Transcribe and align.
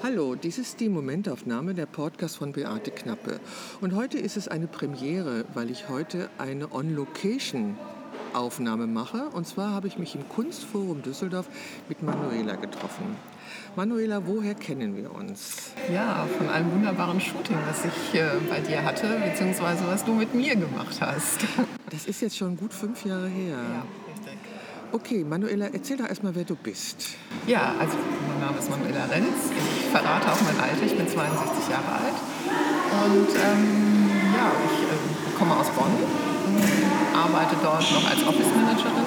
Hallo, 0.00 0.36
dies 0.36 0.58
ist 0.58 0.78
die 0.78 0.88
Momentaufnahme 0.88 1.74
der 1.74 1.86
Podcast 1.86 2.36
von 2.36 2.52
Beate 2.52 2.92
Knappe. 2.92 3.40
Und 3.80 3.96
heute 3.96 4.16
ist 4.16 4.36
es 4.36 4.46
eine 4.46 4.68
Premiere, 4.68 5.44
weil 5.54 5.70
ich 5.70 5.88
heute 5.88 6.30
eine 6.38 6.72
On-Location-Aufnahme 6.72 8.86
mache. 8.86 9.28
Und 9.30 9.48
zwar 9.48 9.72
habe 9.72 9.88
ich 9.88 9.98
mich 9.98 10.14
im 10.14 10.28
Kunstforum 10.28 11.02
Düsseldorf 11.02 11.48
mit 11.88 12.04
Manuela 12.04 12.54
getroffen. 12.54 13.16
Manuela, 13.74 14.24
woher 14.24 14.54
kennen 14.54 14.96
wir 14.96 15.12
uns? 15.12 15.72
Ja, 15.92 16.28
von 16.38 16.48
einem 16.48 16.70
wunderbaren 16.70 17.20
Shooting, 17.20 17.56
das 17.66 17.84
ich 17.84 18.14
äh, 18.20 18.28
bei 18.48 18.60
dir 18.60 18.84
hatte, 18.84 19.20
beziehungsweise 19.24 19.84
was 19.88 20.04
du 20.04 20.14
mit 20.14 20.32
mir 20.32 20.54
gemacht 20.54 21.00
hast. 21.00 21.40
Das 21.90 22.04
ist 22.04 22.20
jetzt 22.20 22.36
schon 22.36 22.54
gut 22.54 22.74
fünf 22.74 23.06
Jahre 23.06 23.28
her. 23.28 23.56
Ja, 23.56 23.82
richtig. 24.12 24.36
Okay, 24.92 25.24
Manuela, 25.24 25.68
erzähl 25.72 25.96
doch 25.96 26.06
erstmal, 26.06 26.34
wer 26.34 26.44
du 26.44 26.54
bist. 26.54 27.16
Ja, 27.46 27.74
also 27.80 27.96
Name 28.48 28.60
ist 28.60 28.70
Manuela 28.70 29.04
Renz. 29.04 29.52
Ich 29.76 29.90
verrate 29.90 30.32
auch 30.32 30.40
mein 30.40 30.58
Alter. 30.58 30.82
Ich 30.82 30.96
bin 30.96 31.06
62 31.06 31.68
Jahre 31.68 32.00
alt. 32.00 32.16
Und 33.04 33.28
ähm, 33.28 34.08
ja, 34.34 34.50
ich 34.64 34.84
äh, 34.88 35.38
komme 35.38 35.54
aus 35.54 35.68
Bonn, 35.68 35.92
arbeite 37.12 37.56
dort 37.62 37.92
noch 37.92 38.08
als 38.08 38.26
Office 38.26 38.46
Managerin. 38.56 39.04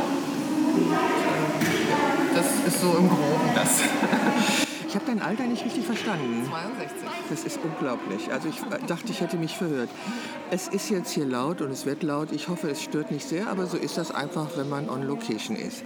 Und, 0.76 0.91
äh, 0.94 2.36
das 2.36 2.45
ist 2.67 2.81
so 2.81 2.95
im 2.95 3.09
Groben 3.09 3.50
das. 3.55 3.80
Ich 4.91 4.95
habe 4.95 5.05
dein 5.05 5.22
Alter 5.22 5.44
nicht 5.44 5.64
richtig 5.64 5.86
verstanden. 5.86 6.45
62. 6.50 7.08
Das 7.30 7.45
ist 7.45 7.59
unglaublich. 7.64 8.30
Also 8.34 8.50
ich 8.50 8.58
dachte, 8.88 9.09
ich 9.09 9.22
hätte 9.22 9.38
mich 9.38 9.55
verhört. 9.55 9.88
Es 10.50 10.67
ist 10.67 10.89
jetzt 10.89 11.12
hier 11.12 11.23
laut 11.23 11.62
und 11.62 11.72
es 11.72 11.86
wird 11.86 12.03
laut. 12.03 12.34
Ich 12.34 12.50
hoffe, 12.50 12.70
es 12.70 12.84
stört 12.84 13.09
nicht 13.09 13.26
sehr, 13.26 13.48
aber 13.48 13.67
so 13.67 13.78
ist 13.78 13.98
das 13.98 14.14
einfach, 14.14 14.48
wenn 14.58 14.67
man 14.67 14.89
on 14.89 15.03
Location 15.03 15.55
ist. 15.55 15.84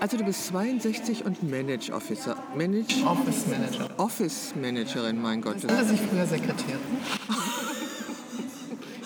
Also 0.00 0.16
du 0.16 0.24
bist 0.24 0.46
62 0.46 1.24
und 1.24 1.42
Manage 1.42 1.92
Officer. 1.92 2.36
Manage 2.56 3.04
Office 3.04 3.46
Manager. 3.48 3.88
Office 3.96 4.54
Managerin, 4.60 5.20
mein 5.20 5.40
Gott. 5.40 5.56
Das 5.56 5.64
nannte 5.64 5.86
sich 5.86 6.00
früher 6.00 6.26
Sekretärin. 6.26 6.78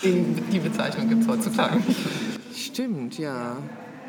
Die 0.52 0.58
Bezeichnung 0.58 1.08
gibt 1.08 1.22
es 1.22 1.28
heutzutage 1.28 1.76
nicht. 1.76 1.98
Stimmt, 2.54 3.18
ja. 3.18 3.56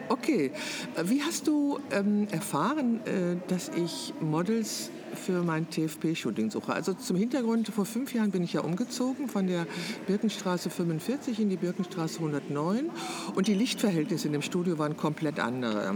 Okay. 0.10 0.52
Äh, 0.96 1.04
Wie 1.06 1.22
hast 1.22 1.48
du 1.48 1.80
ähm, 1.92 2.28
erfahren, 2.32 3.00
äh, 3.06 3.38
dass 3.48 3.70
ich 3.70 4.14
Models 4.20 4.90
für 5.16 5.44
mein 5.44 5.70
TFP-Shooting 5.70 6.52
suche? 6.52 6.74
Also 6.74 6.94
zum 6.94 7.16
Hintergrund, 7.16 7.68
vor 7.68 7.86
fünf 7.86 8.14
Jahren 8.14 8.32
bin 8.32 8.44
ich 8.44 8.54
ja 8.54 8.62
umgezogen 8.62 9.30
von 9.30 9.48
der 9.48 9.68
Birkenstraße 10.08 10.70
45 10.70 11.40
in 11.40 11.50
die 11.50 11.58
Birkenstraße 11.58 12.20
109 12.20 12.90
und 13.36 13.48
die 13.48 13.54
Lichtverhältnisse 13.54 14.28
in 14.28 14.34
dem 14.34 14.42
Studio 14.42 14.78
waren 14.78 14.98
komplett 14.98 15.40
andere. 15.40 15.96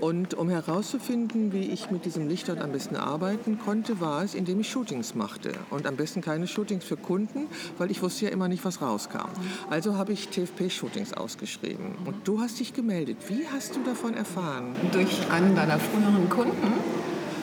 Und 0.00 0.34
um 0.34 0.48
herauszufinden, 0.48 1.52
wie 1.52 1.70
ich 1.70 1.90
mit 1.90 2.04
diesem 2.04 2.28
Licht 2.28 2.48
dort 2.48 2.60
am 2.60 2.72
besten 2.72 2.96
arbeiten 2.96 3.58
konnte, 3.58 4.00
war 4.00 4.24
es, 4.24 4.34
indem 4.34 4.60
ich 4.60 4.68
Shootings 4.68 5.14
machte. 5.14 5.52
Und 5.70 5.86
am 5.86 5.96
besten 5.96 6.20
keine 6.20 6.46
Shootings 6.46 6.84
für 6.84 6.96
Kunden, 6.96 7.46
weil 7.78 7.90
ich 7.90 8.02
wusste 8.02 8.26
ja 8.26 8.30
immer 8.30 8.48
nicht, 8.48 8.64
was 8.64 8.82
rauskam. 8.82 9.30
Also 9.70 9.96
habe 9.96 10.12
ich 10.12 10.28
TFP-Shootings 10.28 11.14
ausgeschrieben. 11.14 11.96
Und 12.04 12.26
du 12.26 12.40
hast 12.40 12.60
dich 12.60 12.74
gemeldet. 12.74 13.18
Wie 13.28 13.46
hast 13.46 13.76
du 13.76 13.82
davon 13.84 14.14
erfahren? 14.14 14.74
durch 14.92 15.30
einen 15.30 15.54
deiner 15.54 15.78
früheren 15.78 16.28
Kunden, 16.28 16.72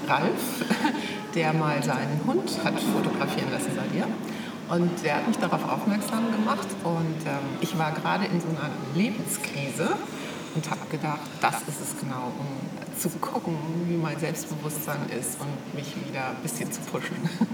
Ralf, 0.07 0.63
der 1.35 1.53
mal 1.53 1.81
seinen 1.83 2.21
Hund 2.25 2.51
hat 2.63 2.79
fotografieren 2.79 3.51
lassen 3.51 3.71
bei 3.75 3.87
dir. 3.87 4.07
Und 4.67 5.03
der 5.03 5.17
hat 5.17 5.27
mich 5.27 5.37
darauf 5.37 5.63
aufmerksam 5.69 6.31
gemacht. 6.31 6.67
Und 6.83 7.21
ähm, 7.25 7.57
ich 7.61 7.77
war 7.77 7.91
gerade 7.91 8.25
in 8.25 8.41
so 8.41 8.47
einer 8.47 8.71
Lebenskrise 8.95 9.95
und 10.55 10.69
habe 10.69 10.81
gedacht, 10.89 11.19
das 11.41 11.55
ist 11.67 11.81
es 11.81 11.99
genau, 11.99 12.31
um 12.39 12.47
zu 12.97 13.09
gucken, 13.19 13.57
wie 13.87 13.97
mein 13.97 14.17
Selbstbewusstsein 14.19 15.09
ist 15.19 15.37
und 15.39 15.75
mich 15.75 15.93
wieder 16.07 16.29
ein 16.29 16.41
bisschen 16.41 16.71
zu 16.71 16.81
pushen. 16.81 17.17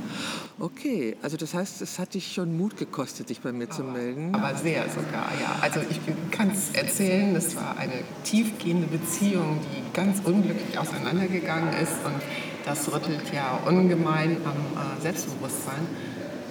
Okay, 0.60 1.18
also 1.24 1.38
das 1.38 1.56
heißt, 1.56 1.82
es 1.82 1.98
hat 1.98 2.14
dich 2.14 2.34
schon 2.34 2.56
Mut 2.56 2.78
gekostet, 2.78 3.30
dich 3.30 3.42
bei 3.42 3.52
mir 3.52 3.68
zu 3.72 3.84
melden. 3.84 4.36
Aber 4.36 4.56
sehr 4.56 4.88
sogar, 4.90 5.32
ja. 5.42 5.56
Also 5.60 5.80
ich 5.90 6.00
kann 6.30 6.52
es 6.52 6.70
erzählen, 6.78 7.34
das 7.34 7.56
war 7.56 7.78
eine 7.80 8.04
tiefgehende 8.24 8.86
Beziehung, 8.86 9.60
die 9.74 9.92
ganz 9.92 10.20
unglücklich 10.24 10.78
auseinandergegangen 10.78 11.74
ist 11.82 11.94
und 12.06 12.22
das 12.64 12.92
rüttelt 12.94 13.34
ja 13.34 13.60
ungemein 13.66 14.38
am 14.46 14.52
äh, 14.52 15.02
Selbstbewusstsein. 15.02 15.88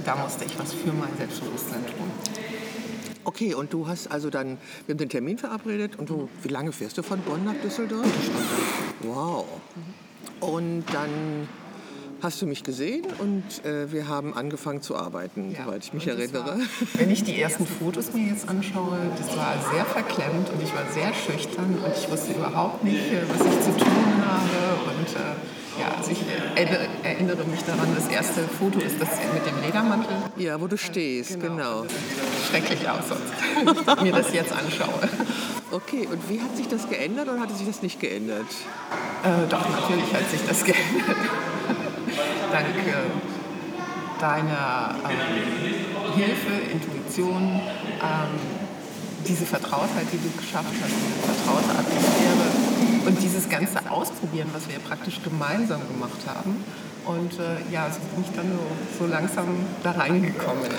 Da 0.05 0.17
musste 0.17 0.45
ich 0.45 0.59
was 0.59 0.73
für 0.73 0.93
mein 0.93 1.17
Selbstbewusstsein 1.17 1.87
tun. 1.87 2.11
Okay, 3.31 3.55
und 3.55 3.73
du 3.73 3.87
hast 3.87 4.11
also 4.11 4.29
dann, 4.29 4.59
wir 4.87 4.95
haben 4.95 4.99
den 4.99 5.09
Termin 5.09 5.39
verabredet 5.39 5.97
und 5.97 6.11
du, 6.11 6.29
wie 6.43 6.49
lange 6.49 6.73
fährst 6.73 6.99
du 6.99 7.05
von 7.05 7.21
Bonn 7.21 7.45
nach 7.45 7.55
Düsseldorf? 7.63 8.05
Wow. 9.05 9.47
Und 10.41 10.83
dann 10.93 11.47
hast 12.23 12.43
du 12.43 12.47
mich 12.49 12.65
gesehen 12.65 13.07
und 13.19 13.65
äh, 13.65 13.93
wir 13.93 14.09
haben 14.09 14.35
angefangen 14.35 14.83
zu 14.83 14.97
arbeiten, 14.97 15.53
Ja, 15.53 15.65
soweit 15.65 15.85
ich 15.85 15.93
mich 15.93 16.09
erinnere. 16.09 16.45
War, 16.45 16.59
wenn 16.95 17.09
ich 17.09 17.23
die 17.23 17.41
ersten 17.41 17.67
Fotos 17.67 18.13
mir 18.15 18.27
jetzt 18.27 18.49
anschaue, 18.49 18.99
das 19.17 19.37
war 19.37 19.55
sehr 19.73 19.85
verklemmt 19.85 20.51
und 20.51 20.61
ich 20.61 20.75
war 20.75 20.91
sehr 20.93 21.15
schüchtern 21.15 21.79
und 21.85 21.93
ich 21.97 22.11
wusste 22.11 22.33
überhaupt 22.33 22.83
nicht, 22.83 23.13
äh, 23.13 23.23
was 23.29 23.47
ich 23.47 23.61
zu 23.61 23.71
tun 23.77 24.27
habe. 24.27 24.91
Und 24.91 25.07
äh, 25.15 25.60
ja, 25.79 25.95
also 25.97 26.11
ich 26.11 26.23
erinnere, 27.05 27.45
mich 27.45 27.63
daran, 27.63 27.95
das 27.95 28.09
erste 28.09 28.43
Foto 28.43 28.81
ist 28.81 29.01
das 29.01 29.09
mit 29.33 29.47
dem 29.47 29.61
Ledermantel. 29.63 30.17
Ja, 30.37 30.61
wo 30.61 30.67
du 30.67 30.77
stehst, 30.77 31.41
genau. 31.41 31.83
Das 31.83 31.93
sieht 31.93 32.51
schrecklich 32.51 32.89
aus, 32.89 33.09
sonst, 33.09 33.87
wenn 33.87 33.97
ich 33.97 34.03
mir 34.03 34.13
das 34.13 34.33
jetzt 34.33 34.53
anschaue. 34.53 35.09
Okay, 35.71 36.09
und 36.11 36.29
wie 36.29 36.41
hat 36.41 36.57
sich 36.57 36.67
das 36.67 36.89
geändert 36.89 37.29
oder 37.29 37.41
hat 37.41 37.57
sich 37.57 37.67
das 37.67 37.83
nicht 37.83 38.01
geändert? 38.01 38.47
Äh, 39.23 39.49
doch, 39.49 39.69
natürlich 39.69 40.13
hat 40.13 40.29
sich 40.29 40.41
das 40.47 40.65
geändert. 40.65 41.17
Dank 42.51 42.67
äh, 42.67 44.21
deiner 44.21 44.95
ähm, 45.09 46.13
Hilfe, 46.15 46.53
Intuition, 46.73 47.61
ähm, 48.03 48.60
diese 49.27 49.47
Vertrautheit, 49.47 50.07
die 50.13 50.19
du 50.19 50.31
geschafft 50.37 50.73
hast, 50.81 50.93
diese 50.93 51.35
vertraute 51.35 51.79
Atmosphäre 51.79 53.07
und 53.07 53.23
dieses 53.23 53.49
ganze 53.49 53.91
Ausprobieren, 53.91 54.49
was 54.53 54.69
wir 54.69 54.79
praktisch 54.79 55.21
gemeinsam 55.23 55.81
gemacht 55.89 56.21
haben. 56.27 56.65
Und 57.07 57.33
äh, 57.39 57.73
ja, 57.73 57.91
so 57.91 57.99
bin 58.15 58.25
ich 58.29 58.37
dann 58.37 58.47
so, 58.53 59.05
so 59.05 59.11
langsam 59.11 59.47
da 59.83 59.93
reingekommen. 59.93 60.71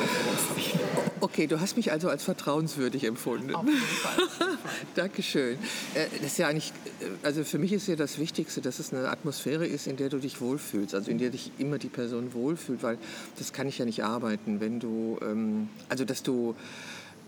Okay, 1.19 1.45
du 1.47 1.59
hast 1.59 1.77
mich 1.77 1.91
also 1.91 2.09
als 2.09 2.23
vertrauenswürdig 2.23 3.03
empfunden. 3.03 3.53
Auf 3.53 3.65
jeden 3.65 3.79
Fall. 3.79 4.57
Dankeschön. 4.95 5.57
Äh, 5.93 6.05
Das 6.21 6.31
ist 6.31 6.37
ja 6.37 6.47
eigentlich, 6.47 6.73
äh, 6.99 7.05
also 7.25 7.43
für 7.43 7.57
mich 7.57 7.73
ist 7.73 7.87
ja 7.87 7.95
das 7.95 8.17
Wichtigste, 8.17 8.61
dass 8.61 8.79
es 8.79 8.93
eine 8.93 9.09
Atmosphäre 9.09 9.65
ist, 9.65 9.87
in 9.87 9.97
der 9.97 10.09
du 10.09 10.17
dich 10.17 10.41
wohlfühlst, 10.41 10.95
also 10.95 11.11
in 11.11 11.17
der 11.17 11.29
dich 11.29 11.51
immer 11.57 11.77
die 11.79 11.89
Person 11.89 12.33
wohlfühlt, 12.33 12.81
weil 12.83 12.97
das 13.37 13.53
kann 13.53 13.67
ich 13.67 13.77
ja 13.77 13.85
nicht 13.85 14.03
arbeiten, 14.03 14.59
wenn 14.59 14.79
du, 14.79 15.19
ähm, 15.21 15.69
also 15.89 16.05
dass 16.05 16.23
du 16.23 16.55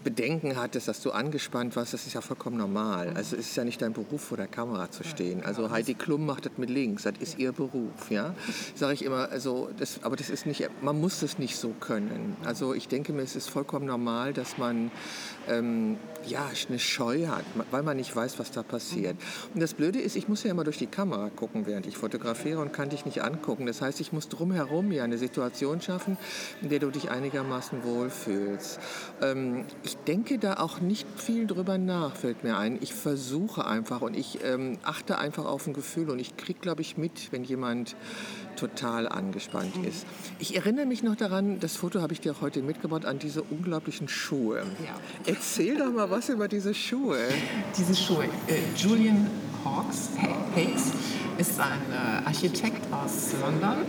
Bedenken 0.03 0.55
hattest, 0.55 0.87
dass 0.87 1.01
du 1.01 1.11
angespannt 1.11 1.75
warst, 1.75 1.93
das 1.93 2.05
ist 2.05 2.13
ja 2.13 2.21
vollkommen 2.21 2.57
normal. 2.57 3.13
Also 3.15 3.35
es 3.35 3.47
ist 3.47 3.55
ja 3.55 3.63
nicht 3.63 3.81
dein 3.81 3.93
Beruf, 3.93 4.21
vor 4.21 4.37
der 4.37 4.47
Kamera 4.47 4.91
zu 4.91 5.03
stehen. 5.03 5.43
Also 5.43 5.69
Heidi 5.71 5.93
Klum 5.93 6.25
macht 6.25 6.45
das 6.45 6.53
mit 6.57 6.69
links, 6.69 7.03
das 7.03 7.13
ist 7.19 7.39
ihr 7.39 7.51
Beruf, 7.51 8.09
ja. 8.09 8.35
Sage 8.75 8.93
ich 8.93 9.03
immer, 9.03 9.29
also 9.29 9.69
das, 9.77 10.03
aber 10.03 10.15
das 10.15 10.29
ist 10.29 10.45
nicht, 10.45 10.67
man 10.81 10.99
muss 10.99 11.21
es 11.21 11.39
nicht 11.39 11.57
so 11.57 11.69
können. 11.79 12.35
Also 12.43 12.73
ich 12.73 12.87
denke 12.87 13.13
mir, 13.13 13.21
es 13.21 13.35
ist 13.35 13.49
vollkommen 13.49 13.85
normal, 13.85 14.33
dass 14.33 14.57
man 14.57 14.91
ähm, 15.49 15.97
ja 16.25 16.49
eine 16.69 16.79
Scheu 16.79 17.27
hat, 17.27 17.43
weil 17.71 17.83
man 17.83 17.97
nicht 17.97 18.15
weiß, 18.15 18.39
was 18.39 18.51
da 18.51 18.63
passiert. 18.63 19.17
Und 19.53 19.61
das 19.61 19.73
Blöde 19.73 19.99
ist, 19.99 20.15
ich 20.15 20.27
muss 20.27 20.43
ja 20.43 20.51
immer 20.51 20.63
durch 20.63 20.77
die 20.77 20.87
Kamera 20.87 21.29
gucken, 21.29 21.65
während 21.65 21.85
ich 21.85 21.97
fotografiere 21.97 22.59
und 22.59 22.73
kann 22.73 22.89
dich 22.89 23.05
nicht 23.05 23.23
angucken. 23.23 23.65
Das 23.65 23.81
heißt, 23.81 23.99
ich 23.99 24.13
muss 24.13 24.29
drumherum 24.29 24.91
ja 24.91 25.03
eine 25.03 25.17
Situation 25.17 25.81
schaffen, 25.81 26.17
in 26.61 26.69
der 26.69 26.79
du 26.79 26.89
dich 26.89 27.11
einigermaßen 27.11 27.83
wohlfühlst. 27.83 28.79
Ähm, 29.21 29.65
ich 29.83 29.97
denke 29.97 30.39
da 30.39 30.55
auch 30.55 30.79
nicht 30.79 31.07
viel 31.17 31.47
drüber 31.47 31.77
nach, 31.77 32.15
fällt 32.15 32.43
mir 32.43 32.57
ein. 32.57 32.77
Ich 32.81 32.93
versuche 32.93 33.65
einfach 33.65 34.01
und 34.01 34.15
ich 34.15 34.43
ähm, 34.43 34.77
achte 34.83 35.17
einfach 35.17 35.45
auf 35.45 35.67
ein 35.67 35.73
Gefühl 35.73 36.09
und 36.09 36.19
ich 36.19 36.37
kriege, 36.37 36.59
glaube 36.59 36.81
ich, 36.81 36.97
mit, 36.97 37.31
wenn 37.31 37.43
jemand 37.43 37.95
total 38.55 39.07
angespannt 39.07 39.73
ist. 39.85 40.05
Ich 40.39 40.55
erinnere 40.55 40.85
mich 40.85 41.03
noch 41.03 41.15
daran, 41.15 41.59
das 41.59 41.75
Foto 41.75 42.01
habe 42.01 42.13
ich 42.13 42.21
dir 42.21 42.33
auch 42.33 42.41
heute 42.41 42.61
mitgebracht, 42.61 43.05
an 43.05 43.19
diese 43.19 43.41
unglaublichen 43.43 44.07
Schuhe. 44.07 44.63
Ja. 44.83 44.95
Erzähl 45.25 45.77
doch 45.77 45.91
mal 45.91 46.09
was 46.09 46.29
über 46.29 46.47
diese 46.47 46.73
Schuhe. 46.73 47.17
Diese 47.77 47.95
Schuhe. 47.95 48.25
Äh, 48.47 48.59
Julian 48.77 49.29
Hawkes, 49.63 50.09
Hakes 50.17 50.91
ist 51.37 51.59
ein 51.59 51.81
äh, 51.91 52.27
Architekt 52.27 52.81
aus 52.91 53.31
London 53.41 53.85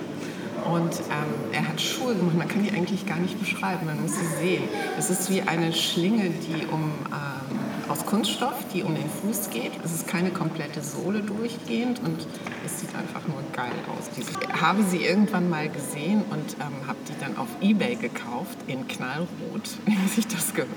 und 0.64 0.92
ähm, 1.10 1.52
er 1.52 1.68
hat 1.68 1.80
Schuhe 1.80 2.14
gemacht. 2.14 2.36
Man 2.36 2.48
kann 2.48 2.62
die 2.62 2.70
eigentlich 2.70 3.06
gar 3.06 3.18
nicht 3.18 3.38
beschreiben, 3.38 3.86
man 3.86 4.00
muss 4.00 4.12
sie 4.12 4.26
sehen. 4.40 4.64
Es 4.98 5.10
ist 5.10 5.30
wie 5.30 5.42
eine 5.42 5.72
Schlinge, 5.72 6.30
die 6.30 6.66
um, 6.66 6.84
ähm, 6.84 7.43
aus 7.88 8.06
Kunststoff, 8.06 8.54
die 8.72 8.82
um 8.82 8.94
den 8.94 9.08
Fuß 9.08 9.50
geht. 9.50 9.72
Es 9.84 9.92
ist 9.92 10.06
keine 10.06 10.30
komplette 10.30 10.82
Sohle 10.82 11.20
durchgehend 11.22 12.00
und 12.00 12.26
es 12.64 12.80
sieht 12.80 12.94
einfach 12.94 13.26
nur 13.26 13.42
geil 13.52 13.72
aus. 13.88 14.10
Ich 14.16 14.60
habe 14.60 14.82
sie 14.82 15.04
irgendwann 15.04 15.48
mal 15.48 15.68
gesehen 15.68 16.22
und 16.30 16.54
ähm, 16.60 16.86
habe 16.86 16.98
die 17.08 17.18
dann 17.20 17.36
auf 17.36 17.48
Ebay 17.60 17.96
gekauft 17.96 18.58
in 18.66 18.86
Knallrot, 18.88 19.28
wie 19.86 20.08
sich 20.08 20.26
das 20.26 20.54
gehört. 20.54 20.70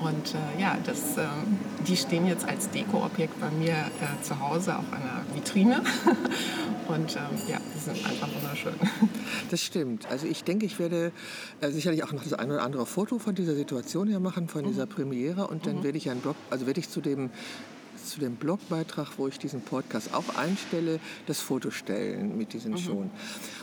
Und 0.00 0.34
äh, 0.34 0.60
ja, 0.60 0.76
das, 0.84 1.16
ähm, 1.16 1.58
die 1.86 1.96
stehen 1.96 2.26
jetzt 2.26 2.48
als 2.48 2.70
Dekoobjekt 2.70 3.40
bei 3.40 3.50
mir 3.50 3.72
äh, 3.72 4.22
zu 4.22 4.38
Hause 4.40 4.76
auf 4.76 4.84
einer 4.92 5.24
Vitrine. 5.34 5.82
Und 6.88 7.16
ähm, 7.16 7.22
ja, 7.46 7.58
die 7.74 7.78
sind 7.78 8.04
einfach 8.06 8.28
wunderschön. 8.34 8.74
Das 9.50 9.62
stimmt. 9.62 10.06
Also 10.06 10.26
ich 10.26 10.44
denke, 10.44 10.66
ich 10.66 10.78
werde 10.78 11.12
äh, 11.60 11.70
sicherlich 11.70 12.02
auch 12.04 12.12
noch 12.12 12.22
das 12.22 12.34
ein 12.34 12.50
oder 12.50 12.62
andere 12.62 12.86
Foto 12.86 13.18
von 13.18 13.34
dieser 13.34 13.54
Situation 13.54 14.08
her 14.08 14.20
machen, 14.20 14.48
von 14.48 14.64
dieser 14.64 14.86
mhm. 14.86 14.90
Premiere. 14.90 15.46
Und 15.46 15.66
dann 15.66 15.76
mhm. 15.76 15.84
werde 15.84 15.98
ich 15.98 16.10
einen 16.10 16.20
Blog, 16.20 16.36
also 16.50 16.66
werde 16.66 16.80
ich 16.80 16.90
zu 16.90 17.00
dem 17.00 17.30
zu 18.04 18.20
dem 18.20 18.36
Blogbeitrag, 18.36 19.18
wo 19.18 19.28
ich 19.28 19.38
diesen 19.38 19.60
Podcast 19.60 20.14
auch 20.14 20.34
einstelle, 20.36 20.98
das 21.26 21.40
Foto 21.40 21.70
stellen 21.70 22.38
mit 22.38 22.52
diesen 22.54 22.72
mhm. 22.72 22.78
Schuhen. 22.78 23.10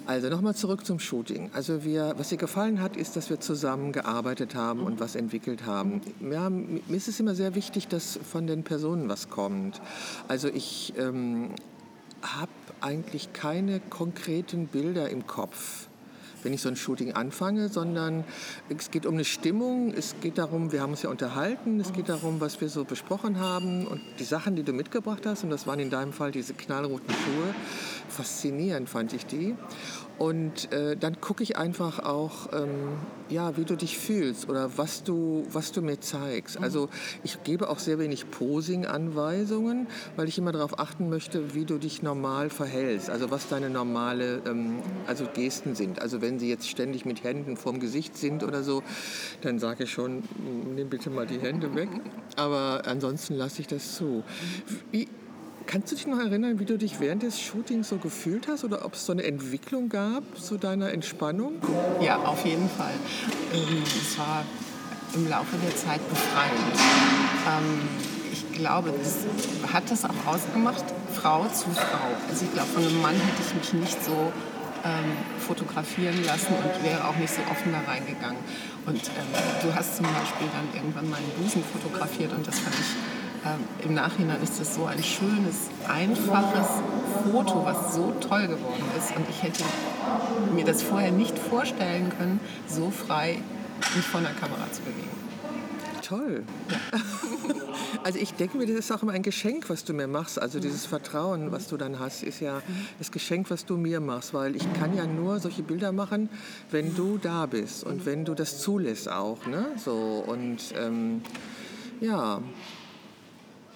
Also 0.05 0.29
nochmal 0.29 0.55
zurück 0.55 0.85
zum 0.85 0.99
Shooting. 0.99 1.49
Also 1.53 1.83
wir, 1.83 2.13
was 2.17 2.29
dir 2.29 2.37
gefallen 2.37 2.81
hat, 2.81 2.95
ist, 2.95 3.15
dass 3.15 3.29
wir 3.29 3.39
zusammen 3.39 3.91
gearbeitet 3.91 4.53
haben 4.53 4.81
mhm. 4.81 4.85
und 4.85 4.99
was 4.99 5.15
entwickelt 5.15 5.65
haben. 5.65 6.01
Ja, 6.19 6.49
mir 6.49 6.81
ist 6.89 7.07
es 7.07 7.19
immer 7.19 7.33
sehr 7.33 7.55
wichtig, 7.55 7.87
dass 7.87 8.19
von 8.31 8.45
den 8.45 8.63
Personen 8.63 9.09
was 9.09 9.29
kommt. 9.29 9.81
Also 10.27 10.47
ich 10.47 10.93
ähm, 10.97 11.49
habe 12.21 12.51
eigentlich 12.81 13.33
keine 13.33 13.79
konkreten 13.79 14.67
Bilder 14.67 15.09
im 15.09 15.27
Kopf 15.27 15.87
wenn 16.45 16.53
ich 16.53 16.61
so 16.61 16.69
ein 16.69 16.75
Shooting 16.75 17.13
anfange, 17.13 17.69
sondern 17.69 18.23
es 18.69 18.91
geht 18.91 19.07
um 19.07 19.15
eine 19.15 19.25
Stimmung, 19.25 19.91
es 19.91 20.15
geht 20.21 20.37
darum, 20.37 20.71
wir 20.71 20.81
haben 20.81 20.91
uns 20.91 21.01
ja 21.01 21.09
unterhalten, 21.09 21.79
es 21.79 21.91
geht 21.91 22.07
darum, 22.07 22.39
was 22.39 22.61
wir 22.61 22.69
so 22.69 22.85
besprochen 22.85 23.39
haben 23.39 23.87
und 23.87 23.99
die 24.19 24.23
Sachen, 24.23 24.55
die 24.55 24.61
du 24.61 24.71
mitgebracht 24.71 25.25
hast, 25.25 25.43
und 25.43 25.49
das 25.49 25.65
waren 25.65 25.79
in 25.79 25.89
deinem 25.89 26.13
Fall 26.13 26.31
diese 26.31 26.53
knallroten 26.53 27.09
Schuhe, 27.09 27.55
faszinierend 28.09 28.87
fand 28.87 29.13
ich 29.13 29.25
die. 29.25 29.55
Und 30.17 30.71
äh, 30.71 30.95
dann 30.95 31.19
gucke 31.19 31.43
ich 31.43 31.57
einfach 31.57 31.99
auch, 31.99 32.53
ähm, 32.53 32.69
ja, 33.29 33.57
wie 33.57 33.65
du 33.65 33.75
dich 33.75 33.97
fühlst 33.97 34.47
oder 34.49 34.77
was 34.77 35.03
du, 35.03 35.45
was 35.51 35.71
du 35.71 35.81
mir 35.81 35.99
zeigst. 35.99 36.57
Also 36.57 36.89
ich 37.23 37.43
gebe 37.43 37.69
auch 37.69 37.79
sehr 37.79 37.99
wenig 37.99 38.29
Posing-Anweisungen, 38.31 39.87
weil 40.15 40.27
ich 40.27 40.37
immer 40.37 40.51
darauf 40.51 40.79
achten 40.79 41.09
möchte, 41.09 41.53
wie 41.53 41.65
du 41.65 41.77
dich 41.77 42.01
normal 42.01 42.49
verhältst. 42.49 43.09
Also 43.09 43.31
was 43.31 43.49
deine 43.49 43.69
normale, 43.69 44.41
ähm, 44.45 44.79
also 45.07 45.25
Gesten 45.33 45.75
sind. 45.75 46.01
Also 46.01 46.21
wenn 46.21 46.39
sie 46.39 46.49
jetzt 46.49 46.69
ständig 46.69 47.05
mit 47.05 47.23
Händen 47.23 47.57
vorm 47.57 47.79
Gesicht 47.79 48.15
sind 48.15 48.43
oder 48.43 48.63
so, 48.63 48.83
dann 49.41 49.59
sage 49.59 49.83
ich 49.83 49.91
schon, 49.91 50.23
nimm 50.75 50.89
bitte 50.89 51.09
mal 51.09 51.25
die 51.25 51.39
Hände 51.39 51.73
weg. 51.75 51.89
Aber 52.37 52.83
ansonsten 52.85 53.35
lasse 53.35 53.61
ich 53.61 53.67
das 53.67 53.95
zu. 53.95 54.23
Wie, 54.91 55.07
Kannst 55.67 55.91
du 55.91 55.95
dich 55.95 56.05
noch 56.05 56.19
erinnern, 56.19 56.59
wie 56.59 56.65
du 56.65 56.77
dich 56.77 56.99
während 56.99 57.23
des 57.23 57.39
Shootings 57.41 57.89
so 57.89 57.97
gefühlt 57.97 58.47
hast 58.47 58.63
oder 58.63 58.85
ob 58.85 58.93
es 58.93 59.05
so 59.05 59.11
eine 59.11 59.23
Entwicklung 59.23 59.89
gab 59.89 60.23
zu 60.37 60.57
deiner 60.57 60.91
Entspannung? 60.91 61.53
Ja, 61.99 62.17
auf 62.17 62.45
jeden 62.45 62.69
Fall. 62.69 62.93
Ähm, 63.53 63.83
es 63.83 64.17
war 64.17 64.45
im 65.15 65.27
Laufe 65.27 65.57
der 65.57 65.75
Zeit 65.75 66.07
befreiend. 66.07 66.53
Ähm, 67.47 67.81
ich 68.31 68.51
glaube, 68.53 68.93
das 68.97 69.25
hat 69.73 69.89
das 69.89 70.05
auch 70.05 70.27
ausgemacht, 70.27 70.83
Frau 71.13 71.45
zu 71.47 71.69
Frau. 71.71 72.07
Also 72.29 72.45
ich 72.45 72.53
glaube, 72.53 72.69
von 72.69 72.83
einem 72.83 73.01
Mann 73.01 73.15
hätte 73.15 73.41
ich 73.41 73.53
mich 73.55 73.73
nicht 73.81 74.03
so 74.03 74.31
ähm, 74.85 75.17
fotografieren 75.39 76.23
lassen 76.25 76.53
und 76.53 76.83
wäre 76.83 77.07
auch 77.07 77.15
nicht 77.15 77.33
so 77.33 77.41
offen 77.49 77.71
da 77.71 77.79
reingegangen. 77.91 78.39
Und 78.85 78.97
ähm, 78.97 79.41
du 79.63 79.73
hast 79.73 79.97
zum 79.97 80.05
Beispiel 80.05 80.47
dann 80.53 80.79
irgendwann 80.79 81.09
meinen 81.09 81.29
Busen 81.41 81.63
fotografiert 81.63 82.31
und 82.33 82.45
das 82.45 82.59
fand 82.59 82.75
ich 82.75 83.14
ähm, 83.45 83.59
im 83.83 83.93
Nachhinein 83.93 84.41
ist 84.41 84.59
das 84.59 84.75
so 84.75 84.85
ein 84.85 85.01
schönes, 85.03 85.69
einfaches 85.87 86.67
Foto, 87.23 87.63
was 87.63 87.95
so 87.95 88.13
toll 88.19 88.47
geworden 88.47 88.83
ist. 88.97 89.15
Und 89.15 89.29
ich 89.29 89.43
hätte 89.43 89.63
mir 90.53 90.65
das 90.65 90.81
vorher 90.81 91.11
nicht 91.11 91.37
vorstellen 91.37 92.11
können, 92.17 92.39
so 92.67 92.89
frei 92.89 93.39
mich 93.95 94.05
vor 94.05 94.21
der 94.21 94.31
Kamera 94.31 94.71
zu 94.71 94.81
bewegen. 94.81 95.09
Toll. 96.01 96.43
Also 98.03 98.19
ich 98.19 98.35
denke 98.35 98.57
mir, 98.57 98.67
das 98.67 98.75
ist 98.75 98.91
auch 98.91 99.01
immer 99.01 99.13
ein 99.13 99.23
Geschenk, 99.23 99.67
was 99.67 99.83
du 99.83 99.91
mir 99.91 100.07
machst. 100.07 100.39
Also 100.39 100.59
dieses 100.59 100.85
Vertrauen, 100.85 101.51
was 101.51 101.67
du 101.67 101.75
dann 101.75 101.97
hast, 101.97 102.21
ist 102.21 102.39
ja 102.39 102.61
das 102.99 103.11
Geschenk, 103.11 103.49
was 103.49 103.65
du 103.65 103.77
mir 103.77 103.99
machst. 103.99 104.35
Weil 104.35 104.55
ich 104.55 104.71
kann 104.73 104.95
ja 104.95 105.07
nur 105.07 105.39
solche 105.39 105.63
Bilder 105.63 105.91
machen, 105.91 106.29
wenn 106.69 106.95
du 106.95 107.17
da 107.17 107.47
bist 107.47 107.83
und 107.83 108.05
wenn 108.05 108.23
du 108.23 108.35
das 108.35 108.59
zulässt 108.59 109.09
auch. 109.09 109.47
Ne? 109.47 109.65
So, 109.83 110.23
und 110.27 110.59
ähm, 110.77 111.23
ja, 111.99 112.41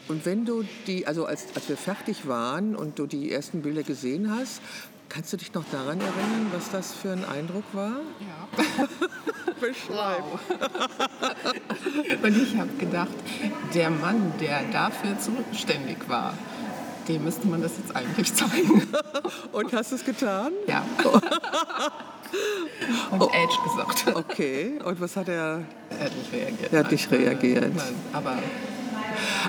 und 0.09 0.25
wenn 0.25 0.43
du 0.43 0.65
die, 0.87 1.05
also 1.05 1.25
als, 1.25 1.45
als 1.53 1.69
wir 1.69 1.77
fertig 1.77 2.27
waren 2.27 2.75
und 2.75 2.97
du 2.97 3.05
die 3.05 3.31
ersten 3.31 3.61
Bilder 3.61 3.83
gesehen 3.83 4.35
hast, 4.35 4.59
kannst 5.07 5.31
du 5.31 5.37
dich 5.37 5.53
noch 5.53 5.65
daran 5.71 6.01
erinnern, 6.01 6.47
was 6.51 6.71
das 6.71 6.93
für 6.93 7.11
ein 7.11 7.23
Eindruck 7.25 7.63
war? 7.73 7.97
Ja. 8.19 8.87
Beschreib. 9.61 10.23
und 12.23 12.41
ich 12.41 12.57
habe 12.57 12.69
gedacht, 12.79 13.13
der 13.75 13.91
Mann, 13.91 14.33
der 14.39 14.63
dafür 14.71 15.15
zuständig 15.19 15.97
war, 16.07 16.33
dem 17.07 17.23
müsste 17.23 17.47
man 17.47 17.61
das 17.61 17.73
jetzt 17.77 17.95
eigentlich 17.95 18.33
zeigen. 18.33 18.87
und 19.51 19.71
hast 19.73 19.91
du 19.91 19.95
es 19.95 20.05
getan? 20.05 20.53
Ja. 20.67 20.83
Und 23.11 23.21
oh. 23.21 23.31
Edge 23.31 23.57
gesagt. 23.63 24.07
Okay, 24.15 24.79
und 24.83 24.99
was 24.99 25.15
hat 25.15 25.27
er? 25.27 25.61
Er 25.99 26.05
hat 26.05 26.15
nicht 26.15 26.33
reagiert. 26.33 26.73
Er 26.73 26.79
hat 26.79 26.91
nicht 26.91 27.11
reagiert. 27.11 27.75
Nein, 27.75 27.95
aber 28.13 28.39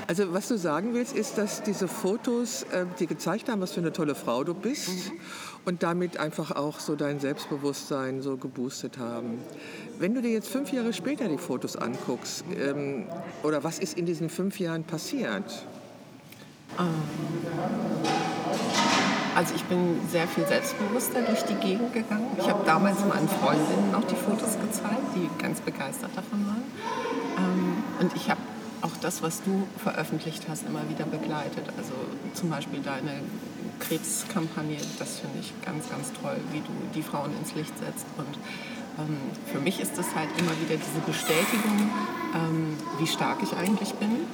also 0.07 0.33
was 0.33 0.47
du 0.47 0.57
sagen 0.57 0.93
willst, 0.93 1.15
ist, 1.15 1.37
dass 1.37 1.63
diese 1.63 1.87
Fotos 1.87 2.63
äh, 2.71 2.85
dir 2.99 3.07
gezeigt 3.07 3.49
haben, 3.49 3.61
was 3.61 3.71
für 3.73 3.79
eine 3.79 3.93
tolle 3.93 4.15
Frau 4.15 4.43
du 4.43 4.53
bist 4.53 4.89
mhm. 4.89 5.19
und 5.65 5.83
damit 5.83 6.17
einfach 6.17 6.51
auch 6.51 6.79
so 6.79 6.95
dein 6.95 7.19
Selbstbewusstsein 7.19 8.21
so 8.21 8.37
geboostet 8.37 8.97
haben. 8.97 9.39
Wenn 9.99 10.13
du 10.13 10.21
dir 10.21 10.31
jetzt 10.31 10.49
fünf 10.49 10.71
Jahre 10.71 10.93
später 10.93 11.27
die 11.27 11.37
Fotos 11.37 11.75
anguckst, 11.75 12.43
ähm, 12.57 13.05
oder 13.43 13.63
was 13.63 13.79
ist 13.79 13.97
in 13.97 14.05
diesen 14.05 14.29
fünf 14.29 14.59
Jahren 14.59 14.83
passiert? 14.83 15.65
Ähm, 16.79 16.87
also 19.35 19.55
ich 19.55 19.63
bin 19.63 19.97
sehr 20.09 20.27
viel 20.27 20.45
selbstbewusster 20.45 21.21
durch 21.21 21.43
die 21.43 21.55
Gegend 21.55 21.93
gegangen. 21.93 22.27
Ich 22.37 22.49
habe 22.49 22.65
damals 22.65 22.99
meinen 23.05 23.29
Freundinnen 23.29 23.95
auch 23.95 24.03
die 24.03 24.15
Fotos 24.15 24.57
gezeigt, 24.59 25.15
die 25.15 25.29
ganz 25.41 25.61
begeistert 25.61 26.11
davon 26.15 26.45
waren. 26.47 26.63
Ähm, 27.37 27.83
und 28.01 28.15
ich 28.15 28.29
habe 28.29 28.41
auch 28.81 28.95
das, 29.01 29.21
was 29.21 29.43
du 29.43 29.67
veröffentlicht 29.77 30.47
hast, 30.49 30.65
immer 30.65 30.87
wieder 30.89 31.05
begleitet. 31.05 31.65
Also 31.77 31.93
zum 32.33 32.49
Beispiel 32.49 32.79
deine 32.81 33.21
Krebskampagne, 33.79 34.77
das 34.99 35.19
finde 35.19 35.39
ich 35.39 35.53
ganz, 35.65 35.89
ganz 35.89 36.11
toll, 36.21 36.37
wie 36.51 36.59
du 36.59 36.71
die 36.93 37.01
Frauen 37.01 37.31
ins 37.37 37.53
Licht 37.55 37.77
setzt. 37.77 38.05
Und 38.17 38.37
ähm, 38.99 39.17
für 39.51 39.59
mich 39.59 39.79
ist 39.79 39.97
das 39.97 40.15
halt 40.15 40.29
immer 40.37 40.51
wieder 40.61 40.75
diese 40.75 40.99
Bestätigung, 41.05 41.89
ähm, 42.35 42.77
wie 42.99 43.07
stark 43.07 43.39
ich 43.43 43.53
eigentlich 43.53 43.93
bin. 43.95 44.27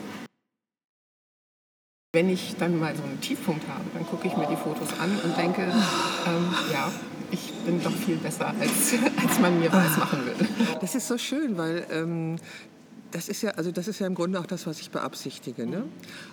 Wenn 2.14 2.30
ich 2.30 2.56
dann 2.58 2.80
mal 2.80 2.96
so 2.96 3.04
einen 3.04 3.22
Tiefpunkt 3.22 3.68
habe, 3.68 3.84
dann 3.94 4.06
gucke 4.08 4.28
ich 4.28 4.38
mir 4.38 4.48
die 4.48 4.56
Fotos 4.56 4.90
an 5.00 5.12
und 5.24 5.38
denke, 5.38 5.64
ähm, 5.64 6.54
ja, 6.72 6.92
ich 7.32 7.54
bin 7.66 7.84
doch 7.84 7.92
viel 7.92 8.16
besser, 8.16 8.54
als, 8.60 8.94
als 9.22 9.40
man 9.40 9.60
mir 9.60 9.72
weiß 9.72 9.98
machen 9.98 10.26
will. 10.26 10.48
Das 10.80 10.96
ist 10.96 11.08
so 11.08 11.18
schön, 11.18 11.58
weil 11.58 11.86
ähm, 11.92 12.38
das 13.12 13.30
ist 13.30 13.42
ja, 13.42 13.52
also 13.52 13.72
das 13.72 13.88
ist 13.88 14.00
ja 14.00 14.08
im 14.08 14.16
Grunde 14.16 14.40
auch 14.40 14.46
das, 14.46 14.68
was 14.68 14.80
ich 14.80 14.92
beabsichtige. 14.92 15.66
Ne? 15.66 15.84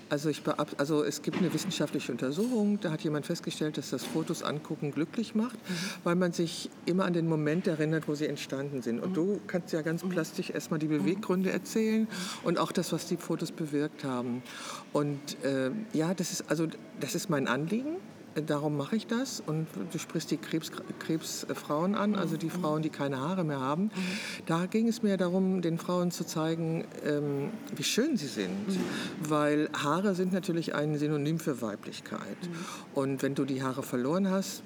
Also, 0.08 0.28
ich 0.28 0.42
beab, 0.42 0.74
also 0.78 1.04
es 1.04 1.22
gibt 1.22 1.38
eine 1.38 1.52
wissenschaftliche 1.52 2.12
Untersuchung, 2.12 2.80
da 2.80 2.90
hat 2.90 3.02
jemand 3.02 3.26
festgestellt, 3.26 3.78
dass 3.78 3.90
das 3.90 4.04
Fotos 4.04 4.42
angucken 4.42 4.92
glücklich 4.92 5.34
macht, 5.34 5.56
mhm. 5.56 5.74
weil 6.04 6.14
man 6.16 6.32
sich 6.32 6.70
immer 6.86 7.04
an 7.04 7.12
den 7.12 7.28
Moment 7.28 7.66
erinnert, 7.66 8.08
wo 8.08 8.14
sie 8.14 8.26
entstanden 8.26 8.82
sind. 8.82 9.00
Und 9.00 9.10
mhm. 9.10 9.14
du 9.14 9.40
kannst 9.46 9.72
ja 9.72 9.82
ganz 9.82 10.02
mhm. 10.02 10.10
plastisch 10.10 10.50
erstmal 10.50 10.78
die 10.78 10.88
Beweggründe 10.88 11.50
erzählen 11.50 12.08
und 12.42 12.58
auch 12.58 12.72
das, 12.72 12.92
was 12.92 13.06
die 13.06 13.16
Fotos 13.16 13.52
bewirkt 13.52 14.04
haben. 14.04 14.42
Und 14.92 15.42
äh, 15.44 15.70
ja, 15.92 16.14
das 16.14 16.32
ist 16.32 16.50
also 16.50 16.66
das 17.00 17.14
ist 17.14 17.30
mein 17.30 17.48
Anliegen. 17.48 17.96
Darum 18.46 18.76
mache 18.76 18.96
ich 18.96 19.06
das. 19.06 19.42
Und 19.44 19.66
du 19.92 19.98
sprichst 19.98 20.30
die 20.30 20.36
Krebs, 20.36 20.70
Krebsfrauen 20.98 21.94
an, 21.94 22.16
also 22.16 22.36
die 22.36 22.50
Frauen, 22.50 22.82
die 22.82 22.90
keine 22.90 23.18
Haare 23.18 23.44
mehr 23.44 23.60
haben. 23.60 23.90
Da 24.46 24.66
ging 24.66 24.88
es 24.88 25.02
mir 25.02 25.16
darum, 25.16 25.62
den 25.62 25.78
Frauen 25.78 26.10
zu 26.10 26.24
zeigen, 26.26 26.84
ähm, 27.04 27.50
wie 27.74 27.84
schön 27.84 28.16
sie 28.16 28.26
sind. 28.26 28.78
Weil 29.20 29.68
Haare 29.72 30.14
sind 30.14 30.32
natürlich 30.32 30.74
ein 30.74 30.98
Synonym 30.98 31.38
für 31.38 31.62
Weiblichkeit. 31.62 32.38
Und 32.94 33.22
wenn 33.22 33.34
du 33.34 33.44
die 33.44 33.62
Haare 33.62 33.82
verloren 33.82 34.30
hast, 34.30 34.62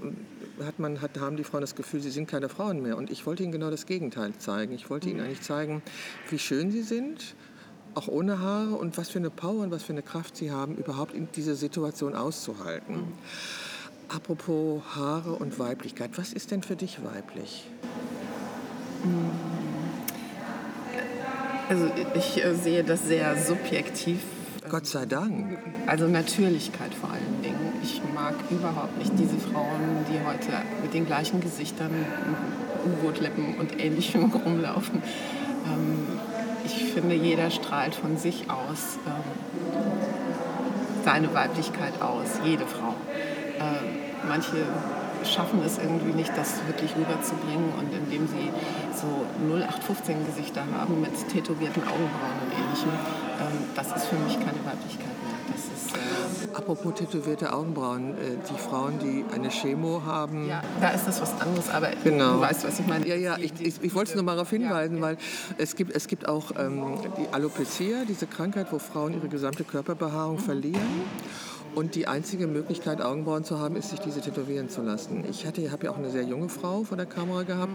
hat 0.65 0.79
man, 0.79 1.01
hat, 1.01 1.19
haben 1.19 1.37
die 1.37 1.45
Frauen 1.45 1.61
das 1.61 1.75
Gefühl, 1.75 2.01
sie 2.01 2.11
sind 2.11 2.29
keine 2.29 2.49
Frauen 2.49 2.83
mehr. 2.83 2.97
Und 2.97 3.11
ich 3.11 3.27
wollte 3.27 3.43
ihnen 3.43 3.53
genau 3.53 3.71
das 3.71 3.87
Gegenteil 3.87 4.33
zeigen. 4.39 4.73
Ich 4.73 4.91
wollte 4.91 5.09
ihnen 5.09 5.21
eigentlich 5.21 5.43
zeigen, 5.43 5.83
wie 6.31 6.39
schön 6.39 6.71
sie 6.71 6.83
sind 6.83 7.35
auch 7.99 8.09
ohne 8.09 8.39
Haare 8.39 8.77
und 8.77 8.97
was 8.97 9.09
für 9.09 9.19
eine 9.19 9.31
Power 9.31 9.63
und 9.65 9.71
was 9.73 9.83
für 9.83 9.93
eine 9.93 10.03
Kraft 10.03 10.37
sie 10.37 10.53
haben, 10.53 10.77
überhaupt 10.77 11.13
in 11.15 11.29
dieser 11.35 11.57
Situation 11.57 12.15
auszuhalten. 12.15 12.97
Mhm. 12.97 13.13
Apropos 14.09 14.83
Haare 14.95 15.33
und 15.33 15.59
Weiblichkeit, 15.59 16.11
was 16.17 16.33
ist 16.33 16.51
denn 16.51 16.63
für 16.63 16.77
dich 16.77 17.05
weiblich? 17.05 17.67
Also 21.69 21.91
ich 22.15 22.43
äh, 22.43 22.55
sehe 22.55 22.85
das 22.85 23.05
sehr 23.07 23.37
subjektiv. 23.37 24.21
Gott 24.71 24.87
sei 24.87 25.07
Dank. 25.07 25.59
Also 25.87 26.07
Natürlichkeit 26.07 26.95
vor 26.95 27.11
allen 27.11 27.43
Dingen. 27.43 27.73
Ich 27.83 28.01
mag 28.15 28.35
überhaupt 28.51 28.97
nicht 28.99 29.13
diese 29.19 29.39
Frauen, 29.39 30.05
die 30.11 30.25
heute 30.27 30.63
mit 30.83 30.95
den 30.95 31.07
gleichen 31.07 31.41
Gesichtern, 31.41 31.91
U-Boot-Lippen 32.85 33.57
und 33.59 33.79
ähnlichem 33.81 34.31
rumlaufen. 34.45 35.03
Ähm, 35.67 36.07
ich 36.77 36.93
finde, 36.93 37.15
jeder 37.15 37.51
strahlt 37.51 37.95
von 37.95 38.17
sich 38.17 38.51
aus 38.51 38.99
ähm, 39.07 39.23
seine 41.05 41.33
Weiblichkeit 41.35 42.01
aus, 42.03 42.41
jede 42.45 42.67
Frau. 42.67 42.95
Ähm, 43.59 43.99
manche 44.29 44.57
schaffen 45.25 45.61
es 45.65 45.79
irgendwie 45.79 46.13
nicht, 46.13 46.31
das 46.37 46.61
wirklich 46.67 46.95
rüberzubringen 46.95 47.73
und 47.79 47.93
indem 47.93 48.29
sie 48.29 48.51
so 48.95 49.25
0815 49.53 50.27
Gesichter 50.27 50.63
haben 50.79 51.01
mit 51.01 51.13
tätowierten 51.29 51.83
Augenbrauen 51.83 52.39
und 52.45 52.53
ähnlichem, 52.53 52.91
ähm, 53.41 53.65
das 53.75 53.89
ist 53.97 54.07
für 54.07 54.17
mich 54.17 54.35
keine 54.35 54.61
Weiblichkeit 54.65 55.17
mehr. 55.25 55.28
Apropos 56.55 56.95
tätowierte 56.95 57.53
Augenbrauen, 57.53 58.13
äh, 58.13 58.37
die 58.51 58.59
Frauen, 58.59 58.99
die 58.99 59.25
eine 59.35 59.49
Chemo 59.49 60.03
haben. 60.05 60.49
Ja, 60.49 60.63
da 60.81 60.91
ist 60.91 61.07
das 61.07 61.21
was 61.21 61.41
anderes, 61.41 61.69
aber 61.71 61.91
genau. 62.03 62.35
du 62.35 62.41
weißt, 62.41 62.67
was 62.67 62.81
ich 62.81 62.87
meine. 62.87 63.07
Ja, 63.07 63.17
ja, 63.17 63.37
ich, 63.39 63.53
ich, 63.61 63.83
ich 63.83 63.95
wollte 63.95 64.11
es 64.11 64.15
nur 64.15 64.25
mal 64.25 64.35
darauf 64.35 64.51
hinweisen, 64.51 64.97
ja, 64.97 65.03
weil 65.03 65.19
es 65.57 65.77
gibt, 65.77 65.95
es 65.95 66.07
gibt 66.07 66.29
auch 66.29 66.53
ähm, 66.59 66.99
die 67.17 67.33
Alopecia, 67.33 68.05
diese 68.07 68.27
Krankheit, 68.27 68.69
wo 68.71 68.79
Frauen 68.79 69.15
ihre 69.15 69.29
gesamte 69.29 69.65
Körperbehaarung 69.65 70.37
mhm. 70.37 70.41
verlieren. 70.41 71.03
Und 71.75 71.95
die 71.95 72.09
einzige 72.09 72.47
Möglichkeit, 72.47 73.01
Augenbrauen 73.01 73.45
zu 73.45 73.59
haben, 73.59 73.77
ist, 73.77 73.91
sich 73.91 74.01
diese 74.01 74.21
tätowieren 74.21 74.69
zu 74.69 74.83
lassen. 74.83 75.25
Ich 75.29 75.47
habe 75.47 75.61
ja 75.61 75.91
auch 75.93 75.99
eine 75.99 76.11
sehr 76.11 76.25
junge 76.25 76.49
Frau 76.49 76.83
vor 76.83 76.97
der 76.97 77.07
Kamera 77.07 77.43
gehabt, 77.43 77.73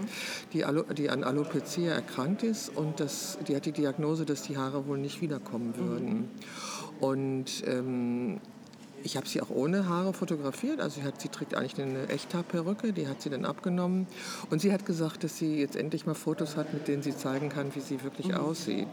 die, 0.51 0.65
die 0.98 1.10
an 1.10 1.24
Alopecia 1.24 1.93
erkrankt 1.93 2.43
ist 2.43 2.70
und 2.75 3.00
das, 3.00 3.38
die 3.48 3.55
hat 3.55 3.65
die 3.65 3.72
Diagnose, 3.72 4.25
dass 4.25 4.41
die 4.41 4.58
Haare 4.58 4.88
wohl 4.88 4.98
nicht 4.98 5.22
wiederkommen 5.22 5.74
würden. 5.77 6.29
Und 7.03 7.65
ähm, 7.67 8.39
ich 9.03 9.17
habe 9.17 9.27
sie 9.27 9.41
auch 9.41 9.50
ohne 9.50 9.89
Haare 9.89 10.13
fotografiert. 10.13 10.79
Also 10.79 11.01
sie, 11.01 11.05
hat, 11.05 11.19
sie 11.19 11.27
trägt 11.27 11.53
eigentlich 11.53 11.81
eine 11.81 12.07
Echthaarperücke, 12.07 12.93
die 12.93 13.10
hat 13.10 13.22
sie 13.22 13.29
dann 13.29 13.43
abgenommen. 13.43 14.07
Und 14.50 14.62
sie 14.62 14.72
hat 14.72 14.86
gesagt, 14.86 15.25
dass 15.25 15.38
sie 15.38 15.60
jetzt 15.60 15.75
endlich 15.75 16.05
mal 16.05 16.13
Fotos 16.13 16.55
hat, 16.55 16.74
mit 16.74 16.88
denen 16.88 17.03
sie 17.03 17.13
zeigen 17.13 17.50
kann, 17.50 17.75
wie 17.75 17.81
sie 17.81 18.01
wirklich 18.05 18.29
mhm. 18.29 18.36
aussieht. 18.36 18.88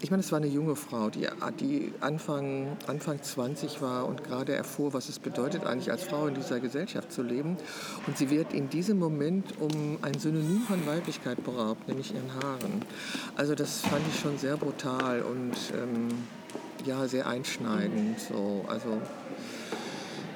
Ich 0.00 0.12
meine, 0.12 0.20
es 0.20 0.30
war 0.30 0.36
eine 0.36 0.46
junge 0.46 0.76
Frau, 0.76 1.10
die, 1.10 1.26
die 1.58 1.92
Anfang, 1.98 2.76
Anfang 2.86 3.20
20 3.20 3.82
war 3.82 4.06
und 4.06 4.22
gerade 4.22 4.54
erfuhr, 4.54 4.92
was 4.92 5.08
es 5.08 5.18
bedeutet, 5.18 5.66
eigentlich 5.66 5.90
als 5.90 6.04
Frau 6.04 6.28
in 6.28 6.36
dieser 6.36 6.60
Gesellschaft 6.60 7.10
zu 7.10 7.24
leben. 7.24 7.56
Und 8.06 8.16
sie 8.16 8.30
wird 8.30 8.52
in 8.52 8.70
diesem 8.70 9.00
Moment 9.00 9.54
um 9.58 9.98
ein 10.02 10.16
Synonym 10.20 10.60
von 10.60 10.86
Weiblichkeit 10.86 11.42
beraubt, 11.42 11.88
nämlich 11.88 12.14
ihren 12.14 12.32
Haaren. 12.34 12.84
Also 13.34 13.56
das 13.56 13.80
fand 13.80 14.02
ich 14.08 14.20
schon 14.20 14.38
sehr 14.38 14.56
brutal 14.56 15.22
und 15.22 15.56
ähm, 15.74 16.08
ja, 16.86 17.06
sehr 17.08 17.26
einschneidend. 17.26 18.20
So. 18.20 18.64
Also 18.68 19.00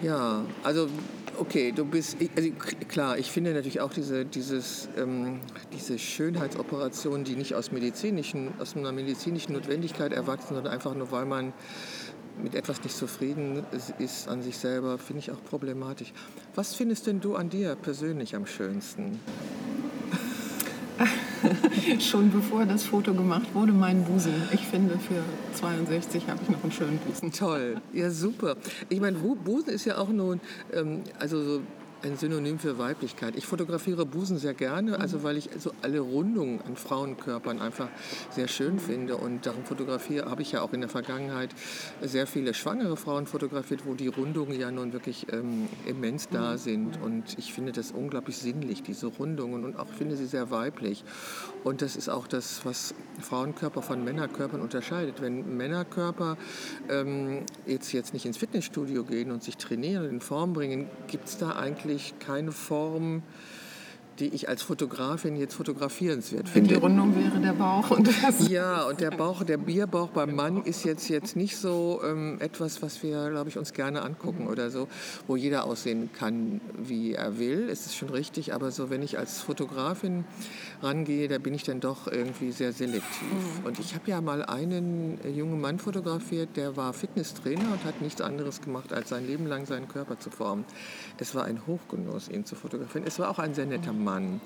ja, 0.02 0.45
also 0.62 0.88
okay, 1.38 1.73
du 1.73 1.85
bist, 1.85 2.16
also 2.37 2.50
klar, 2.88 3.19
ich 3.19 3.30
finde 3.30 3.54
natürlich 3.54 3.80
auch 3.80 3.92
diese, 3.92 4.25
dieses, 4.25 4.88
ähm, 4.97 5.40
diese 5.73 5.99
Schönheitsoperation, 5.99 7.25
die 7.25 7.37
nicht 7.37 7.54
aus, 7.54 7.73
medizinischen, 7.73 8.52
aus 8.59 8.76
einer 8.76 8.92
medizinischen 8.92 9.54
Notwendigkeit 9.54 10.12
erwachsen, 10.12 10.54
sondern 10.54 10.73
einfach 10.73 10.95
nur, 10.95 11.11
weil 11.12 11.26
man 11.26 11.52
mit 12.42 12.54
etwas 12.54 12.83
nicht 12.83 12.97
zufrieden 12.97 13.64
ist 13.99 14.28
an 14.28 14.42
sich 14.42 14.57
selber, 14.57 14.99
finde 14.99 15.21
ich 15.21 15.30
auch 15.30 15.45
problematisch. 15.45 16.12
Was 16.54 16.75
findest 16.75 17.07
denn 17.07 17.21
du 17.21 17.37
an 17.37 17.50
dir 17.50 17.75
persönlich 17.75 18.35
am 18.35 18.47
schönsten? 18.47 19.21
schon 22.00 22.30
bevor 22.30 22.66
das 22.66 22.85
Foto 22.85 23.14
gemacht 23.14 23.54
wurde, 23.54 23.73
mein 23.73 24.04
Busen. 24.04 24.35
Ich 24.52 24.66
finde, 24.66 24.99
für 24.99 25.23
62 25.54 26.28
habe 26.28 26.40
ich 26.42 26.49
noch 26.49 26.62
einen 26.62 26.73
schönen 26.73 26.99
Busen. 26.99 27.33
Toll, 27.33 27.80
ja 27.92 28.11
super. 28.11 28.57
Ich 28.88 29.00
meine, 29.00 29.19
Busen 29.19 29.71
ist 29.71 29.85
ja 29.85 29.99
auch 29.99 30.09
nur, 30.09 30.38
ähm, 30.73 31.02
also 31.19 31.42
so 31.42 31.62
ein 32.02 32.16
Synonym 32.16 32.59
für 32.59 32.78
Weiblichkeit. 32.78 33.37
Ich 33.37 33.47
fotografiere 33.47 34.07
Busen 34.07 34.38
sehr 34.38 34.54
gerne, 34.54 34.99
also 34.99 35.23
weil 35.23 35.37
ich 35.37 35.50
so 35.59 35.73
alle 35.83 36.00
Rundungen 36.00 36.61
an 36.62 36.76
Frauenkörpern 36.76 37.61
einfach 37.61 37.88
sehr 38.30 38.49
schön 38.49 38.78
finde. 38.78 39.16
Und 39.16 39.47
darum 39.47 39.64
fotografiere, 39.64 40.30
habe 40.30 40.42
ich 40.42 40.52
ja 40.52 40.62
auch 40.62 40.73
in 40.73 40.80
der 40.80 40.88
Vergangenheit 40.88 41.50
sehr 42.00 42.26
viele 42.26 42.54
schwangere 42.54 42.97
Frauen 42.97 43.26
fotografiert, 43.26 43.87
wo 43.87 43.95
die 43.95 44.09
Rundungen 44.09 44.59
ja 44.59 44.71
nun 44.71 44.92
wirklich 44.92 45.26
ähm, 45.33 45.69
immens 45.87 46.28
da 46.28 46.57
sind. 46.59 47.00
Und 47.02 47.38
ich 47.38 47.52
finde 47.52 47.73
das 47.73 47.92
unglaublich 47.92 48.38
sinnlich, 48.38 48.83
diese 48.83 49.07
Rundungen, 49.07 49.64
und 49.64 49.78
auch 49.78 49.88
finde 49.88 50.16
sie 50.16 50.26
sehr 50.26 50.50
weiblich. 50.50 51.04
Und 51.64 51.83
das 51.83 51.97
ist 51.97 52.09
auch 52.09 52.26
das, 52.26 52.64
was 52.64 52.95
Frauenkörper 53.21 53.83
von 53.83 54.02
Männerkörpern 54.04 54.61
unterscheidet. 54.61 55.21
Wenn 55.21 55.57
Männerkörper 55.57 56.38
ähm, 56.88 57.42
jetzt, 57.66 57.92
jetzt 57.92 58.14
nicht 58.14 58.25
ins 58.25 58.38
Fitnessstudio 58.38 59.04
gehen 59.04 59.30
und 59.30 59.42
sich 59.42 59.57
trainieren 59.57 60.04
und 60.04 60.11
in 60.11 60.21
Form 60.21 60.52
bringen, 60.52 60.88
gibt 61.09 61.28
es 61.28 61.37
da 61.37 61.57
eigentlich 61.57 61.89
eigentlich 61.90 62.14
keine 62.20 62.52
Form 62.52 63.23
die 64.20 64.28
ich 64.28 64.48
als 64.48 64.62
Fotografin 64.62 65.36
jetzt 65.36 65.54
fotografierenswert 65.54 66.48
finde. 66.48 66.74
Die 66.74 66.74
Rundung 66.74 67.16
wäre 67.16 67.40
der 67.40 67.54
Bauch. 67.54 67.90
Und 67.90 68.06
das 68.06 68.48
ja, 68.48 68.84
und 68.84 69.00
der 69.00 69.10
Bauch, 69.10 69.42
der 69.42 69.56
Bierbauch 69.56 70.08
beim 70.08 70.34
Mann 70.34 70.62
ist 70.62 70.84
jetzt, 70.84 71.08
jetzt 71.08 71.36
nicht 71.36 71.56
so 71.56 72.00
ähm, 72.04 72.36
etwas, 72.40 72.82
was 72.82 73.02
wir, 73.02 73.30
glaube 73.30 73.48
ich, 73.48 73.56
uns 73.56 73.72
gerne 73.72 74.02
angucken 74.02 74.46
oder 74.46 74.70
so, 74.70 74.88
wo 75.26 75.36
jeder 75.36 75.64
aussehen 75.64 76.10
kann, 76.12 76.60
wie 76.76 77.14
er 77.14 77.38
will. 77.38 77.68
Es 77.70 77.86
ist 77.86 77.96
schon 77.96 78.10
richtig, 78.10 78.52
aber 78.52 78.70
so, 78.70 78.90
wenn 78.90 79.02
ich 79.02 79.18
als 79.18 79.40
Fotografin 79.40 80.24
rangehe, 80.82 81.26
da 81.28 81.38
bin 81.38 81.54
ich 81.54 81.62
dann 81.62 81.80
doch 81.80 82.06
irgendwie 82.06 82.52
sehr 82.52 82.72
selektiv. 82.72 83.22
Mhm. 83.22 83.66
Und 83.66 83.78
ich 83.78 83.94
habe 83.94 84.10
ja 84.10 84.20
mal 84.20 84.44
einen 84.44 85.18
jungen 85.34 85.60
Mann 85.60 85.78
fotografiert, 85.78 86.56
der 86.56 86.76
war 86.76 86.92
Fitnesstrainer 86.92 87.72
und 87.72 87.84
hat 87.84 88.02
nichts 88.02 88.20
anderes 88.20 88.60
gemacht, 88.60 88.92
als 88.92 89.08
sein 89.08 89.26
Leben 89.26 89.46
lang 89.46 89.64
seinen 89.64 89.88
Körper 89.88 90.18
zu 90.18 90.30
formen. 90.30 90.64
Es 91.18 91.34
war 91.34 91.44
ein 91.44 91.66
Hochgenuss, 91.66 92.28
ihn 92.28 92.44
zu 92.44 92.54
fotografieren. 92.54 93.06
Es 93.06 93.18
war 93.18 93.30
auch 93.30 93.38
ein 93.38 93.54
sehr 93.54 93.66
netter 93.66 93.92
Mann. 93.92 94.10
Mann. 94.11 94.33
Mhm. 94.33 94.40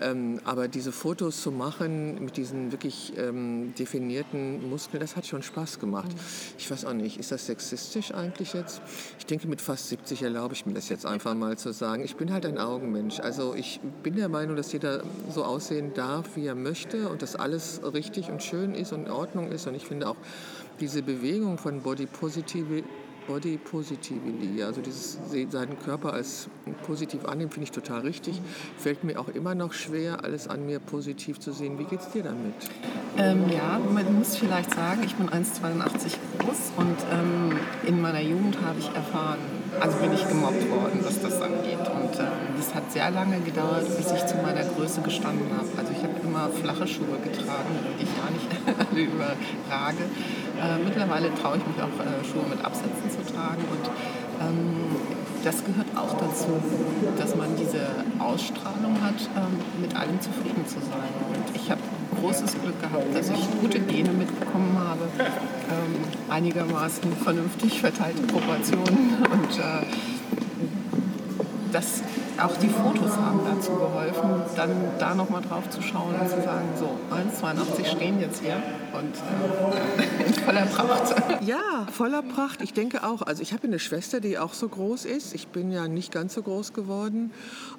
Ähm, 0.00 0.40
aber 0.44 0.68
diese 0.68 0.92
Fotos 0.92 1.42
zu 1.42 1.50
machen 1.50 2.22
mit 2.24 2.36
diesen 2.36 2.72
wirklich 2.72 3.12
ähm, 3.16 3.74
definierten 3.78 4.68
Muskeln, 4.68 5.00
das 5.00 5.16
hat 5.16 5.26
schon 5.26 5.42
Spaß 5.42 5.80
gemacht. 5.80 6.08
Mhm. 6.08 6.20
Ich 6.58 6.70
weiß 6.70 6.84
auch 6.84 6.92
nicht, 6.92 7.18
ist 7.18 7.32
das 7.32 7.46
sexistisch 7.46 8.12
eigentlich 8.14 8.54
jetzt? 8.54 8.80
Ich 9.18 9.26
denke, 9.26 9.48
mit 9.48 9.60
fast 9.60 9.88
70 9.88 10.22
erlaube 10.22 10.54
ich 10.54 10.66
mir 10.66 10.74
das 10.74 10.88
jetzt 10.88 11.06
einfach 11.06 11.34
mal 11.34 11.56
zu 11.58 11.72
sagen. 11.72 12.04
Ich 12.04 12.16
bin 12.16 12.32
halt 12.32 12.46
ein 12.46 12.58
Augenmensch. 12.58 13.20
Also 13.20 13.54
ich 13.54 13.80
bin 14.02 14.16
der 14.16 14.28
Meinung, 14.28 14.56
dass 14.56 14.72
jeder 14.72 15.02
so 15.30 15.44
aussehen 15.44 15.94
darf, 15.94 16.36
wie 16.36 16.46
er 16.46 16.54
möchte 16.54 17.08
und 17.08 17.22
dass 17.22 17.36
alles 17.36 17.80
richtig 17.94 18.30
und 18.30 18.42
schön 18.42 18.74
ist 18.74 18.92
und 18.92 19.06
in 19.06 19.10
Ordnung 19.10 19.50
ist. 19.50 19.66
Und 19.66 19.74
ich 19.74 19.86
finde 19.86 20.08
auch 20.08 20.16
diese 20.80 21.02
Bewegung 21.02 21.58
von 21.58 21.82
Body 21.82 22.06
Positive 22.06 22.82
Body 23.26 23.58
Positivity, 23.58 24.62
also 24.62 24.80
dieses 24.80 25.18
seinen 25.50 25.78
Körper 25.78 26.12
als 26.12 26.48
positiv 26.86 27.24
annehmen, 27.24 27.50
finde 27.50 27.64
ich 27.64 27.72
total 27.72 28.00
richtig. 28.00 28.40
Fällt 28.78 29.04
mir 29.04 29.18
auch 29.18 29.28
immer 29.28 29.54
noch 29.54 29.72
schwer, 29.72 30.24
alles 30.24 30.48
an 30.48 30.66
mir 30.66 30.78
positiv 30.78 31.38
zu 31.40 31.52
sehen. 31.52 31.78
Wie 31.78 31.84
geht 31.84 32.00
es 32.00 32.08
dir 32.10 32.22
damit? 32.22 32.54
Ähm, 33.16 33.44
ja, 33.50 33.78
man 33.78 34.18
muss 34.18 34.36
vielleicht 34.36 34.74
sagen, 34.74 35.02
ich 35.04 35.14
bin 35.14 35.28
1,82 35.28 36.16
groß 36.38 36.72
und 36.76 36.96
ähm, 37.12 37.58
in 37.86 38.00
meiner 38.00 38.22
Jugend 38.22 38.60
habe 38.60 38.78
ich 38.78 38.88
erfahren, 38.94 39.38
also 39.80 39.96
bin 39.98 40.12
ich 40.12 40.26
gemobbt 40.28 40.68
worden, 40.70 41.00
was 41.02 41.20
das 41.20 41.40
angeht. 41.40 41.80
Und 41.80 42.14
ähm, 42.18 42.56
das 42.56 42.74
hat 42.74 42.90
sehr 42.92 43.10
lange 43.10 43.40
gedauert, 43.40 43.86
bis 43.96 44.12
ich 44.12 44.26
zu 44.26 44.36
meiner 44.36 44.64
Größe 44.64 45.00
gestanden 45.02 45.50
habe. 45.56 45.68
Also 45.76 45.92
ich 45.92 46.02
habe 46.02 46.14
immer 46.22 46.48
flache 46.50 46.86
Schuhe 46.86 47.18
getragen, 47.22 47.72
die 47.98 48.04
ich 48.04 48.12
gar 48.16 48.30
nicht 48.30 48.48
alle 48.90 49.00
überrage. 49.00 50.04
Äh, 50.60 50.78
mittlerweile 50.84 51.34
traue 51.34 51.56
ich 51.58 51.66
mich 51.66 51.78
auch 51.82 51.96
äh, 52.00 52.24
Schuhe 52.24 52.44
mit 52.48 52.64
Absätzen 52.64 53.10
zu 53.10 53.22
tragen 53.32 53.64
und 53.70 53.84
ähm, 54.40 54.96
das 55.44 55.64
gehört 55.64 55.88
auch 55.96 56.14
dazu, 56.18 56.54
dass 57.18 57.34
man 57.34 57.56
diese 57.56 57.82
Ausstrahlung 58.20 58.94
hat, 59.02 59.18
ähm, 59.34 59.58
mit 59.80 59.96
allem 59.96 60.20
zufrieden 60.20 60.64
zu 60.66 60.78
sein. 60.78 61.10
Und 61.34 61.56
ich 61.56 61.70
habe 61.70 61.80
großes 62.22 62.52
Glück 62.62 62.80
gehabt, 62.80 63.14
dass 63.14 63.28
ich 63.30 63.60
gute 63.60 63.80
Gene 63.80 64.10
mitbekommen 64.12 64.78
habe, 64.78 65.08
ähm, 65.18 66.30
einigermaßen 66.30 67.12
vernünftig 67.16 67.80
verteilte 67.80 68.22
Proportionen 68.22 69.16
und 69.30 69.58
äh, 69.58 69.86
das 71.72 72.02
auch 72.38 72.56
die 72.56 72.68
Fotos 72.68 73.16
haben 73.16 73.40
dazu 73.44 73.72
geholfen, 73.72 74.42
dann 74.56 74.70
da 74.98 75.14
nochmal 75.14 75.42
drauf 75.42 75.68
zu 75.70 75.82
schauen 75.82 76.14
und 76.18 76.28
zu 76.28 76.42
sagen, 76.42 76.68
so, 76.78 76.88
1,82 77.14 77.86
stehen 77.96 78.20
jetzt 78.20 78.42
hier 78.42 78.62
und 78.92 79.14
äh, 79.14 80.32
voller 80.44 80.66
Pracht. 80.66 81.14
Ja, 81.42 81.86
voller 81.92 82.22
Pracht. 82.22 82.62
Ich 82.62 82.72
denke 82.72 83.04
auch. 83.04 83.22
Also 83.22 83.42
ich 83.42 83.52
habe 83.52 83.66
eine 83.66 83.78
Schwester, 83.78 84.20
die 84.20 84.38
auch 84.38 84.54
so 84.54 84.68
groß 84.68 85.04
ist. 85.04 85.34
Ich 85.34 85.48
bin 85.48 85.70
ja 85.70 85.88
nicht 85.88 86.12
ganz 86.12 86.34
so 86.34 86.42
groß 86.42 86.72
geworden, 86.72 87.32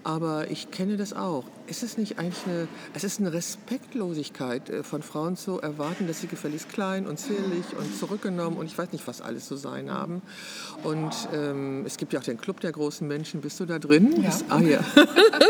aber 0.03 0.49
ich 0.49 0.71
kenne 0.71 0.97
das 0.97 1.13
auch. 1.13 1.45
Ist 1.65 1.81
es 1.81 1.97
nicht 1.97 2.19
eigentlich 2.19 2.43
eine, 2.45 2.67
es 2.93 3.05
ist 3.05 3.21
eine 3.21 3.31
Respektlosigkeit 3.31 4.69
äh, 4.69 4.83
von 4.83 5.01
Frauen 5.01 5.37
zu 5.37 5.61
erwarten, 5.61 6.07
dass 6.07 6.19
sie 6.19 6.27
gefälligst 6.27 6.67
klein 6.69 7.07
und 7.07 7.19
zierlich 7.19 7.65
und 7.77 7.97
zurückgenommen 7.97 8.57
und 8.57 8.65
ich 8.65 8.77
weiß 8.77 8.91
nicht, 8.91 9.07
was 9.07 9.21
alles 9.21 9.47
zu 9.47 9.55
sein 9.55 9.89
haben. 9.89 10.21
Und 10.83 11.13
ähm, 11.33 11.83
es 11.85 11.95
gibt 11.95 12.11
ja 12.11 12.19
auch 12.19 12.23
den 12.23 12.37
Club 12.37 12.59
der 12.59 12.73
großen 12.73 13.07
Menschen. 13.07 13.39
Bist 13.39 13.61
du 13.61 13.65
da 13.65 13.79
drin? 13.79 14.21
Ja. 14.21 14.31
Ah 14.49 14.59
ja. 14.59 14.79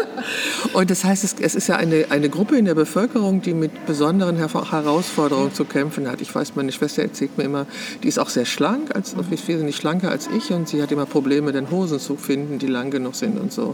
und 0.74 0.92
das 0.92 1.04
heißt, 1.04 1.24
es, 1.24 1.36
es 1.40 1.56
ist 1.56 1.68
ja 1.68 1.78
eine, 1.78 2.06
eine 2.12 2.30
Gruppe 2.30 2.58
in 2.58 2.66
der 2.66 2.76
Bevölkerung, 2.76 3.42
die 3.42 3.56
mit 3.56 3.88
besonderen 3.88 4.38
Herausforderungen 4.38 5.52
zu 5.52 5.66
kämpfen 5.66 6.08
hat. 6.08 6.22
Ich 6.22 6.34
weiß, 6.34 6.56
meine 6.56 6.72
Schwester 6.72 7.02
erzählt 7.02 7.40
mir 7.40 7.46
immer, 7.46 7.66
die 8.04 8.08
ist 8.08 8.20
auch 8.20 8.30
sehr 8.30 8.46
schlank, 8.46 8.96
als, 8.96 9.16
mhm. 9.16 9.32
wesentlich 9.32 9.78
schlanker 9.78 10.12
als 10.12 10.28
ich 10.28 10.52
und 10.52 10.70
sie 10.70 10.84
hat 10.84 10.92
immer 10.92 11.08
Probleme, 11.08 11.52
den 11.52 11.72
Hosen 11.72 12.00
zu 12.00 12.18
finden, 12.18 12.60
die 12.60 12.68
lang 12.68 12.92
genug 12.92 13.16
sind 13.16 13.40
und 13.40 13.52
so. 13.52 13.74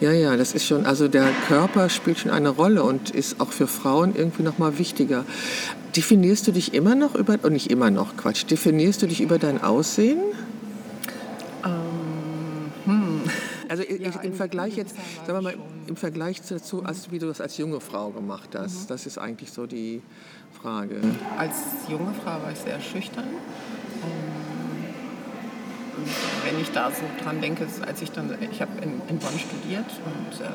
Ja, 0.00 0.12
ja, 0.12 0.36
das 0.36 0.52
ist 0.52 0.66
schon, 0.66 0.86
also 0.86 1.08
der 1.08 1.28
Körper 1.48 1.63
spielt 1.88 2.18
schon 2.18 2.30
eine 2.30 2.50
Rolle 2.50 2.82
und 2.82 3.10
ist 3.10 3.40
auch 3.40 3.52
für 3.52 3.66
Frauen 3.66 4.14
irgendwie 4.16 4.42
nochmal 4.42 4.78
wichtiger. 4.78 5.24
Definierst 5.96 6.46
du 6.46 6.52
dich 6.52 6.74
immer 6.74 6.94
noch 6.94 7.14
über, 7.14 7.38
und 7.42 7.52
nicht 7.52 7.70
immer 7.70 7.90
noch, 7.90 8.16
Quatsch, 8.16 8.44
definierst 8.50 9.02
du 9.02 9.06
dich 9.06 9.20
über 9.20 9.38
dein 9.38 9.62
Aussehen? 9.62 10.18
Also 13.68 13.82
ja, 13.82 14.20
im 14.20 14.34
Vergleich 14.34 14.76
jetzt, 14.76 14.94
sagen 15.26 15.38
wir 15.38 15.42
mal, 15.42 15.54
im 15.86 15.96
Vergleich 15.96 16.40
dazu, 16.42 16.84
als, 16.84 17.10
wie 17.10 17.18
du 17.18 17.26
das 17.26 17.40
als 17.40 17.56
junge 17.56 17.80
Frau 17.80 18.10
gemacht 18.10 18.50
hast, 18.54 18.82
mhm. 18.82 18.86
das 18.88 19.06
ist 19.06 19.18
eigentlich 19.18 19.50
so 19.50 19.66
die 19.66 20.02
Frage. 20.52 20.96
Als 21.36 21.56
junge 21.88 22.12
Frau 22.22 22.42
war 22.42 22.52
ich 22.52 22.58
sehr 22.58 22.80
schüchtern. 22.80 23.24
Wenn 26.44 26.60
ich 26.60 26.70
da 26.72 26.90
so 26.90 27.02
dran 27.22 27.40
denke, 27.40 27.66
als 27.86 28.02
ich 28.02 28.12
dann, 28.12 28.30
ich 28.50 28.60
habe 28.60 28.72
in, 28.82 29.00
in, 29.08 29.18
Bonn 29.18 29.38
studiert 29.38 29.86
und 30.04 30.40
äh, 30.40 30.48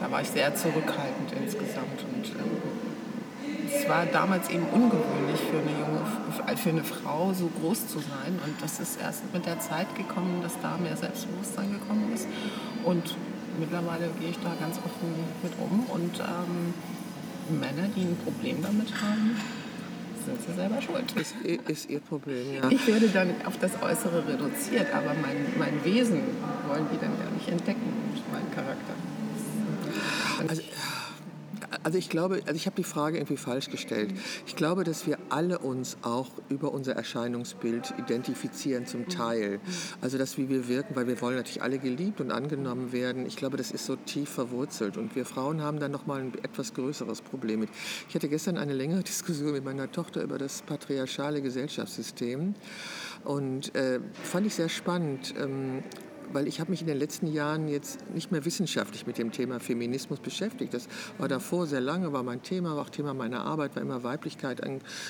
da 0.00 0.10
war 0.10 0.22
ich 0.22 0.28
sehr 0.28 0.54
zurückhaltend 0.54 1.32
insgesamt 1.38 2.04
und 2.14 2.24
äh, 2.24 3.76
es 3.76 3.88
war 3.88 4.06
damals 4.06 4.48
eben 4.48 4.64
ungewöhnlich 4.72 5.40
für 5.40 5.58
eine 5.58 5.70
junge, 5.78 6.56
für 6.56 6.70
eine 6.70 6.84
Frau 6.84 7.32
so 7.34 7.50
groß 7.60 7.88
zu 7.88 7.98
sein 7.98 8.38
und 8.44 8.62
das 8.62 8.80
ist 8.80 9.00
erst 9.00 9.32
mit 9.32 9.44
der 9.46 9.60
Zeit 9.60 9.94
gekommen, 9.94 10.40
dass 10.42 10.54
da 10.62 10.76
mehr 10.78 10.96
Selbstbewusstsein 10.96 11.70
gekommen 11.72 12.10
ist 12.14 12.26
und 12.84 13.14
mittlerweile 13.58 14.08
gehe 14.20 14.30
ich 14.30 14.38
da 14.38 14.52
ganz 14.58 14.78
offen 14.78 15.14
mit 15.42 15.52
um 15.58 15.86
und 15.86 16.20
ähm, 16.20 16.74
Männer, 17.60 17.88
die 17.94 18.02
ein 18.02 18.16
Problem 18.24 18.62
damit 18.62 18.90
haben, 19.00 19.36
sind 20.26 20.42
sie 20.42 20.52
selber 20.52 20.82
schuld. 20.82 21.12
Ist, 21.12 21.34
ist 21.68 21.88
ihr 21.88 22.00
Problem, 22.00 22.54
ja. 22.54 22.68
Ich 22.70 22.86
werde 22.86 23.08
dann 23.08 23.30
auf 23.44 23.58
das 23.58 23.72
Äußere 23.80 24.26
reduziert, 24.26 24.92
aber 24.92 25.14
mein, 25.22 25.46
mein 25.58 25.84
Wesen 25.84 26.20
wollen 26.68 26.86
die 26.92 26.98
dann 26.98 27.16
gar 27.18 27.30
nicht 27.30 27.48
entdecken, 27.48 27.92
mein 28.32 28.50
Charakter. 28.52 28.94
Also, 30.48 30.62
also 31.86 31.98
ich 31.98 32.10
glaube, 32.10 32.42
also 32.46 32.56
ich 32.56 32.66
habe 32.66 32.74
die 32.74 32.82
Frage 32.82 33.16
irgendwie 33.16 33.36
falsch 33.36 33.70
gestellt. 33.70 34.12
Ich 34.44 34.56
glaube, 34.56 34.82
dass 34.82 35.06
wir 35.06 35.18
alle 35.28 35.60
uns 35.60 35.98
auch 36.02 36.30
über 36.48 36.72
unser 36.74 36.94
Erscheinungsbild 36.96 37.94
identifizieren 37.96 38.86
zum 38.86 39.08
Teil. 39.08 39.60
Also 40.00 40.18
das, 40.18 40.36
wie 40.36 40.48
wir 40.48 40.66
wirken, 40.66 40.96
weil 40.96 41.06
wir 41.06 41.20
wollen 41.20 41.36
natürlich 41.36 41.62
alle 41.62 41.78
geliebt 41.78 42.20
und 42.20 42.32
angenommen 42.32 42.90
werden. 42.90 43.24
Ich 43.24 43.36
glaube, 43.36 43.56
das 43.56 43.70
ist 43.70 43.86
so 43.86 43.94
tief 43.94 44.30
verwurzelt. 44.30 44.96
Und 44.96 45.14
wir 45.14 45.24
Frauen 45.24 45.62
haben 45.62 45.78
dann 45.78 45.92
nochmal 45.92 46.22
ein 46.22 46.34
etwas 46.42 46.74
größeres 46.74 47.20
Problem 47.20 47.60
mit. 47.60 47.68
Ich 48.08 48.16
hatte 48.16 48.28
gestern 48.28 48.56
eine 48.56 48.74
längere 48.74 49.04
Diskussion 49.04 49.52
mit 49.52 49.64
meiner 49.64 49.92
Tochter 49.92 50.24
über 50.24 50.38
das 50.38 50.62
patriarchale 50.62 51.40
Gesellschaftssystem. 51.40 52.56
Und 53.22 53.76
äh, 53.76 54.00
fand 54.24 54.44
ich 54.48 54.56
sehr 54.56 54.70
spannend. 54.70 55.34
Ähm, 55.38 55.84
weil 56.32 56.46
ich 56.46 56.60
habe 56.60 56.70
mich 56.70 56.80
in 56.80 56.86
den 56.86 56.98
letzten 56.98 57.26
Jahren 57.26 57.68
jetzt 57.68 57.98
nicht 58.14 58.32
mehr 58.32 58.44
wissenschaftlich 58.44 59.06
mit 59.06 59.18
dem 59.18 59.32
Thema 59.32 59.60
Feminismus 59.60 60.20
beschäftigt. 60.20 60.74
Das 60.74 60.88
war 61.18 61.28
davor 61.28 61.66
sehr 61.66 61.80
lange, 61.80 62.12
war 62.12 62.22
mein 62.22 62.42
Thema, 62.42 62.76
war 62.76 62.82
auch 62.82 62.90
Thema 62.90 63.14
meiner 63.14 63.44
Arbeit, 63.44 63.74
war 63.76 63.82
immer 63.82 64.02
Weiblichkeit, 64.02 64.60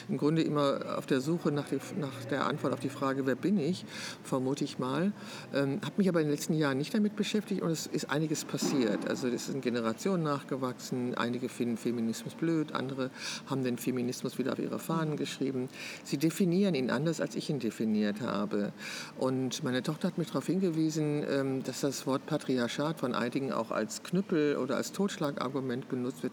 im 0.08 0.16
Grunde 0.16 0.42
immer 0.42 0.96
auf 0.98 1.06
der 1.06 1.20
Suche 1.20 1.52
nach, 1.52 1.68
die, 1.68 1.78
nach 1.98 2.24
der 2.30 2.46
Antwort 2.46 2.72
auf 2.72 2.80
die 2.80 2.88
Frage, 2.88 3.26
wer 3.26 3.34
bin 3.34 3.58
ich, 3.58 3.84
vermute 4.22 4.64
ich 4.64 4.78
mal. 4.78 5.12
Ähm, 5.54 5.80
habe 5.82 5.94
mich 5.96 6.08
aber 6.08 6.20
in 6.20 6.26
den 6.26 6.32
letzten 6.32 6.54
Jahren 6.54 6.78
nicht 6.78 6.94
damit 6.94 7.16
beschäftigt 7.16 7.62
und 7.62 7.70
es 7.70 7.86
ist 7.86 8.10
einiges 8.10 8.44
passiert. 8.44 9.08
Also 9.08 9.28
es 9.28 9.46
sind 9.46 9.62
Generationen 9.62 10.22
nachgewachsen, 10.22 11.14
einige 11.14 11.48
finden 11.48 11.76
Feminismus 11.76 12.34
blöd, 12.34 12.72
andere 12.72 13.10
haben 13.46 13.64
den 13.64 13.78
Feminismus 13.78 14.38
wieder 14.38 14.52
auf 14.52 14.58
ihre 14.58 14.78
Fahnen 14.78 15.16
geschrieben. 15.16 15.68
Sie 16.04 16.18
definieren 16.18 16.74
ihn 16.74 16.90
anders, 16.90 17.20
als 17.20 17.36
ich 17.36 17.50
ihn 17.50 17.58
definiert 17.58 18.20
habe. 18.20 18.72
Und 19.18 19.62
meine 19.62 19.82
Tochter 19.82 20.08
hat 20.08 20.18
mich 20.18 20.28
darauf 20.28 20.46
hingewiesen, 20.46 21.05
ähm, 21.28 21.62
dass 21.62 21.80
das 21.80 22.06
Wort 22.06 22.26
Patriarchat 22.26 22.98
von 22.98 23.14
einigen 23.14 23.52
auch 23.52 23.70
als 23.70 24.02
Knüppel 24.02 24.56
oder 24.56 24.76
als 24.76 24.92
Totschlagargument 24.92 25.88
benutzt 25.88 26.22
wird. 26.22 26.32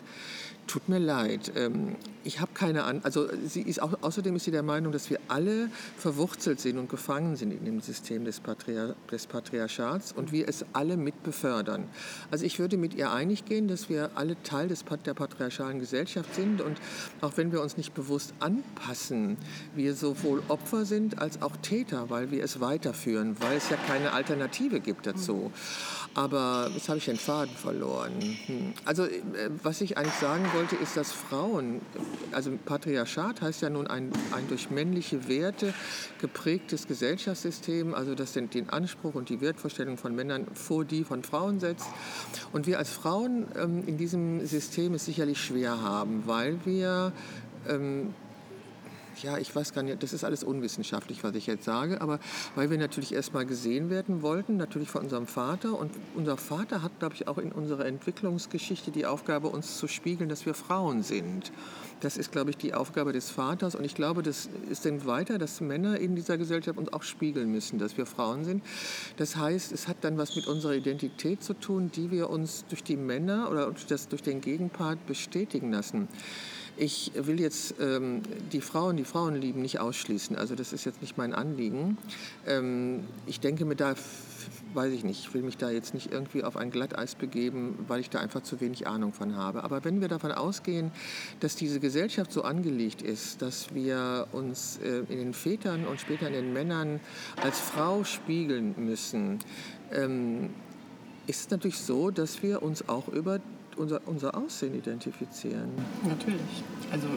Tut 0.67 0.87
mir 0.87 0.99
leid. 0.99 1.51
Ähm, 1.55 1.97
ich 2.23 2.39
habe 2.39 2.51
keine 2.53 2.83
An 2.83 3.01
also 3.03 3.27
sie 3.45 3.61
ist 3.61 3.81
auch, 3.81 3.93
außerdem 4.01 4.35
ist 4.35 4.45
sie 4.45 4.51
der 4.51 4.63
Meinung, 4.63 4.91
dass 4.91 5.09
wir 5.09 5.19
alle 5.27 5.69
verwurzelt 5.97 6.59
sind 6.59 6.77
und 6.77 6.89
gefangen 6.89 7.35
sind 7.35 7.51
in 7.51 7.65
dem 7.65 7.81
System 7.81 8.23
des, 8.23 8.39
Patriar 8.39 8.95
des 9.11 9.27
Patriarchats 9.27 10.13
und 10.13 10.31
wir 10.31 10.47
es 10.47 10.65
alle 10.73 10.95
mit 10.95 11.21
befördern. 11.23 11.89
Also 12.31 12.45
ich 12.45 12.59
würde 12.59 12.77
mit 12.77 12.93
ihr 12.93 13.11
einig 13.11 13.45
gehen, 13.45 13.67
dass 13.67 13.89
wir 13.89 14.11
alle 14.15 14.41
Teil 14.43 14.67
des, 14.69 14.85
der 15.05 15.13
patriarchalen 15.13 15.79
Gesellschaft 15.79 16.33
sind 16.33 16.61
und 16.61 16.77
auch 17.21 17.33
wenn 17.35 17.51
wir 17.51 17.61
uns 17.61 17.77
nicht 17.77 17.93
bewusst 17.93 18.33
anpassen, 18.39 19.37
wir 19.75 19.93
sowohl 19.95 20.41
Opfer 20.47 20.85
sind 20.85 21.19
als 21.19 21.41
auch 21.41 21.57
Täter, 21.57 22.09
weil 22.09 22.31
wir 22.31 22.43
es 22.43 22.61
weiterführen, 22.61 23.35
weil 23.41 23.57
es 23.57 23.69
ja 23.69 23.77
keine 23.87 24.13
Alternative 24.13 24.79
gibt 24.79 25.07
dazu. 25.07 25.51
Aber 26.15 26.69
jetzt 26.73 26.87
habe 26.89 26.99
ich 26.99 27.05
den 27.05 27.17
Faden 27.17 27.55
verloren. 27.55 28.13
Hm. 28.45 28.73
Also 28.85 29.05
äh, 29.05 29.49
was 29.63 29.81
ich 29.81 29.97
eigentlich 29.97 30.13
sagen 30.15 30.45
wollte, 30.53 30.75
ist, 30.75 30.95
dass 30.97 31.11
Frauen, 31.11 31.81
also 32.31 32.51
Patriarchat 32.65 33.41
heißt 33.41 33.61
ja 33.61 33.69
nun 33.69 33.87
ein, 33.87 34.11
ein 34.31 34.47
durch 34.47 34.69
männliche 34.69 35.27
Werte 35.27 35.73
geprägtes 36.19 36.87
Gesellschaftssystem, 36.87 37.93
also 37.93 38.15
das 38.15 38.33
den, 38.33 38.49
den 38.49 38.69
Anspruch 38.69 39.15
und 39.15 39.29
die 39.29 39.41
Wertvorstellung 39.41 39.97
von 39.97 40.15
Männern 40.15 40.47
vor 40.53 40.85
die 40.85 41.03
von 41.03 41.23
Frauen 41.23 41.59
setzt. 41.59 41.87
Und 42.51 42.67
wir 42.67 42.77
als 42.77 42.91
Frauen 42.91 43.47
ähm, 43.55 43.83
in 43.87 43.97
diesem 43.97 44.45
System 44.45 44.93
es 44.93 45.05
sicherlich 45.05 45.39
schwer 45.41 45.81
haben, 45.81 46.23
weil 46.25 46.59
wir 46.65 47.11
ähm, 47.67 48.13
ja, 49.21 49.37
ich 49.37 49.55
weiß 49.55 49.73
gar 49.73 49.83
nicht, 49.83 50.01
das 50.01 50.13
ist 50.13 50.23
alles 50.23 50.43
unwissenschaftlich, 50.43 51.23
was 51.23 51.35
ich 51.35 51.47
jetzt 51.47 51.65
sage, 51.65 52.01
aber 52.01 52.19
weil 52.55 52.69
wir 52.69 52.77
natürlich 52.77 53.13
erstmal 53.13 53.45
gesehen 53.45 53.89
werden 53.89 54.21
wollten, 54.21 54.57
natürlich 54.57 54.89
von 54.89 55.03
unserem 55.03 55.27
Vater. 55.27 55.77
Und 55.77 55.91
unser 56.15 56.37
Vater 56.37 56.81
hat, 56.81 56.97
glaube 56.99 57.15
ich, 57.15 57.27
auch 57.27 57.37
in 57.37 57.51
unserer 57.51 57.85
Entwicklungsgeschichte 57.85 58.91
die 58.91 59.05
Aufgabe, 59.05 59.47
uns 59.49 59.77
zu 59.77 59.87
spiegeln, 59.87 60.29
dass 60.29 60.45
wir 60.45 60.53
Frauen 60.53 61.03
sind. 61.03 61.51
Das 62.03 62.17
ist, 62.17 62.31
glaube 62.31 62.49
ich, 62.49 62.57
die 62.57 62.73
Aufgabe 62.73 63.13
des 63.13 63.29
Vaters. 63.29 63.75
Und 63.75 63.85
ich 63.85 63.95
glaube, 63.95 64.23
das 64.23 64.49
ist 64.69 64.85
dann 64.85 65.05
weiter, 65.05 65.37
dass 65.37 65.61
Männer 65.61 65.99
in 65.99 66.15
dieser 66.15 66.37
Gesellschaft 66.37 66.77
uns 66.77 66.91
auch 66.91 67.03
spiegeln 67.03 67.49
müssen, 67.49 67.79
dass 67.79 67.97
wir 67.97 68.05
Frauen 68.05 68.43
sind. 68.43 68.63
Das 69.17 69.37
heißt, 69.37 69.71
es 69.71 69.87
hat 69.87 69.97
dann 70.01 70.17
was 70.17 70.35
mit 70.35 70.47
unserer 70.47 70.73
Identität 70.73 71.43
zu 71.43 71.53
tun, 71.53 71.91
die 71.95 72.11
wir 72.11 72.29
uns 72.29 72.65
durch 72.67 72.83
die 72.83 72.97
Männer 72.97 73.49
oder 73.49 73.73
das, 73.87 74.09
durch 74.09 74.21
den 74.21 74.41
Gegenpart 74.41 75.05
bestätigen 75.05 75.71
lassen. 75.71 76.09
Ich 76.75 77.11
will 77.15 77.39
jetzt 77.39 77.75
ähm, 77.79 78.23
die 78.51 78.61
Frauen, 78.61 78.97
die 78.97 79.03
Frauen 79.03 79.35
lieben, 79.35 79.61
nicht 79.61 79.79
ausschließen. 79.79 80.35
Also 80.35 80.55
das 80.55 80.73
ist 80.73 80.85
jetzt 80.85 81.01
nicht 81.01 81.17
mein 81.17 81.33
Anliegen. 81.33 81.97
Ähm, 82.47 83.03
ich 83.27 83.39
denke 83.39 83.65
mir 83.65 83.75
da, 83.75 83.93
weiß 84.73 84.91
ich 84.91 85.03
nicht, 85.03 85.19
ich 85.19 85.33
will 85.33 85.43
mich 85.43 85.57
da 85.57 85.69
jetzt 85.69 85.93
nicht 85.93 86.11
irgendwie 86.11 86.43
auf 86.43 86.57
ein 86.57 86.71
Glatteis 86.71 87.13
begeben, 87.13 87.77
weil 87.87 87.99
ich 87.99 88.09
da 88.09 88.19
einfach 88.19 88.41
zu 88.41 88.59
wenig 88.59 88.87
Ahnung 88.87 89.13
von 89.13 89.35
habe. 89.35 89.63
Aber 89.63 89.83
wenn 89.83 90.01
wir 90.01 90.07
davon 90.07 90.31
ausgehen, 90.31 90.91
dass 91.39 91.55
diese 91.55 91.79
Gesellschaft 91.79 92.31
so 92.31 92.41
angelegt 92.41 93.03
ist, 93.03 93.41
dass 93.43 93.73
wir 93.75 94.27
uns 94.31 94.79
äh, 94.83 94.99
in 95.11 95.19
den 95.19 95.33
Vätern 95.33 95.85
und 95.85 95.99
später 95.99 96.27
in 96.27 96.33
den 96.33 96.53
Männern 96.53 96.99
als 97.41 97.59
Frau 97.59 98.03
spiegeln 98.03 98.73
müssen, 98.77 99.39
ähm, 99.91 100.49
ist 101.27 101.41
es 101.41 101.49
natürlich 101.51 101.77
so, 101.77 102.11
dass 102.11 102.41
wir 102.43 102.63
uns 102.63 102.89
auch 102.89 103.07
über 103.07 103.39
unser, 103.77 104.01
unser 104.05 104.35
Aussehen 104.37 104.75
identifizieren. 104.75 105.69
Natürlich. 106.07 106.63
Also 106.91 107.07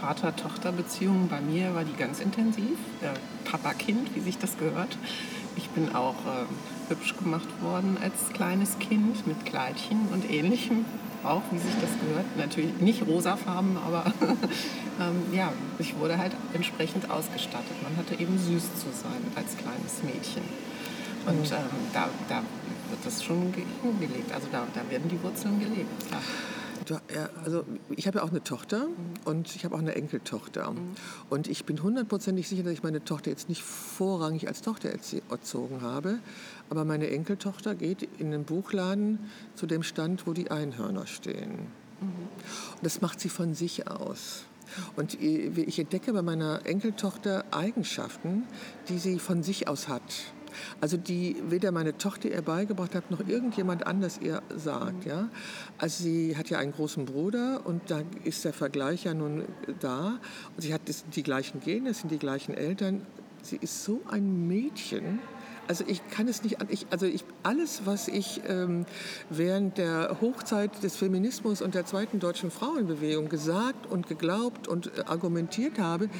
Vater-Tochter-Beziehung 0.00 1.28
bei 1.28 1.40
mir 1.40 1.74
war 1.74 1.84
die 1.84 1.96
ganz 1.96 2.20
intensiv. 2.20 2.76
Papa-Kind, 3.44 4.14
wie 4.14 4.20
sich 4.20 4.38
das 4.38 4.58
gehört. 4.58 4.96
Ich 5.56 5.68
bin 5.70 5.94
auch 5.94 6.16
äh, 6.26 6.90
hübsch 6.90 7.16
gemacht 7.16 7.48
worden 7.62 7.96
als 8.02 8.30
kleines 8.32 8.78
Kind 8.78 9.26
mit 9.26 9.46
Kleidchen 9.46 10.08
und 10.12 10.28
ähnlichem. 10.30 10.84
Auch 11.22 11.42
wie 11.50 11.58
sich 11.58 11.74
das 11.80 11.90
gehört. 12.00 12.26
Natürlich 12.36 12.80
nicht 12.80 13.06
rosafarben, 13.06 13.78
aber 13.78 14.04
ähm, 15.00 15.22
ja, 15.32 15.52
ich 15.78 15.98
wurde 15.98 16.18
halt 16.18 16.32
entsprechend 16.52 17.10
ausgestattet. 17.10 17.82
Man 17.82 17.96
hatte 17.96 18.20
eben 18.20 18.38
süß 18.38 18.74
zu 18.74 18.88
sein 18.92 19.22
als 19.34 19.56
kleines 19.56 20.02
Mädchen. 20.02 20.42
Und 21.26 21.38
mhm. 21.38 21.56
ähm, 21.56 21.88
da, 21.94 22.08
da 22.28 22.42
wird 22.94 23.06
das 23.06 23.22
schon 23.22 23.52
hingelegt. 23.82 24.32
Also 24.32 24.46
da, 24.52 24.66
da 24.72 24.88
werden 24.90 25.08
die 25.08 25.20
Wurzeln 25.22 25.58
gelebt. 25.58 26.10
Ja. 26.10 26.18
Ja, 26.86 27.30
also 27.42 27.64
ich 27.88 28.06
habe 28.06 28.18
ja 28.18 28.24
auch 28.24 28.30
eine 28.30 28.44
Tochter 28.44 28.88
mhm. 28.88 28.94
und 29.24 29.56
ich 29.56 29.64
habe 29.64 29.74
auch 29.74 29.78
eine 29.78 29.94
Enkeltochter. 29.94 30.70
Mhm. 30.70 30.90
Und 31.30 31.48
ich 31.48 31.64
bin 31.64 31.82
hundertprozentig 31.82 32.46
sicher, 32.46 32.62
dass 32.62 32.74
ich 32.74 32.82
meine 32.82 33.02
Tochter 33.02 33.30
jetzt 33.30 33.48
nicht 33.48 33.62
vorrangig 33.62 34.48
als 34.48 34.60
Tochter 34.60 34.90
erzogen 35.30 35.80
habe. 35.80 36.18
Aber 36.68 36.84
meine 36.84 37.08
Enkeltochter 37.08 37.74
geht 37.74 38.06
in 38.18 38.30
den 38.30 38.44
Buchladen 38.44 39.18
zu 39.54 39.66
dem 39.66 39.82
Stand, 39.82 40.26
wo 40.26 40.34
die 40.34 40.50
Einhörner 40.50 41.06
stehen. 41.06 41.68
Mhm. 42.02 42.06
Und 42.76 42.82
das 42.82 43.00
macht 43.00 43.18
sie 43.18 43.30
von 43.30 43.54
sich 43.54 43.88
aus. 43.88 44.44
Und 44.94 45.14
ich 45.22 45.78
entdecke 45.78 46.12
bei 46.12 46.22
meiner 46.22 46.66
Enkeltochter 46.66 47.46
Eigenschaften, 47.50 48.42
die 48.90 48.98
sie 48.98 49.18
von 49.18 49.42
sich 49.42 49.68
aus 49.68 49.88
hat. 49.88 50.02
Also 50.80 50.96
die 50.96 51.36
weder 51.48 51.72
meine 51.72 51.96
Tochter 51.96 52.30
ihr 52.30 52.42
beigebracht 52.42 52.94
hat, 52.94 53.10
noch 53.10 53.26
irgendjemand 53.26 53.86
anders 53.86 54.18
ihr 54.20 54.42
sagt. 54.54 55.04
Ja? 55.04 55.28
Also 55.78 56.04
sie 56.04 56.36
hat 56.36 56.50
ja 56.50 56.58
einen 56.58 56.72
großen 56.72 57.04
Bruder 57.04 57.62
und 57.64 57.90
da 57.90 58.02
ist 58.24 58.44
der 58.44 58.52
Vergleich 58.52 59.04
ja 59.04 59.14
nun 59.14 59.44
da. 59.80 60.18
Und 60.56 60.62
sie 60.62 60.74
hat 60.74 60.82
die 61.14 61.22
gleichen 61.22 61.60
Gene, 61.60 61.90
es 61.90 62.00
sind 62.00 62.10
die 62.10 62.18
gleichen 62.18 62.54
Eltern. 62.54 63.06
Sie 63.42 63.56
ist 63.56 63.84
so 63.84 64.00
ein 64.10 64.48
Mädchen. 64.48 65.20
Also 65.66 65.84
ich 65.86 66.06
kann 66.08 66.28
es 66.28 66.42
nicht, 66.42 66.58
ich, 66.68 66.86
also 66.90 67.06
ich, 67.06 67.24
alles, 67.42 67.82
was 67.86 68.08
ich 68.08 68.42
ähm, 68.46 68.84
während 69.30 69.78
der 69.78 70.18
Hochzeit 70.20 70.82
des 70.82 70.96
Feminismus 70.96 71.62
und 71.62 71.74
der 71.74 71.86
zweiten 71.86 72.18
deutschen 72.18 72.50
Frauenbewegung 72.50 73.28
gesagt 73.28 73.86
und 73.86 74.06
geglaubt 74.06 74.68
und 74.68 74.86
äh, 74.86 75.04
argumentiert 75.06 75.78
habe, 75.78 76.10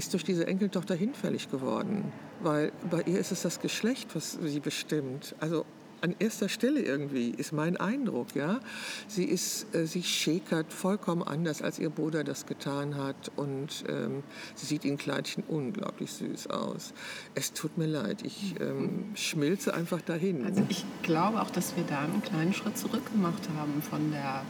ist 0.00 0.14
durch 0.14 0.24
diese 0.24 0.46
Enkeltochter 0.46 0.94
hinfällig 0.94 1.50
geworden. 1.50 2.10
Weil 2.42 2.72
bei 2.90 3.02
ihr 3.02 3.18
ist 3.18 3.32
es 3.32 3.42
das 3.42 3.60
Geschlecht, 3.60 4.08
was 4.14 4.38
sie 4.42 4.60
bestimmt. 4.60 5.34
Also 5.40 5.66
an 6.00 6.14
erster 6.18 6.48
Stelle 6.48 6.80
irgendwie, 6.80 7.28
ist 7.28 7.52
mein 7.52 7.76
Eindruck. 7.76 8.34
Ja? 8.34 8.60
Sie, 9.08 9.24
ist, 9.24 9.74
äh, 9.74 9.84
sie 9.84 10.02
schäkert 10.02 10.72
vollkommen 10.72 11.22
anders, 11.22 11.60
als 11.60 11.78
ihr 11.78 11.90
Bruder 11.90 12.24
das 12.24 12.46
getan 12.46 12.96
hat. 12.96 13.30
Und 13.36 13.84
ähm, 13.90 14.22
sie 14.54 14.64
sieht 14.64 14.86
in 14.86 14.96
Kleidchen 14.96 15.44
unglaublich 15.46 16.10
süß 16.12 16.46
aus. 16.46 16.94
Es 17.34 17.52
tut 17.52 17.76
mir 17.76 17.86
leid, 17.86 18.22
ich 18.22 18.54
ähm, 18.58 19.10
schmilze 19.14 19.74
einfach 19.74 20.00
dahin. 20.00 20.46
Also 20.46 20.64
ich 20.70 20.86
glaube 21.02 21.42
auch, 21.42 21.50
dass 21.50 21.76
wir 21.76 21.84
da 21.84 21.98
einen 21.98 22.22
kleinen 22.22 22.54
Schritt 22.54 22.78
zurück 22.78 23.12
gemacht 23.12 23.50
haben 23.58 23.82
von 23.82 24.10
der 24.12 24.46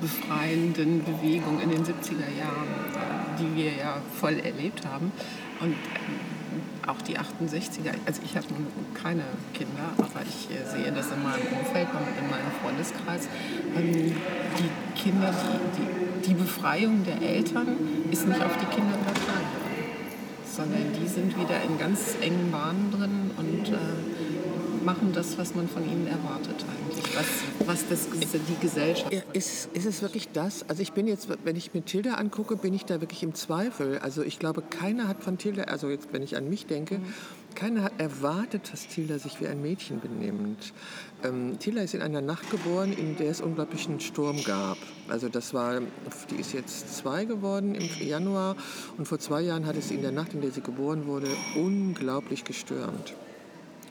befreienden 0.00 1.04
Bewegung 1.04 1.60
in 1.60 1.70
den 1.70 1.84
70er 1.84 2.30
Jahren, 2.38 2.68
die 3.38 3.56
wir 3.56 3.72
ja 3.72 3.96
voll 4.18 4.38
erlebt 4.38 4.86
haben. 4.86 5.12
Und 5.60 5.70
ähm, 5.70 5.76
auch 6.86 7.00
die 7.02 7.16
68er, 7.18 7.94
also 8.04 8.20
ich 8.24 8.36
habe 8.36 8.46
keine 8.94 9.22
Kinder, 9.54 9.90
aber 9.98 10.22
ich 10.28 10.50
äh, 10.50 10.64
sehe 10.68 10.90
das 10.90 11.12
in 11.12 11.22
meinem 11.22 11.46
Umfeld 11.58 11.88
und 11.92 12.08
in 12.18 12.28
meinem 12.28 12.50
Freundeskreis. 12.60 13.28
Ähm, 13.76 14.12
die 14.58 15.00
Kinder, 15.00 15.32
die, 15.76 16.26
die, 16.26 16.28
die 16.28 16.34
Befreiung 16.34 17.04
der 17.04 17.22
Eltern 17.22 17.68
ist 18.10 18.26
nicht 18.26 18.42
auf 18.42 18.56
die 18.56 18.66
Kinder 18.74 18.94
übertragen 18.94 19.62
sondern 20.52 20.92
die 21.00 21.08
sind 21.08 21.34
wieder 21.38 21.62
in 21.66 21.78
ganz 21.78 22.16
engen 22.20 22.52
Bahnen 22.52 22.92
drin 22.92 23.30
und 23.38 23.72
äh, 23.72 24.84
machen 24.84 25.12
das, 25.14 25.38
was 25.38 25.54
man 25.54 25.66
von 25.66 25.82
ihnen 25.84 26.06
erwartet 26.06 26.62
eigentlich, 26.68 26.81
was, 27.14 27.26
was 27.66 27.88
das, 27.88 28.08
die 28.10 28.60
Gesellschaft. 28.60 29.12
Ist, 29.32 29.68
ist 29.72 29.86
es 29.86 30.02
wirklich 30.02 30.28
das? 30.32 30.68
Also 30.68 30.82
ich 30.82 30.92
bin 30.92 31.06
jetzt, 31.06 31.28
wenn 31.44 31.56
ich 31.56 31.74
mir 31.74 31.84
Tilda 31.84 32.14
angucke, 32.14 32.56
bin 32.56 32.74
ich 32.74 32.84
da 32.84 33.00
wirklich 33.00 33.22
im 33.22 33.34
Zweifel. 33.34 33.98
Also 33.98 34.22
ich 34.22 34.38
glaube, 34.38 34.62
keiner 34.62 35.08
hat 35.08 35.22
von 35.22 35.38
Tilda, 35.38 35.64
also 35.64 35.90
jetzt, 35.90 36.12
wenn 36.12 36.22
ich 36.22 36.36
an 36.36 36.48
mich 36.48 36.66
denke, 36.66 36.98
mhm. 36.98 37.04
keiner 37.54 37.82
hat 37.84 37.92
erwartet, 37.98 38.72
dass 38.72 38.88
Tilda 38.88 39.18
sich 39.18 39.40
wie 39.40 39.46
ein 39.46 39.62
Mädchen 39.62 40.00
benimmt. 40.00 40.72
Ähm, 41.24 41.58
Tilda 41.58 41.82
ist 41.82 41.94
in 41.94 42.02
einer 42.02 42.20
Nacht 42.20 42.50
geboren, 42.50 42.92
in 42.92 43.16
der 43.16 43.30
es 43.30 43.40
unglaublichen 43.40 44.00
Sturm 44.00 44.42
gab. 44.44 44.78
Also 45.08 45.28
das 45.28 45.54
war, 45.54 45.80
die 46.30 46.36
ist 46.36 46.52
jetzt 46.52 46.96
zwei 46.96 47.24
geworden 47.24 47.74
im 47.74 47.88
Januar 48.06 48.56
und 48.98 49.06
vor 49.06 49.18
zwei 49.18 49.42
Jahren 49.42 49.66
hat 49.66 49.76
es 49.76 49.90
in 49.90 50.02
der 50.02 50.12
Nacht, 50.12 50.34
in 50.34 50.40
der 50.40 50.50
sie 50.50 50.62
geboren 50.62 51.06
wurde, 51.06 51.28
unglaublich 51.56 52.44
gestürmt. 52.44 53.14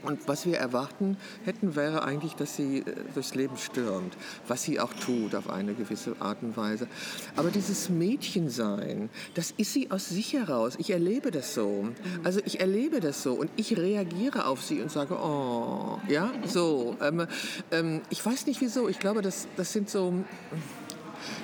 Und 0.04 0.28
was 0.28 0.46
wir 0.46 0.58
erwarten 0.58 1.18
hätten, 1.46 1.76
wäre 1.76 2.04
eigentlich, 2.04 2.36
dass 2.36 2.56
sie 2.56 2.80
äh, 2.80 2.84
durchs 3.14 3.36
Leben 3.36 3.58
stürmt, 3.58 4.18
was 4.48 4.64
sie 4.64 4.80
auch 4.80 4.94
tut 4.94 5.36
auf 5.36 5.50
eine 5.50 5.74
gewisse 5.74 6.16
Art 6.20 6.42
und 6.42 6.58
Weise. 6.58 6.88
Aber 7.36 7.50
dieses 7.50 7.90
Mädchensein, 7.90 9.10
das 9.36 9.54
ist 9.58 9.74
sie 9.74 9.92
aus 9.92 10.10
sich 10.10 10.34
heraus. 10.34 10.76
Ich 10.78 10.90
erlebe 10.90 11.32
das 11.32 11.54
so. 11.54 11.90
Also 12.24 12.42
ich 12.46 12.60
erlebe 12.60 13.00
das 13.00 13.24
so 13.24 13.34
und 13.34 13.50
ich 13.56 13.78
reagiere 13.78 14.46
auf 14.46 14.64
sie 14.64 14.82
und 14.82 14.92
sage, 14.92 15.16
oh, 15.16 16.00
ja, 16.08 16.32
so. 16.46 16.96
Ähm, 17.02 17.28
ähm, 17.72 18.02
ich 18.10 18.26
weiß 18.26 18.48
nicht 18.48 18.62
wieso. 18.62 18.90
Ich 18.90 19.00
glaube, 19.00 19.22
das, 19.22 19.48
das 19.56 19.72
sind 19.72 19.90
so 19.90 20.14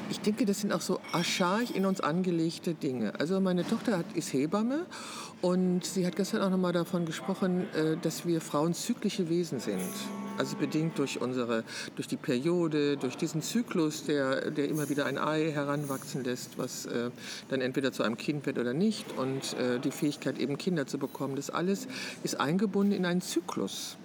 ich 0.09 0.19
denke, 0.21 0.45
das 0.45 0.61
sind 0.61 0.71
auch 0.73 0.81
so 0.81 0.99
archaisch 1.11 1.71
in 1.71 1.85
uns 1.85 2.01
angelegte 2.01 2.73
Dinge. 2.73 3.13
Also 3.19 3.39
meine 3.39 3.67
Tochter 3.67 3.97
hat, 3.97 4.05
ist 4.15 4.33
Hebamme 4.33 4.85
und 5.41 5.85
sie 5.85 6.05
hat 6.05 6.15
gestern 6.15 6.41
auch 6.41 6.49
nochmal 6.49 6.73
davon 6.73 7.05
gesprochen, 7.05 7.67
äh, 7.73 7.97
dass 8.01 8.25
wir 8.25 8.41
Frauen 8.41 8.73
zyklische 8.73 9.29
Wesen 9.29 9.59
sind. 9.59 9.81
Also 10.37 10.55
bedingt 10.55 10.99
durch 10.99 11.19
unsere, 11.19 11.63
durch 11.95 12.07
die 12.07 12.17
Periode, 12.17 12.97
durch 12.97 13.17
diesen 13.17 13.41
Zyklus, 13.41 14.05
der, 14.05 14.51
der 14.51 14.69
immer 14.69 14.87
wieder 14.89 15.07
ein 15.07 15.17
Ei 15.17 15.51
heranwachsen 15.51 16.23
lässt, 16.23 16.57
was 16.57 16.85
äh, 16.85 17.09
dann 17.49 17.61
entweder 17.61 17.91
zu 17.91 18.03
einem 18.03 18.17
Kind 18.17 18.45
wird 18.45 18.59
oder 18.59 18.73
nicht 18.73 19.17
und 19.17 19.53
äh, 19.53 19.79
die 19.79 19.91
Fähigkeit 19.91 20.37
eben 20.37 20.57
Kinder 20.57 20.85
zu 20.85 20.99
bekommen. 20.99 21.35
Das 21.35 21.49
alles 21.49 21.87
ist 22.23 22.39
eingebunden 22.39 22.93
in 22.93 23.05
einen 23.05 23.21
Zyklus. 23.21 23.97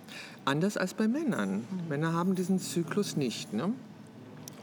Anders 0.45 0.77
als 0.77 0.95
bei 0.95 1.07
Männern. 1.07 1.67
Mhm. 1.71 1.89
Männer 1.89 2.13
haben 2.15 2.35
diesen 2.35 2.59
Zyklus 2.59 3.17
nicht. 3.17 3.53
Ne? 3.53 3.73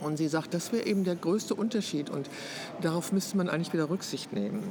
Und 0.02 0.18
sie 0.18 0.28
sagt, 0.28 0.54
das 0.54 0.72
wäre 0.72 0.86
eben 0.86 1.04
der 1.04 1.16
größte 1.16 1.56
Unterschied 1.56 2.10
und 2.10 2.30
darauf 2.82 3.12
müsste 3.12 3.38
man 3.38 3.50
eigentlich 3.50 3.74
wieder 3.74 3.90
Rücksicht 3.90 4.34
nehmen. 4.34 4.64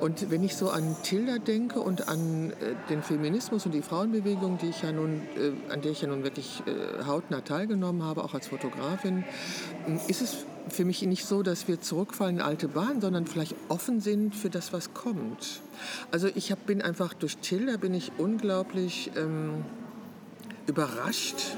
Und 0.00 0.30
wenn 0.30 0.42
ich 0.44 0.56
so 0.56 0.70
an 0.70 0.96
Tilda 1.02 1.38
denke 1.38 1.80
und 1.80 2.08
an 2.08 2.50
äh, 2.50 2.74
den 2.88 3.02
Feminismus 3.02 3.66
und 3.66 3.72
die 3.72 3.82
Frauenbewegung, 3.82 4.58
die 4.58 4.68
ich 4.68 4.82
ja 4.82 4.92
nun, 4.92 5.22
äh, 5.36 5.72
an 5.72 5.82
der 5.82 5.92
ich 5.92 6.02
ja 6.02 6.08
nun 6.08 6.24
wirklich 6.24 6.62
äh, 6.66 7.04
hautnah 7.04 7.40
teilgenommen 7.40 8.02
habe, 8.02 8.24
auch 8.24 8.34
als 8.34 8.48
Fotografin, 8.48 9.24
ist 10.08 10.22
es 10.22 10.44
für 10.68 10.84
mich 10.84 11.02
nicht 11.02 11.24
so, 11.24 11.42
dass 11.42 11.68
wir 11.68 11.80
zurückfallen 11.80 12.36
in 12.36 12.42
alte 12.42 12.68
Bahnen, 12.68 13.00
sondern 13.00 13.26
vielleicht 13.26 13.54
offen 13.68 14.00
sind 14.00 14.34
für 14.34 14.50
das, 14.50 14.72
was 14.72 14.94
kommt. 14.94 15.60
Also 16.10 16.28
ich 16.34 16.52
hab, 16.52 16.66
bin 16.66 16.82
einfach 16.82 17.14
durch 17.14 17.38
Tilda 17.38 17.76
bin 17.76 17.94
ich 17.94 18.12
unglaublich 18.18 19.10
ähm, 19.16 19.64
überrascht 20.66 21.56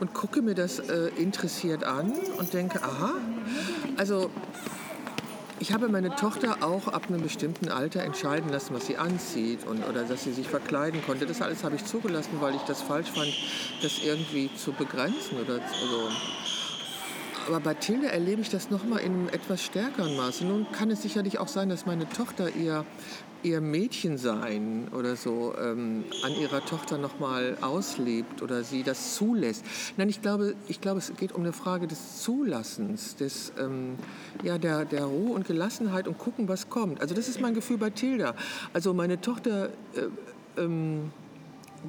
und 0.00 0.14
gucke 0.14 0.42
mir 0.42 0.54
das 0.54 0.78
äh, 0.78 1.08
interessiert 1.16 1.84
an 1.84 2.12
und 2.38 2.52
denke, 2.52 2.82
aha, 2.82 3.12
also 3.96 4.30
ich 5.58 5.72
habe 5.72 5.88
meine 5.88 6.14
Tochter 6.14 6.58
auch 6.60 6.88
ab 6.88 7.04
einem 7.08 7.22
bestimmten 7.22 7.70
Alter 7.70 8.02
entscheiden 8.02 8.50
lassen, 8.50 8.74
was 8.74 8.86
sie 8.86 8.98
anzieht 8.98 9.66
und, 9.66 9.82
oder 9.88 10.04
dass 10.04 10.24
sie 10.24 10.32
sich 10.32 10.48
verkleiden 10.48 11.02
konnte. 11.06 11.24
Das 11.24 11.40
alles 11.40 11.64
habe 11.64 11.76
ich 11.76 11.84
zugelassen, 11.84 12.32
weil 12.40 12.54
ich 12.54 12.62
das 12.62 12.82
falsch 12.82 13.10
fand, 13.10 13.32
das 13.82 13.98
irgendwie 14.04 14.50
zu 14.54 14.72
begrenzen 14.72 15.38
oder 15.40 15.56
so. 15.56 16.08
Aber 17.46 17.60
bei 17.60 17.74
Tilde 17.74 18.08
erlebe 18.08 18.42
ich 18.42 18.50
das 18.50 18.70
nochmal 18.70 19.00
in 19.00 19.28
etwas 19.28 19.62
stärkeren 19.62 20.16
Maße. 20.16 20.44
Nun 20.44 20.66
kann 20.72 20.90
es 20.90 21.02
sicherlich 21.02 21.38
auch 21.38 21.48
sein, 21.48 21.68
dass 21.68 21.86
meine 21.86 22.08
Tochter 22.08 22.50
ihr 22.56 22.84
ihr 23.42 23.60
Mädchensein 23.60 24.88
oder 24.92 25.14
so 25.14 25.54
ähm, 25.56 26.04
an 26.24 26.32
ihrer 26.32 26.64
Tochter 26.64 26.98
noch 26.98 27.20
mal 27.20 27.56
auslebt 27.60 28.42
oder 28.42 28.64
sie 28.64 28.82
das 28.82 29.14
zulässt. 29.14 29.64
Nein, 29.96 30.08
ich 30.08 30.20
glaube, 30.20 30.54
ich 30.66 30.80
glaube, 30.80 30.98
es 30.98 31.14
geht 31.16 31.32
um 31.32 31.42
eine 31.42 31.52
Frage 31.52 31.86
des 31.86 32.22
Zulassens, 32.22 33.14
des, 33.16 33.52
ähm, 33.58 33.96
ja, 34.42 34.58
der, 34.58 34.84
der 34.84 35.04
Ruhe 35.04 35.32
und 35.32 35.46
Gelassenheit 35.46 36.08
und 36.08 36.18
gucken, 36.18 36.48
was 36.48 36.68
kommt. 36.68 37.00
Also 37.00 37.14
das 37.14 37.28
ist 37.28 37.40
mein 37.40 37.54
Gefühl 37.54 37.78
bei 37.78 37.90
Tilda. 37.90 38.34
Also 38.72 38.92
meine 38.94 39.20
Tochter 39.20 39.68
äh, 39.94 40.60
ähm, 40.60 41.12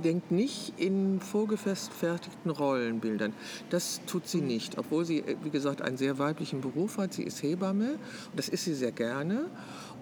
denkt 0.04 0.32
nicht 0.32 0.74
in 0.78 1.20
vorgefertigten 1.20 2.52
Rollenbildern. 2.52 3.34
Das 3.70 4.02
tut 4.06 4.28
sie 4.28 4.42
nicht, 4.42 4.78
obwohl 4.78 5.06
sie, 5.06 5.20
äh, 5.20 5.36
wie 5.44 5.50
gesagt, 5.50 5.82
einen 5.82 5.98
sehr 5.98 6.20
weiblichen 6.20 6.62
Beruf 6.62 6.98
hat. 6.98 7.14
Sie 7.14 7.24
ist 7.24 7.42
Hebamme 7.44 7.92
und 7.92 8.38
das 8.38 8.50
ist 8.50 8.66
sie 8.66 8.74
sehr 8.74 8.92
gerne. 8.92 9.46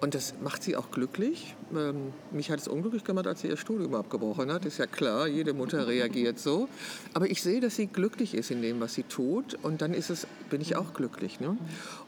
Und 0.00 0.14
das 0.14 0.34
macht 0.42 0.62
sie 0.62 0.76
auch 0.76 0.90
glücklich. 0.90 1.54
Ähm, 1.74 2.12
mich 2.30 2.50
hat 2.50 2.60
es 2.60 2.68
unglücklich 2.68 3.02
gemacht, 3.02 3.26
als 3.26 3.40
sie 3.40 3.48
ihr 3.48 3.56
Studium 3.56 3.94
abgebrochen 3.94 4.52
hat. 4.52 4.66
Ist 4.66 4.78
ja 4.78 4.86
klar, 4.86 5.26
jede 5.26 5.54
Mutter 5.54 5.86
reagiert 5.88 6.38
so. 6.38 6.68
Aber 7.14 7.30
ich 7.30 7.42
sehe, 7.42 7.60
dass 7.60 7.76
sie 7.76 7.86
glücklich 7.86 8.34
ist 8.34 8.50
in 8.50 8.60
dem, 8.60 8.80
was 8.80 8.94
sie 8.94 9.04
tut. 9.04 9.56
Und 9.62 9.80
dann 9.80 9.94
ist 9.94 10.10
es, 10.10 10.26
bin 10.50 10.60
ich 10.60 10.76
auch 10.76 10.92
glücklich. 10.92 11.40
Ne? 11.40 11.56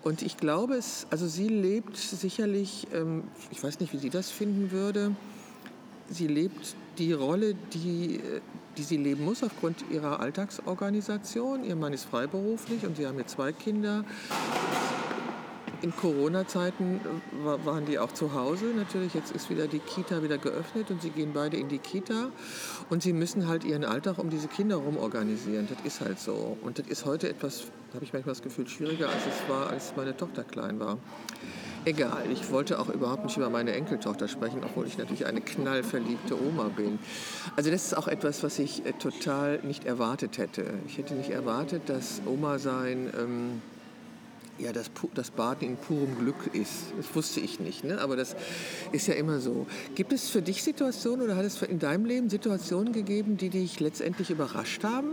Und 0.03 0.23
ich 0.23 0.37
glaube, 0.37 0.75
es, 0.75 1.07
also 1.11 1.27
sie 1.27 1.49
lebt 1.49 1.97
sicherlich, 1.97 2.87
ähm, 2.93 3.25
ich 3.51 3.62
weiß 3.62 3.81
nicht, 3.81 3.93
wie 3.95 3.99
sie 3.99 4.11
das 4.11 4.31
finden 4.31 4.71
würde, 4.71 5.17
sie 6.09 6.27
lebt 6.27 6.75
die 6.99 7.12
Rolle, 7.12 7.55
die, 7.73 8.21
die 8.77 8.83
sie 8.83 8.97
leben 8.97 9.25
muss 9.25 9.42
aufgrund 9.42 9.85
ihrer 9.90 10.21
Alltagsorganisation. 10.21 11.64
Ihr 11.64 11.77
Mann 11.77 11.92
ist 11.92 12.05
freiberuflich 12.05 12.85
und 12.85 12.97
sie 12.97 13.07
haben 13.07 13.18
jetzt 13.18 13.33
zwei 13.33 13.53
Kinder 13.53 14.05
in 15.83 15.94
Corona-Zeiten 15.94 17.01
äh, 17.01 17.66
waren 17.66 17.87
die 17.87 17.99
auch 17.99 18.12
zu 18.12 18.35
Hause. 18.35 18.66
Natürlich, 18.77 19.14
jetzt 19.14 19.31
ist 19.33 19.51
wieder 19.51 19.66
die 19.66 19.79
Kita 19.79 20.23
wieder 20.23 20.38
geöffnet 20.38 20.90
und 20.90 21.03
sie 21.03 21.11
gehen 21.11 21.33
beide 21.33 21.57
in 21.57 21.68
die 21.68 21.79
Kita. 21.79 22.31
Und 22.90 23.03
sie 23.03 23.12
müssen 23.12 23.49
halt 23.49 23.64
ihren 23.64 23.85
Alltag 23.85 24.18
um 24.18 24.31
diese 24.31 24.49
Kinder 24.49 24.81
herum 24.81 24.97
organisieren. 24.97 25.68
Das 25.71 25.79
ist 25.85 26.01
halt 26.01 26.18
so. 26.18 26.57
Und 26.62 26.79
das 26.79 26.87
ist 26.87 27.05
heute 27.05 27.29
etwas, 27.29 27.66
habe 27.94 28.05
ich 28.05 28.12
manchmal 28.12 28.35
das 28.35 28.42
Gefühl, 28.42 28.66
schwieriger, 28.68 29.09
als 29.09 29.23
es 29.27 29.49
war, 29.49 29.71
als 29.71 29.94
meine 29.97 30.16
Tochter 30.16 30.44
klein 30.44 30.81
war. 30.81 30.99
Egal, 31.88 32.31
ich 32.31 32.51
wollte 32.53 32.81
auch 32.81 32.90
überhaupt 32.90 33.24
nicht 33.24 33.38
über 33.38 33.48
meine 33.48 33.72
Enkeltochter 33.72 34.29
sprechen, 34.29 34.61
obwohl 34.62 34.87
ich 34.87 34.98
natürlich 34.98 35.24
eine 35.24 35.40
knallverliebte 35.40 36.38
Oma 36.38 36.64
bin. 36.64 36.98
Also 37.57 37.70
das 37.70 37.87
ist 37.87 37.96
auch 37.96 38.09
etwas, 38.09 38.42
was 38.42 38.59
ich 38.59 38.85
äh, 38.85 38.92
total 38.92 39.61
nicht 39.62 39.87
erwartet 39.87 40.37
hätte. 40.37 40.66
Ich 40.87 40.98
hätte 40.98 41.14
nicht 41.14 41.31
erwartet, 41.31 41.88
dass 41.88 42.20
Oma 42.27 42.59
sein... 42.59 43.11
Ähm, 43.18 43.62
ja, 44.59 44.72
das, 44.72 44.90
das 45.14 45.31
Baden 45.31 45.68
in 45.68 45.77
purem 45.77 46.18
Glück 46.18 46.53
ist. 46.53 46.92
Das 46.96 47.14
wusste 47.14 47.38
ich 47.38 47.61
nicht, 47.61 47.85
ne? 47.85 48.01
aber 48.01 48.16
das 48.16 48.35
ist 48.90 49.07
ja 49.07 49.14
immer 49.14 49.38
so. 49.38 49.68
Gibt 49.94 50.12
es 50.12 50.31
für 50.31 50.42
dich 50.42 50.64
Situationen 50.64 51.24
oder 51.24 51.37
hat 51.37 51.44
es 51.44 51.62
in 51.62 51.79
deinem 51.79 52.05
Leben 52.05 52.29
Situationen 52.29 52.92
gegeben, 52.92 53.37
die 53.37 53.51
dich 53.51 53.79
letztendlich 53.79 54.31
überrascht 54.31 54.83
haben? 54.83 55.11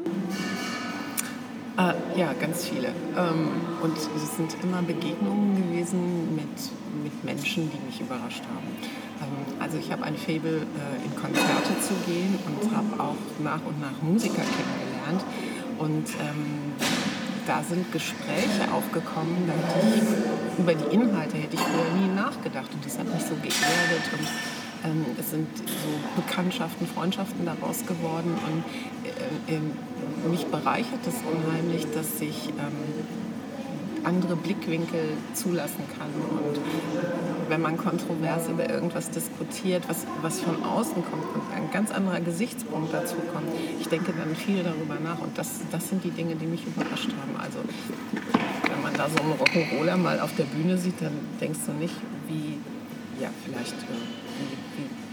Äh, 1.77 2.19
ja, 2.19 2.31
ganz 2.39 2.67
viele. 2.69 2.87
Ähm, 3.17 3.51
und 3.81 3.97
es 3.97 4.35
sind 4.37 4.55
immer 4.63 4.81
Begegnungen 4.81 5.55
gewesen 5.55 6.33
mit, 6.35 7.03
mit 7.03 7.23
Menschen, 7.25 7.69
die 7.69 7.85
mich 7.85 7.99
überrascht 7.99 8.43
haben. 8.43 8.67
Ähm, 9.19 9.61
also 9.61 9.77
ich 9.77 9.91
habe 9.91 10.03
ein 10.03 10.15
Faible, 10.15 10.63
äh, 10.63 11.05
in 11.05 11.13
Konzerte 11.15 11.75
zu 11.81 11.93
gehen 12.05 12.39
und 12.47 12.75
habe 12.75 13.03
auch 13.03 13.19
nach 13.43 13.59
und 13.65 13.81
nach 13.81 14.01
Musiker 14.01 14.41
kennengelernt. 14.41 15.23
Und 15.77 16.07
ähm, 16.21 16.71
da 17.45 17.61
sind 17.61 17.91
Gespräche 17.91 18.71
aufgekommen, 18.73 19.35
ich, 19.95 20.59
über 20.59 20.73
die 20.73 20.95
Inhalte 20.95 21.37
hätte 21.37 21.55
ich 21.55 21.61
vorher 21.61 21.93
nie 21.93 22.15
nachgedacht 22.15 22.73
und 22.73 22.85
das 22.85 22.97
hat 22.97 23.05
mich 23.05 23.21
so 23.21 23.35
geerdet 23.35 24.05
und 24.17 24.27
ähm, 24.85 25.05
es 25.19 25.31
sind 25.31 25.47
so 25.57 26.21
Bekanntschaften, 26.21 26.87
Freundschaften 26.87 27.45
daraus 27.45 27.85
geworden 27.85 28.33
und 28.47 28.63
äh, 29.47 30.29
mich 30.29 30.45
bereichert 30.47 30.99
es 31.07 31.15
unheimlich, 31.31 31.85
dass 31.93 32.21
ich 32.21 32.49
ähm, 32.49 33.05
andere 34.05 34.35
Blickwinkel 34.35 35.17
zulassen 35.33 35.83
kann. 35.97 36.09
Und 36.29 36.59
wenn 37.49 37.61
man 37.61 37.77
kontrovers 37.77 38.47
über 38.49 38.69
irgendwas 38.69 39.09
diskutiert, 39.09 39.83
was, 39.87 40.05
was 40.21 40.39
von 40.39 40.63
außen 40.63 41.03
kommt 41.09 41.23
und 41.33 41.41
ein 41.55 41.71
ganz 41.71 41.91
anderer 41.91 42.19
Gesichtspunkt 42.21 42.93
dazu 42.93 43.15
kommt, 43.33 43.47
ich 43.79 43.87
denke 43.87 44.13
dann 44.13 44.35
viel 44.35 44.63
darüber 44.63 44.99
nach. 45.03 45.19
Und 45.19 45.37
das, 45.37 45.61
das 45.71 45.89
sind 45.89 46.03
die 46.03 46.11
Dinge, 46.11 46.35
die 46.35 46.45
mich 46.45 46.65
überrascht 46.65 47.09
haben. 47.09 47.35
Also 47.37 47.59
wenn 48.69 48.81
man 48.81 48.93
da 48.93 49.09
so 49.09 49.17
einen 49.19 49.33
Rock'n'Roller 49.33 49.97
mal 49.97 50.19
auf 50.19 50.35
der 50.35 50.45
Bühne 50.45 50.77
sieht, 50.77 51.01
dann 51.01 51.13
denkst 51.41 51.59
du 51.65 51.73
nicht, 51.73 51.95
wie, 52.27 52.59
ja, 53.21 53.29
vielleicht 53.45 53.73
äh, 53.73 54.24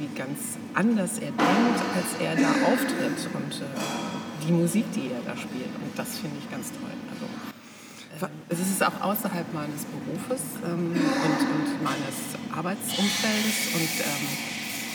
wie, 0.02 0.08
wie, 0.08 0.10
wie 0.10 0.18
ganz 0.18 0.58
anders 0.74 1.18
er 1.18 1.30
denkt, 1.30 1.80
als 1.94 2.20
er 2.20 2.36
da 2.36 2.50
auftritt. 2.66 3.30
Und 3.34 3.52
äh, 3.60 4.46
die 4.46 4.52
Musik, 4.52 4.84
die 4.92 5.10
er 5.12 5.20
da 5.24 5.36
spielt. 5.36 5.74
Und 5.76 5.96
das 5.96 6.18
finde 6.18 6.36
ich 6.38 6.50
ganz 6.50 6.68
toll. 6.70 6.90
Also, 7.10 8.32
es 8.48 8.70
ist 8.70 8.82
auch 8.82 9.00
außerhalb 9.00 9.52
meines 9.54 9.84
Berufes 9.84 10.42
ähm, 10.64 10.92
und, 10.92 11.40
und, 11.40 11.82
meines 11.82 12.36
Arbeitsumfeldes 12.54 13.74
und 13.74 13.82
ähm, 13.82 14.28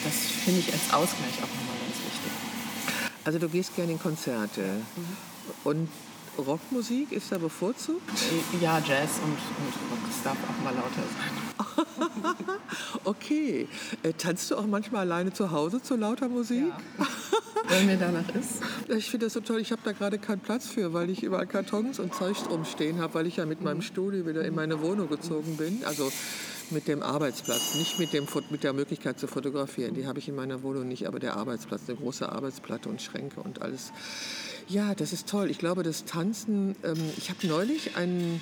das 0.06 0.14
finde 0.46 0.60
ich 0.60 0.72
als 0.72 0.94
Ausgleich 0.94 1.34
auch 1.38 1.50
nochmal 1.50 1.76
ganz 1.82 1.98
wichtig. 2.06 2.32
Also 3.26 3.40
du 3.40 3.50
gehst 3.50 3.76
gerne 3.76 3.92
in 3.92 4.00
Konzerte 4.00 4.62
mhm. 4.62 5.18
und 5.66 5.90
Rockmusik 6.38 7.12
ist 7.12 7.32
da 7.32 7.38
bevorzugt? 7.38 8.08
Äh, 8.08 8.64
ja, 8.64 8.80
Jazz 8.80 9.20
und, 9.24 9.32
und 9.34 9.74
Rock, 9.92 10.24
darf 10.24 10.38
auch 10.48 10.64
mal 10.64 10.74
lauter 10.74 11.04
sein. 11.18 11.86
okay. 13.04 13.68
Äh, 14.04 14.14
tanzt 14.14 14.52
du 14.52 14.56
auch 14.56 14.66
manchmal 14.66 15.02
alleine 15.02 15.34
zu 15.34 15.52
Hause 15.52 15.82
zu 15.82 15.96
lauter 15.96 16.30
Musik? 16.30 16.66
Ja. 16.68 17.08
Wenn 17.70 17.86
mir 17.86 17.98
danach 17.98 18.28
ist. 18.36 18.62
Ich 18.98 19.10
finde 19.10 19.26
das 19.26 19.34
so 19.34 19.42
toll. 19.42 19.60
Ich 19.60 19.74
habe 19.74 19.82
da 19.84 19.92
gerade 19.92 20.18
keinen 20.18 20.40
Platz 20.40 20.68
für, 20.68 20.94
weil 20.94 21.10
ich 21.10 21.22
überall 21.22 21.46
Kartons 21.46 22.00
und 22.00 22.16
Zeug 22.16 22.38
rumstehen 22.50 23.00
habe, 23.00 23.16
weil 23.16 23.28
ich 23.28 23.36
ja 23.36 23.46
mit 23.46 23.62
meinem 23.62 23.82
Studio 23.82 24.26
wieder 24.26 24.46
in 24.46 24.56
meine 24.56 24.82
Wohnung 24.82 25.10
gezogen 25.10 25.58
bin. 25.58 25.84
Also 25.84 26.10
mit 26.72 26.88
dem 26.88 27.04
Arbeitsplatz, 27.04 27.76
nicht 27.76 28.00
mit, 28.00 28.14
dem, 28.14 28.28
mit 28.50 28.64
der 28.64 28.74
Möglichkeit 28.74 29.20
zu 29.20 29.28
fotografieren. 29.28 29.94
Die 29.94 30.08
habe 30.08 30.20
ich 30.20 30.28
in 30.28 30.36
meiner 30.36 30.64
Wohnung 30.64 30.88
nicht, 30.88 31.08
aber 31.08 31.20
der 31.20 31.36
Arbeitsplatz, 31.36 31.82
eine 31.88 31.98
große 31.98 32.30
Arbeitsplatte 32.30 32.90
und 32.90 33.02
Schränke 33.02 33.42
und 33.42 33.62
alles. 33.62 33.92
Ja, 34.68 34.96
das 34.96 35.14
ist 35.14 35.30
toll. 35.30 35.50
Ich 35.50 35.60
glaube, 35.60 35.84
das 35.84 36.06
Tanzen, 36.06 36.76
ähm, 36.84 36.98
ich 37.18 37.30
habe 37.30 37.48
neulich 37.48 37.96
ein, 37.96 38.42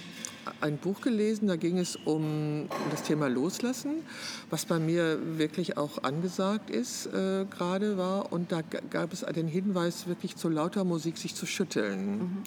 ein 0.62 0.78
Buch 0.78 1.02
gelesen, 1.02 1.48
da 1.48 1.56
ging 1.56 1.78
es 1.78 1.96
um 1.96 2.68
das 2.92 3.04
Thema 3.04 3.28
Loslassen, 3.28 4.04
was 4.50 4.66
bei 4.66 4.80
mir 4.80 5.20
wirklich 5.38 5.78
auch 5.78 6.04
angesagt 6.04 6.70
ist, 6.70 7.08
äh, 7.08 7.46
gerade 7.50 7.98
war. 7.98 8.32
Und 8.32 8.52
da 8.52 8.62
gab 8.62 9.14
es 9.14 9.22
den 9.22 9.48
Hinweis, 9.48 10.08
wirklich 10.08 10.36
zu 10.36 10.50
lauter 10.50 10.84
Musik 10.84 11.18
sich 11.18 11.36
zu 11.36 11.46
schütteln, 11.46 12.18
mhm. 12.18 12.38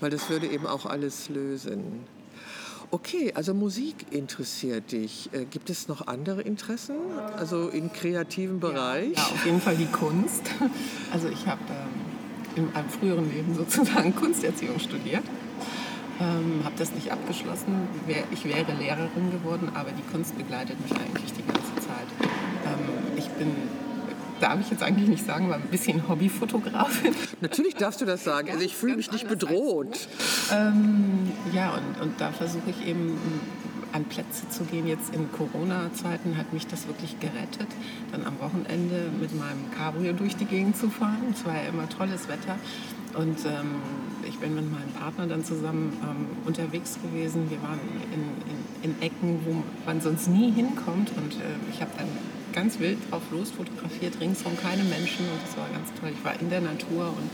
weil 0.00 0.10
das 0.10 0.30
würde 0.30 0.46
eben 0.46 0.66
auch 0.66 0.86
alles 0.86 1.28
lösen. 1.28 2.06
Okay, 2.90 3.32
also 3.34 3.52
Musik 3.52 4.06
interessiert 4.12 4.92
dich. 4.92 5.28
Äh, 5.32 5.44
gibt 5.44 5.68
es 5.68 5.88
noch 5.88 6.06
andere 6.06 6.40
Interessen, 6.40 6.96
also 7.36 7.68
im 7.68 7.92
kreativen 7.92 8.60
Bereich? 8.60 9.12
Ja, 9.14 9.22
ja 9.22 9.34
auf 9.34 9.44
jeden 9.44 9.60
Fall 9.60 9.76
die 9.76 9.86
Kunst. 9.86 10.42
Also 11.12 11.28
ich 11.28 11.46
habe 11.46 11.60
ähm, 11.70 12.64
in 12.64 12.74
einem 12.74 12.88
früheren 12.88 13.30
Leben 13.32 13.54
sozusagen 13.54 14.14
Kunsterziehung 14.14 14.78
studiert. 14.78 15.24
Ähm, 16.20 16.62
habe 16.64 16.74
das 16.76 16.92
nicht 16.92 17.12
abgeschlossen. 17.12 17.88
Ich 18.32 18.44
wäre 18.44 18.72
Lehrerin 18.72 19.30
geworden, 19.30 19.70
aber 19.74 19.90
die 19.92 20.02
Kunst 20.10 20.36
begleitet 20.36 20.80
mich 20.80 20.92
eigentlich 20.92 21.32
die 21.32 21.46
ganze 21.46 21.74
Zeit. 21.76 22.08
Ähm, 22.66 23.16
ich 23.16 23.28
bin 23.28 23.52
darf 24.40 24.60
ich 24.60 24.70
jetzt 24.70 24.82
eigentlich 24.82 25.08
nicht 25.08 25.26
sagen, 25.26 25.46
aber 25.46 25.56
ein 25.56 25.62
bisschen 25.62 26.08
Hobbyfotografin. 26.08 27.14
Natürlich 27.40 27.74
darfst 27.74 28.00
du 28.00 28.04
das 28.04 28.24
sagen. 28.24 28.50
Also 28.50 28.64
ich 28.64 28.74
fühle 28.76 28.96
mich 28.96 29.10
nicht 29.10 29.28
bedroht. 29.28 30.08
Ähm, 30.52 31.32
ja, 31.52 31.72
und, 31.74 32.02
und 32.02 32.20
da 32.20 32.30
versuche 32.30 32.70
ich 32.70 32.86
eben 32.86 33.18
an 33.92 34.04
Plätze 34.04 34.48
zu 34.48 34.64
gehen. 34.64 34.86
Jetzt 34.86 35.14
in 35.14 35.30
Corona-Zeiten 35.32 36.36
hat 36.36 36.52
mich 36.52 36.66
das 36.66 36.86
wirklich 36.86 37.18
gerettet, 37.20 37.68
dann 38.12 38.24
am 38.24 38.38
Wochenende 38.40 39.10
mit 39.20 39.34
meinem 39.38 39.70
Cabrio 39.76 40.12
durch 40.12 40.36
die 40.36 40.44
Gegend 40.44 40.76
zu 40.76 40.90
fahren. 40.90 41.32
Es 41.32 41.44
war 41.44 41.54
ja 41.54 41.68
immer 41.68 41.88
tolles 41.88 42.28
Wetter. 42.28 42.56
Und 43.14 43.38
ähm, 43.46 43.82
ich 44.28 44.38
bin 44.38 44.54
mit 44.54 44.70
meinem 44.70 44.92
Partner 44.92 45.26
dann 45.26 45.44
zusammen 45.44 45.96
ähm, 46.02 46.26
unterwegs 46.46 46.98
gewesen. 47.02 47.50
Wir 47.50 47.60
waren 47.62 47.80
in, 48.12 48.90
in, 48.90 48.92
in, 48.92 49.02
Ecken, 49.02 49.40
wo 49.44 49.62
man 49.86 50.00
sonst 50.00 50.28
nie 50.28 50.52
hinkommt. 50.52 51.10
Und 51.16 51.34
äh, 51.34 51.56
ich 51.72 51.80
habe 51.80 51.90
dann 51.96 52.06
ganz 52.52 52.78
wild 52.78 52.98
drauf 53.10 53.22
los 53.30 53.50
fotografiert, 53.50 54.20
ringsherum 54.20 54.56
keine 54.58 54.84
Menschen. 54.84 55.24
Und 55.26 55.40
das 55.46 55.56
war 55.56 55.68
ganz 55.70 55.88
toll. 55.98 56.10
Ich 56.16 56.24
war 56.24 56.38
in 56.38 56.50
der 56.50 56.60
Natur 56.60 57.08
und 57.08 57.30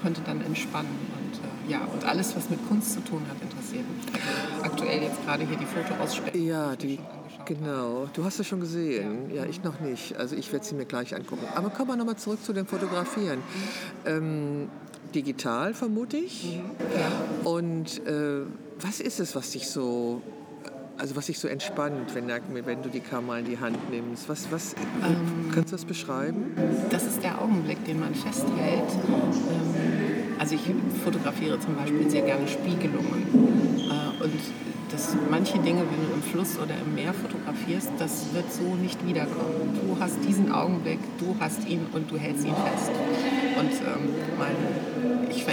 konnte 0.00 0.22
dann 0.22 0.40
entspannen. 0.40 0.90
Und, 1.18 1.38
äh, 1.38 1.72
ja, 1.72 1.80
und 1.84 2.04
alles, 2.04 2.34
was 2.34 2.48
mit 2.48 2.66
Kunst 2.68 2.94
zu 2.94 3.00
tun 3.04 3.22
hat, 3.28 3.36
interessiert 3.42 3.84
mich. 3.94 4.06
Aktuell 4.72 5.02
jetzt 5.02 5.24
gerade 5.24 5.46
hier 5.46 5.56
die 5.56 5.66
Fotoausstellung. 5.66 6.46
Ja, 6.46 6.76
die, 6.76 6.98
genau. 7.44 8.08
Du 8.12 8.24
hast 8.24 8.40
es 8.40 8.46
schon 8.46 8.60
gesehen. 8.60 9.30
Ja. 9.30 9.44
ja, 9.44 9.50
ich 9.50 9.62
noch 9.62 9.80
nicht. 9.80 10.16
Also 10.16 10.36
ich 10.36 10.52
werde 10.52 10.64
sie 10.64 10.74
mir 10.74 10.86
gleich 10.86 11.14
angucken. 11.14 11.46
Aber 11.54 11.70
kommen 11.70 11.88
wir 11.88 11.96
nochmal 11.96 12.16
zurück 12.16 12.42
zu 12.42 12.52
dem 12.52 12.66
Fotografieren. 12.66 13.42
Ähm, 14.06 14.68
digital 15.14 15.74
vermute 15.74 16.16
ich. 16.16 16.56
Mhm. 16.56 16.70
Ja. 16.98 17.50
Und 17.50 18.06
äh, 18.06 18.42
was 18.80 19.00
ist 19.00 19.20
es, 19.20 19.34
was 19.34 19.50
dich 19.50 19.68
so 19.68 20.22
also 21.00 21.16
was 21.16 21.26
dich 21.26 21.38
so 21.38 21.48
entspannt, 21.48 22.14
wenn, 22.14 22.28
wenn, 22.28 22.82
du 22.82 22.90
die 22.90 23.00
Kamera 23.00 23.38
in 23.38 23.46
die 23.46 23.58
Hand 23.58 23.90
nimmst? 23.90 24.28
Was, 24.28 24.52
was, 24.52 24.74
ähm, 25.02 25.50
kannst 25.54 25.72
du 25.72 25.76
das 25.76 25.84
beschreiben? 25.86 26.54
Das 26.90 27.04
ist 27.04 27.22
der 27.22 27.40
Augenblick, 27.40 27.82
den 27.86 28.00
man 28.00 28.14
festhält. 28.14 28.52
Ähm, 29.08 29.79
also 30.40 30.54
ich 30.54 30.62
fotografiere 31.04 31.60
zum 31.60 31.76
Beispiel 31.76 32.08
sehr 32.08 32.22
gerne 32.22 32.48
Spiegelungen. 32.48 33.28
Äh, 33.76 34.24
und 34.24 34.32
dass 34.90 35.14
manche 35.30 35.58
Dinge, 35.58 35.82
wenn 35.82 36.08
du 36.08 36.14
im 36.14 36.22
Fluss 36.22 36.56
oder 36.56 36.74
im 36.80 36.94
Meer 36.94 37.12
fotografierst, 37.12 37.90
das 37.98 38.32
wird 38.32 38.50
so 38.50 38.74
nicht 38.74 39.06
wiederkommen. 39.06 39.78
Du 39.84 40.00
hast 40.00 40.16
diesen 40.26 40.50
Augenblick, 40.50 40.98
du 41.18 41.36
hast 41.38 41.68
ihn 41.68 41.86
und 41.92 42.10
du 42.10 42.16
hältst 42.16 42.46
ihn 42.46 42.54
fest. 42.54 42.90
Und 43.58 43.70
ähm, 43.70 44.16
mein, 44.38 44.56
ich 45.30 45.44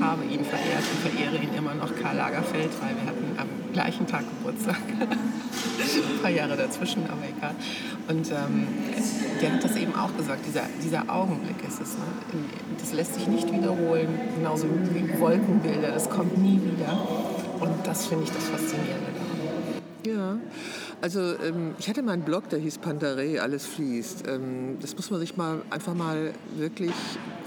habe 0.00 0.24
ihn 0.24 0.44
verehrt 0.44 0.84
und 0.90 1.10
verehre 1.10 1.36
ihn 1.36 1.54
immer 1.56 1.74
noch, 1.74 1.94
Karl 1.94 2.16
Lagerfeld, 2.16 2.70
weil 2.82 2.96
wir 2.96 3.06
hatten 3.06 3.38
am 3.38 3.51
gleichen 3.72 4.06
Tag 4.06 4.24
Geburtstag. 4.38 4.76
Ein 4.98 6.22
paar 6.22 6.30
Jahre 6.30 6.56
dazwischen, 6.56 7.02
aber 7.04 7.22
egal. 7.28 7.54
Und 8.08 8.30
ähm, 8.30 8.66
der 9.40 9.52
hat 9.52 9.64
das 9.64 9.76
eben 9.76 9.94
auch 9.94 10.16
gesagt, 10.16 10.46
dieser, 10.46 10.62
dieser 10.82 11.12
Augenblick 11.12 11.56
ist 11.66 11.80
es. 11.80 11.94
Ne? 11.94 12.04
Das 12.78 12.92
lässt 12.92 13.14
sich 13.14 13.26
nicht 13.26 13.52
wiederholen, 13.52 14.08
genauso 14.36 14.66
wie 14.92 15.20
Wolkenbilder, 15.20 15.90
das 15.92 16.08
kommt 16.08 16.38
nie 16.38 16.60
wieder. 16.60 16.98
Und 17.60 17.86
das 17.86 18.06
finde 18.06 18.24
ich 18.24 18.30
das 18.30 18.44
Faszinierende 18.44 19.06
daran. 19.14 19.32
Ja. 20.06 20.38
Also 21.00 21.20
ähm, 21.20 21.74
ich 21.78 21.88
hatte 21.88 22.02
meinen 22.02 22.22
Blog, 22.22 22.48
der 22.48 22.60
hieß 22.60 22.78
Pandare, 22.78 23.40
alles 23.40 23.66
fließt. 23.66 24.28
Ähm, 24.28 24.78
das 24.80 24.94
muss 24.94 25.10
man 25.10 25.18
sich 25.18 25.36
mal 25.36 25.62
einfach 25.70 25.94
mal 25.94 26.32
wirklich 26.56 26.92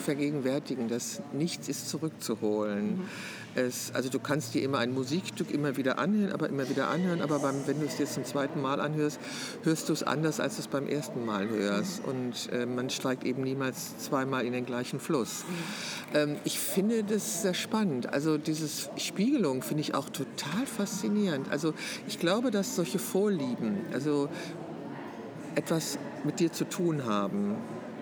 vergegenwärtigen, 0.05 0.87
dass 0.87 1.21
nichts 1.33 1.67
ist 1.67 1.89
zurückzuholen. 1.89 2.97
Mhm. 2.97 3.09
Es, 3.55 3.91
also 3.93 4.09
du 4.09 4.19
kannst 4.19 4.53
dir 4.53 4.61
immer 4.63 4.79
ein 4.79 4.93
Musikstück 4.93 5.49
immer 5.49 5.77
wieder 5.77 5.97
anhören, 5.97 6.33
aber 6.33 6.49
immer 6.49 6.69
wieder 6.69 6.89
anhören, 6.89 7.21
aber 7.21 7.39
beim, 7.39 7.55
wenn 7.67 7.79
du 7.79 7.85
es 7.85 7.95
dir 7.95 8.05
zum 8.05 8.25
zweiten 8.25 8.61
Mal 8.61 8.81
anhörst, 8.81 9.17
hörst 9.63 9.87
du 9.87 9.93
es 9.93 10.03
anders, 10.03 10.41
als 10.41 10.55
du 10.55 10.61
es 10.61 10.67
beim 10.67 10.87
ersten 10.87 11.25
Mal 11.25 11.47
hörst. 11.47 12.03
Und 12.03 12.51
äh, 12.51 12.65
man 12.65 12.89
steigt 12.89 13.23
eben 13.23 13.43
niemals 13.43 13.97
zweimal 13.97 14.45
in 14.45 14.51
den 14.51 14.65
gleichen 14.65 14.99
Fluss. 14.99 15.45
Ähm, 16.13 16.35
ich 16.43 16.59
finde 16.59 17.03
das 17.05 17.43
sehr 17.43 17.53
spannend. 17.53 18.11
Also 18.11 18.37
diese 18.37 18.67
Spiegelung 18.97 19.61
finde 19.61 19.81
ich 19.81 19.95
auch 19.95 20.09
total 20.09 20.65
faszinierend. 20.65 21.49
Also 21.49 21.73
ich 22.07 22.19
glaube, 22.19 22.51
dass 22.51 22.75
solche 22.75 22.99
Vorlieben, 22.99 23.85
also 23.93 24.27
etwas 25.55 25.97
mit 26.25 26.41
dir 26.41 26.51
zu 26.51 26.65
tun 26.65 27.05
haben. 27.05 27.55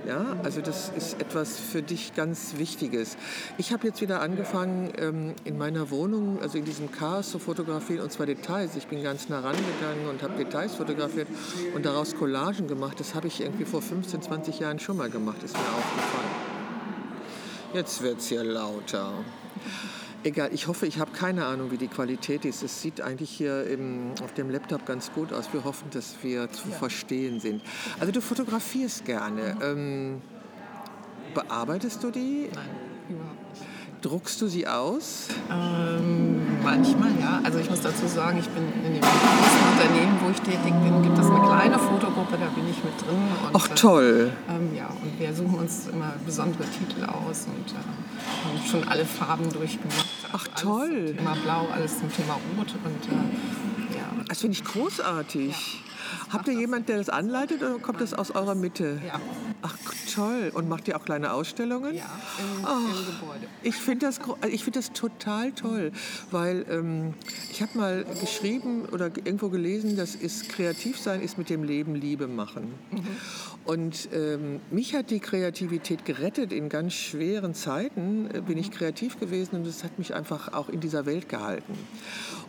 Ja, 0.05 0.35
also 0.43 0.59
das 0.59 0.91
ist 0.97 1.21
etwas 1.21 1.57
für 1.57 1.81
dich 1.81 2.13
ganz 2.13 2.55
Wichtiges. 2.57 3.15
Ich 3.57 3.71
habe 3.71 3.87
jetzt 3.87 4.01
wieder 4.01 4.21
angefangen, 4.21 4.91
ähm, 4.97 5.33
in 5.45 5.57
meiner 5.57 5.91
Wohnung, 5.91 6.41
also 6.41 6.57
in 6.57 6.65
diesem 6.65 6.91
Chaos 6.91 7.31
zu 7.31 7.39
fotografieren, 7.39 8.01
und 8.01 8.11
zwar 8.11 8.25
Details. 8.25 8.75
Ich 8.75 8.87
bin 8.87 9.01
ganz 9.01 9.29
nah 9.29 9.39
rangegangen 9.39 10.09
und 10.09 10.21
habe 10.21 10.33
Details 10.35 10.75
fotografiert 10.75 11.29
und 11.73 11.85
daraus 11.85 12.15
Collagen 12.17 12.67
gemacht. 12.67 12.99
Das 12.99 13.15
habe 13.15 13.27
ich 13.27 13.39
irgendwie 13.39 13.63
vor 13.63 13.81
15, 13.81 14.21
20 14.21 14.59
Jahren 14.59 14.79
schon 14.79 14.97
mal 14.97 15.09
gemacht, 15.09 15.41
ist 15.41 15.53
mir 15.53 15.61
aufgefallen. 15.61 16.31
Jetzt 17.73 18.01
wird 18.01 18.19
es 18.19 18.27
hier 18.27 18.43
lauter. 18.43 19.13
Egal, 20.25 20.51
ich 20.53 20.67
hoffe, 20.67 20.87
ich 20.87 20.99
habe 20.99 21.11
keine 21.11 21.45
Ahnung, 21.45 21.71
wie 21.71 21.77
die 21.77 21.89
Qualität 21.89 22.45
ist. 22.45 22.63
Es 22.63 22.81
sieht 22.81 23.01
eigentlich 23.01 23.29
hier 23.29 23.67
im, 23.67 24.11
auf 24.23 24.33
dem 24.33 24.49
Laptop 24.49 24.85
ganz 24.85 25.11
gut 25.11 25.33
aus. 25.33 25.51
Wir 25.51 25.65
hoffen, 25.65 25.89
dass 25.91 26.15
wir 26.21 26.49
zu 26.49 26.69
ja. 26.69 26.75
verstehen 26.75 27.41
sind. 27.41 27.61
Also 27.99 28.13
du 28.13 28.21
fotografierst 28.21 29.03
gerne. 29.03 29.57
Ähm, 29.61 30.21
bearbeitest 31.33 32.01
du 32.03 32.11
die? 32.11 32.49
Nein, 32.53 32.69
überhaupt. 33.09 33.42
Druckst 34.03 34.41
du 34.41 34.47
sie 34.47 34.67
aus? 34.67 35.29
Ähm, 35.49 36.61
manchmal, 36.61 37.11
ja. 37.21 37.39
Also 37.41 37.59
ich 37.59 37.69
muss 37.69 37.79
dazu 37.79 38.05
sagen, 38.05 38.37
ich 38.37 38.49
bin 38.49 38.63
in 38.85 38.95
dem 38.95 39.01
großen 39.01 39.63
Unternehmen, 39.71 40.19
wo 40.21 40.29
ich 40.29 40.41
tätig 40.41 40.73
bin, 40.83 41.01
gibt 41.03 41.17
es 41.17 41.25
eine 41.25 41.39
kleine 41.39 41.79
Fotogruppe, 41.79 42.37
da 42.37 42.47
bin 42.47 42.69
ich 42.69 42.83
mit 42.83 42.99
drin. 42.99 43.15
Und, 43.47 43.55
Ach 43.55 43.67
toll. 43.69 44.29
Äh, 44.49 44.55
ähm, 44.55 44.75
ja, 44.75 44.89
und 44.89 45.17
wir 45.17 45.33
suchen 45.33 45.55
uns 45.57 45.87
immer 45.87 46.11
besondere 46.25 46.65
Titel 46.65 47.05
aus 47.05 47.47
und 47.47 47.71
äh, 47.71 48.69
schon 48.69 48.85
alle 48.89 49.05
Farben 49.05 49.49
durchgemacht. 49.49 50.09
Ach 50.33 50.47
toll. 50.49 50.81
Alles 50.89 51.07
zum 51.07 51.17
Thema 51.17 51.35
Blau, 51.41 51.67
alles 51.73 51.99
zum 51.99 52.13
Thema 52.13 52.33
Rot 52.33 52.75
und 52.83 53.07
äh, 53.07 53.95
ja. 53.95 54.25
Das 54.27 54.41
finde 54.41 54.57
ich 54.57 54.65
großartig. 54.65 55.83
Ja. 56.27 56.33
Habt 56.33 56.49
ihr 56.49 56.55
jemanden, 56.55 56.87
der 56.87 56.97
das 56.97 57.07
anleitet 57.07 57.63
oder 57.63 57.79
kommt 57.79 58.01
das 58.01 58.13
aus 58.13 58.31
eurer 58.31 58.55
Mitte? 58.55 58.99
Ja. 59.07 59.21
Ach 59.61 59.77
toll. 60.13 60.51
Und 60.53 60.69
macht 60.69 60.87
ihr 60.87 60.97
auch 60.97 61.05
kleine 61.05 61.33
Ausstellungen? 61.33 61.95
Ja, 61.95 62.09
im, 62.39 62.65
oh, 62.65 62.99
im 62.99 63.05
Gebäude. 63.05 63.47
Ich 63.63 63.75
finde 63.75 64.05
das, 64.07 64.19
find 64.19 64.75
das 64.75 64.91
total 64.93 65.51
toll, 65.51 65.91
weil 66.31 66.65
ähm, 66.69 67.13
ich 67.51 67.61
habe 67.61 67.77
mal 67.77 68.05
geschrieben 68.19 68.85
oder 68.91 69.05
irgendwo 69.05 69.49
gelesen, 69.49 69.95
dass 69.95 70.15
es 70.15 70.47
kreativ 70.47 70.99
sein 70.99 71.21
ist 71.21 71.37
mit 71.37 71.49
dem 71.49 71.63
Leben 71.63 71.95
Liebe 71.95 72.27
machen. 72.27 72.73
Mhm. 72.91 73.07
Und 73.65 74.09
ähm, 74.11 74.59
mich 74.71 74.93
hat 74.93 75.09
die 75.09 75.19
Kreativität 75.19 76.03
gerettet. 76.03 76.51
In 76.51 76.67
ganz 76.67 76.93
schweren 76.93 77.53
Zeiten 77.53 78.29
äh, 78.33 78.41
bin 78.41 78.57
ich 78.57 78.69
mhm. 78.69 78.73
kreativ 78.73 79.19
gewesen 79.19 79.55
und 79.55 79.67
es 79.67 79.83
hat 79.83 79.97
mich 79.97 80.13
einfach 80.13 80.53
auch 80.53 80.67
in 80.67 80.81
dieser 80.81 81.05
Welt 81.05 81.29
gehalten. 81.29 81.73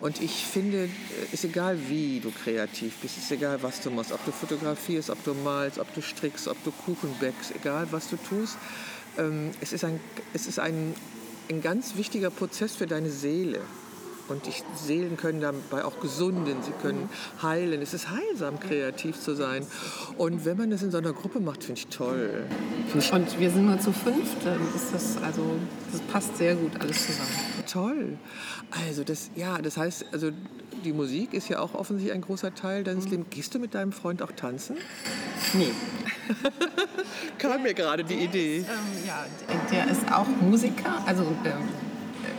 Und 0.01 0.21
ich 0.21 0.45
finde, 0.45 0.89
es 1.23 1.31
äh, 1.31 1.35
ist 1.35 1.45
egal, 1.45 1.79
wie 1.89 2.21
du 2.21 2.31
kreativ 2.31 2.97
bist, 2.97 3.17
es 3.17 3.25
ist 3.25 3.33
egal, 3.33 3.63
was 3.63 3.81
du 3.81 3.91
machst, 3.91 4.13
ob 4.13 4.25
du 4.25 4.33
fotografierst, 4.33 5.11
ob 5.11 5.23
du 5.25 5.35
malst, 5.35 5.79
ob 5.79 5.93
du 5.95 6.03
strickst, 6.03 6.49
ob 6.49 6.63
du 6.65 6.73
Kuchen 6.73 7.11
backst, 7.21 7.54
egal 7.55 7.89
was 7.91 8.09
du 8.09 8.17
tust. 8.17 8.57
Ähm, 9.19 9.51
es 9.61 9.73
ist, 9.73 9.85
ein, 9.85 10.01
es 10.33 10.47
ist 10.47 10.59
ein, 10.59 10.95
ein 11.51 11.63
ganz 11.63 11.97
wichtiger 11.97 12.31
Prozess 12.31 12.75
für 12.77 12.87
deine 12.87 13.11
Seele. 13.11 13.61
Und 14.29 14.47
die 14.47 14.53
Seelen 14.75 15.17
können 15.17 15.41
dabei 15.41 15.85
auch 15.85 16.01
gesunden, 16.01 16.63
sie 16.63 16.73
können 16.83 17.09
heilen. 17.43 17.83
Es 17.83 17.93
ist 17.93 18.09
heilsam, 18.11 18.59
kreativ 18.59 19.21
zu 19.21 19.35
sein. 19.35 19.67
Und 20.17 20.45
wenn 20.45 20.57
man 20.57 20.71
das 20.71 20.83
in 20.83 20.91
so 20.91 20.99
einer 20.99 21.13
Gruppe 21.13 21.41
macht, 21.41 21.65
finde 21.65 21.81
ich 21.81 21.87
toll. 21.89 22.47
Find 22.89 23.05
ich 23.05 23.13
und 23.13 23.41
wir 23.41 23.51
sind 23.51 23.67
nur 23.67 23.79
zu 23.79 23.93
fünf, 23.93 24.43
dann 24.45 24.61
ist 24.75 24.95
das, 24.95 25.19
also, 25.23 25.43
das 25.93 26.01
passt 26.03 26.37
sehr 26.39 26.55
gut 26.55 26.73
alles 26.81 27.07
zusammen. 27.07 27.29
Toll. 27.71 28.19
Also 28.71 29.05
das, 29.05 29.31
ja, 29.35 29.59
das 29.59 29.77
heißt, 29.77 30.07
also 30.13 30.31
die 30.85 30.93
Musik 30.93 31.33
ist 31.35 31.49
ja 31.49 31.61
auch 31.61 31.75
offensichtlich 31.75 32.15
ein 32.15 32.21
großer 32.21 32.55
Teil 32.55 32.85
deines 32.85 33.07
mhm. 33.07 33.11
Lebens. 33.11 33.27
Gehst 33.31 33.55
du 33.55 33.59
mit 33.59 33.75
deinem 33.75 33.93
Freund 33.93 34.23
auch 34.23 34.33
tanzen? 34.33 34.77
Nee. 35.55 35.71
Kam 37.39 37.63
mir 37.63 37.75
gerade 37.75 38.05
die 38.05 38.15
Idee. 38.15 38.59
Ist, 38.59 38.69
ähm, 38.69 39.07
ja, 39.07 39.25
der 39.71 39.91
ist 39.91 40.11
auch 40.13 40.27
Musiker, 40.41 41.03
also 41.07 41.23
ähm, 41.45 41.69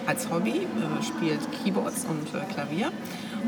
als 0.08 0.30
Hobby, 0.30 0.62
äh, 0.62 1.04
spielt 1.04 1.40
Keyboards 1.52 2.06
und 2.06 2.28
äh, 2.34 2.46
Klavier. 2.54 2.92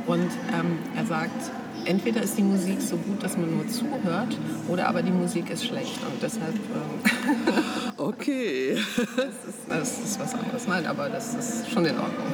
Und 0.06 0.30
ähm, 0.54 0.80
er 0.96 1.06
sagt, 1.06 1.52
entweder 1.88 2.22
ist 2.22 2.38
die 2.38 2.44
Musik 2.44 2.82
so 2.82 2.98
gut, 2.98 3.24
dass 3.24 3.38
man 3.38 3.56
nur 3.56 3.68
zuhört, 3.68 4.38
oder 4.68 4.88
aber 4.88 5.02
die 5.02 5.12
Musik 5.12 5.50
ist 5.50 5.66
schlecht. 5.66 6.00
Und 6.04 6.22
deshalb. 6.22 6.54
Ähm, 6.54 7.54
okay. 7.98 8.78
das, 9.16 9.26
ist, 9.26 9.70
das 9.70 10.00
ist 10.00 10.20
was 10.20 10.34
anderes. 10.34 10.68
Nein, 10.68 10.86
aber 10.86 11.10
das 11.10 11.34
ist 11.34 11.70
schon 11.70 11.86
in 11.86 11.98
Ordnung. 11.98 12.26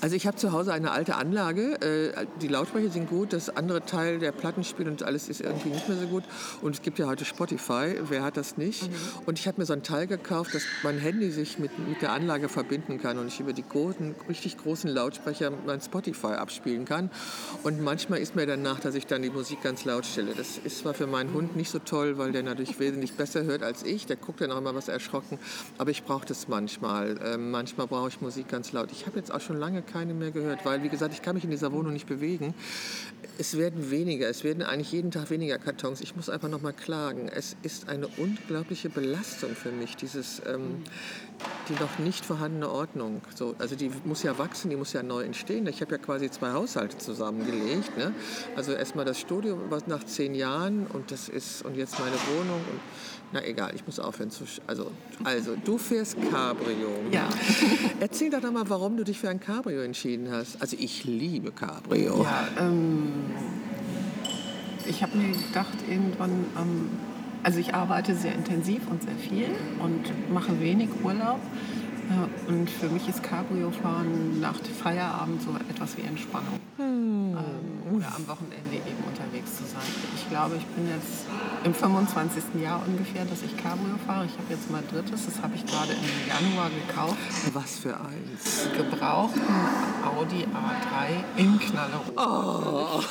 Also 0.00 0.16
ich 0.16 0.26
habe 0.26 0.36
zu 0.36 0.52
Hause 0.52 0.72
eine 0.72 0.90
alte 0.90 1.16
Anlage. 1.16 1.80
Äh, 1.80 2.26
die 2.40 2.48
Lautsprecher 2.48 2.90
sind 2.90 3.08
gut, 3.08 3.32
das 3.32 3.54
andere 3.54 3.84
Teil 3.84 4.18
der 4.18 4.32
Plattenspiel 4.32 4.88
und 4.88 5.02
alles 5.02 5.28
ist 5.28 5.40
irgendwie 5.40 5.68
nicht 5.70 5.88
mehr 5.88 5.98
so 5.98 6.06
gut. 6.06 6.24
Und 6.62 6.74
es 6.74 6.82
gibt 6.82 6.98
ja 6.98 7.06
heute 7.06 7.24
Spotify, 7.24 7.96
wer 8.08 8.22
hat 8.22 8.36
das 8.36 8.56
nicht? 8.56 8.84
Mhm. 8.84 8.94
Und 9.26 9.38
ich 9.38 9.46
habe 9.46 9.60
mir 9.60 9.66
so 9.66 9.72
ein 9.72 9.82
Teil 9.82 10.06
gekauft, 10.06 10.54
dass 10.54 10.62
mein 10.82 10.98
Handy 10.98 11.30
sich 11.30 11.58
mit, 11.58 11.78
mit 11.78 12.02
der 12.02 12.12
Anlage 12.12 12.48
verbinden 12.48 13.00
kann 13.00 13.18
und 13.18 13.28
ich 13.28 13.40
über 13.40 13.52
die 13.52 13.66
großen, 13.66 14.14
richtig 14.28 14.58
großen 14.58 14.90
Lautsprecher 14.90 15.52
mein 15.66 15.80
Spotify 15.80 16.34
abspielen 16.34 16.84
kann. 16.84 17.10
Und 17.62 17.82
manchmal 17.82 18.20
ist 18.20 18.34
mir 18.36 18.46
danach, 18.46 18.79
dass 18.84 18.94
ich 18.94 19.06
dann 19.06 19.22
die 19.22 19.30
Musik 19.30 19.62
ganz 19.62 19.84
laut 19.84 20.06
stelle. 20.06 20.34
Das 20.34 20.58
ist 20.58 20.78
zwar 20.78 20.94
für 20.94 21.06
meinen 21.06 21.32
Hund 21.32 21.56
nicht 21.56 21.70
so 21.70 21.78
toll, 21.78 22.18
weil 22.18 22.32
der 22.32 22.42
natürlich 22.42 22.78
wesentlich 22.78 23.12
besser 23.12 23.44
hört 23.44 23.62
als 23.62 23.82
ich. 23.82 24.06
Der 24.06 24.16
guckt 24.16 24.40
dann 24.40 24.50
auch 24.52 24.58
immer 24.58 24.74
was 24.74 24.88
erschrocken. 24.88 25.38
Aber 25.78 25.90
ich 25.90 26.04
brauche 26.04 26.26
das 26.26 26.48
manchmal. 26.48 27.18
Ähm, 27.24 27.50
manchmal 27.50 27.86
brauche 27.86 28.08
ich 28.08 28.20
Musik 28.20 28.48
ganz 28.48 28.72
laut. 28.72 28.90
Ich 28.92 29.06
habe 29.06 29.18
jetzt 29.18 29.32
auch 29.32 29.40
schon 29.40 29.58
lange 29.58 29.82
keine 29.82 30.14
mehr 30.14 30.30
gehört, 30.30 30.64
weil, 30.64 30.82
wie 30.82 30.88
gesagt, 30.88 31.14
ich 31.14 31.22
kann 31.22 31.34
mich 31.34 31.44
in 31.44 31.50
dieser 31.50 31.72
Wohnung 31.72 31.92
nicht 31.92 32.06
bewegen. 32.06 32.54
Es 33.38 33.56
werden 33.56 33.90
weniger, 33.90 34.28
es 34.28 34.44
werden 34.44 34.62
eigentlich 34.62 34.92
jeden 34.92 35.10
Tag 35.10 35.30
weniger 35.30 35.58
Kartons. 35.58 36.00
Ich 36.00 36.16
muss 36.16 36.28
einfach 36.28 36.48
noch 36.48 36.60
mal 36.60 36.72
klagen. 36.72 37.28
Es 37.28 37.56
ist 37.62 37.88
eine 37.88 38.08
unglaubliche 38.18 38.90
Belastung 38.90 39.54
für 39.54 39.72
mich, 39.72 39.96
dieses, 39.96 40.42
ähm, 40.46 40.82
die 41.68 41.74
noch 41.74 41.98
nicht 41.98 42.24
vorhandene 42.24 42.70
Ordnung. 42.70 43.20
So, 43.34 43.54
also 43.58 43.76
die 43.76 43.90
muss 44.04 44.22
ja 44.22 44.38
wachsen, 44.38 44.70
die 44.70 44.76
muss 44.76 44.92
ja 44.92 45.02
neu 45.02 45.22
entstehen. 45.22 45.66
Ich 45.66 45.80
habe 45.80 45.92
ja 45.92 45.98
quasi 45.98 46.30
zwei 46.30 46.52
Haushalte 46.52 46.98
zusammengelegt. 46.98 47.96
Ne? 47.96 48.12
Also 48.56 48.72
erstmal 48.72 49.04
das 49.04 49.20
Studio 49.20 49.58
nach 49.86 50.04
zehn 50.04 50.34
Jahren 50.34 50.86
und 50.86 51.10
das 51.10 51.28
ist 51.28 51.64
und 51.64 51.76
jetzt 51.76 51.98
meine 51.98 52.16
Wohnung. 52.38 52.60
Und, 52.60 52.80
na 53.32 53.44
egal, 53.44 53.72
ich 53.74 53.86
muss 53.86 54.00
aufhören 54.00 54.30
zu. 54.30 54.44
Also, 54.66 54.90
also 55.22 55.54
du 55.64 55.78
fährst 55.78 56.16
Cabrio. 56.30 56.88
Ja. 57.12 57.28
Erzähl 58.00 58.30
doch 58.30 58.42
mal, 58.50 58.68
warum 58.68 58.96
du 58.96 59.04
dich 59.04 59.20
für 59.20 59.28
ein 59.28 59.38
Cabrio 59.38 59.82
entschieden 59.82 60.30
hast. 60.32 60.60
Also 60.60 60.76
ich 60.78 61.04
liebe 61.04 61.52
Cabrio. 61.52 62.24
Ja, 62.24 62.48
ähm, 62.58 63.30
ich 64.86 65.02
habe 65.02 65.16
mir 65.16 65.32
gedacht, 65.32 65.78
irgendwann. 65.88 66.44
Ähm, 66.58 66.88
also 67.42 67.58
ich 67.58 67.74
arbeite 67.74 68.14
sehr 68.14 68.34
intensiv 68.34 68.82
und 68.90 69.02
sehr 69.02 69.14
viel 69.14 69.48
und 69.82 70.32
mache 70.32 70.60
wenig 70.60 70.88
Urlaub. 71.02 71.40
Und 72.48 72.68
für 72.68 72.88
mich 72.88 73.08
ist 73.08 73.22
Cabrio-Fahren 73.22 74.40
nach 74.40 74.56
Feierabend 74.82 75.42
so 75.42 75.50
etwas 75.68 75.96
wie 75.96 76.02
Entspannung. 76.02 76.58
Hm. 76.76 77.36
Ähm, 77.36 77.96
oder 77.96 78.06
am 78.16 78.26
Wochenende 78.26 78.70
eben 78.72 79.04
unterwegs 79.06 79.56
zu 79.56 79.64
sein. 79.64 79.82
Ich 80.16 80.28
glaube, 80.28 80.56
ich 80.56 80.66
bin 80.66 80.88
jetzt 80.88 81.26
im 81.64 81.74
25. 81.74 82.60
Jahr 82.60 82.82
ungefähr, 82.86 83.24
dass 83.24 83.42
ich 83.42 83.56
Cabrio 83.56 83.96
fahre. 84.06 84.26
Ich 84.26 84.32
habe 84.32 84.46
jetzt 84.50 84.70
mein 84.70 84.86
drittes, 84.88 85.26
das 85.26 85.42
habe 85.42 85.54
ich 85.54 85.66
gerade 85.66 85.92
im 85.92 86.28
Januar 86.28 86.70
gekauft. 86.70 87.18
Was 87.52 87.78
für 87.78 87.94
eins? 87.94 88.68
Gebrauchten 88.76 89.42
Audi 90.04 90.44
A3 90.46 91.38
in 91.40 91.58
Knallerot. 91.58 92.16
Oh. 92.16 93.02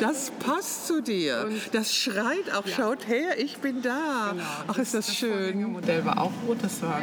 Das 0.00 0.30
passt 0.30 0.86
zu 0.86 1.02
dir. 1.02 1.44
Und 1.46 1.74
das 1.74 1.94
schreit 1.94 2.52
auch, 2.54 2.66
ja. 2.66 2.76
schaut 2.76 3.08
her, 3.08 3.38
ich 3.38 3.58
bin 3.58 3.82
da. 3.82 4.30
Genau. 4.32 4.44
Ach, 4.68 4.78
ist 4.78 4.94
das, 4.94 5.06
das 5.06 5.16
schön. 5.16 5.60
Das 5.60 5.70
Modell 5.70 6.04
war 6.04 6.20
auch 6.20 6.32
rot, 6.46 6.57
das 6.62 6.82
war 6.82 6.96
ein 6.96 7.02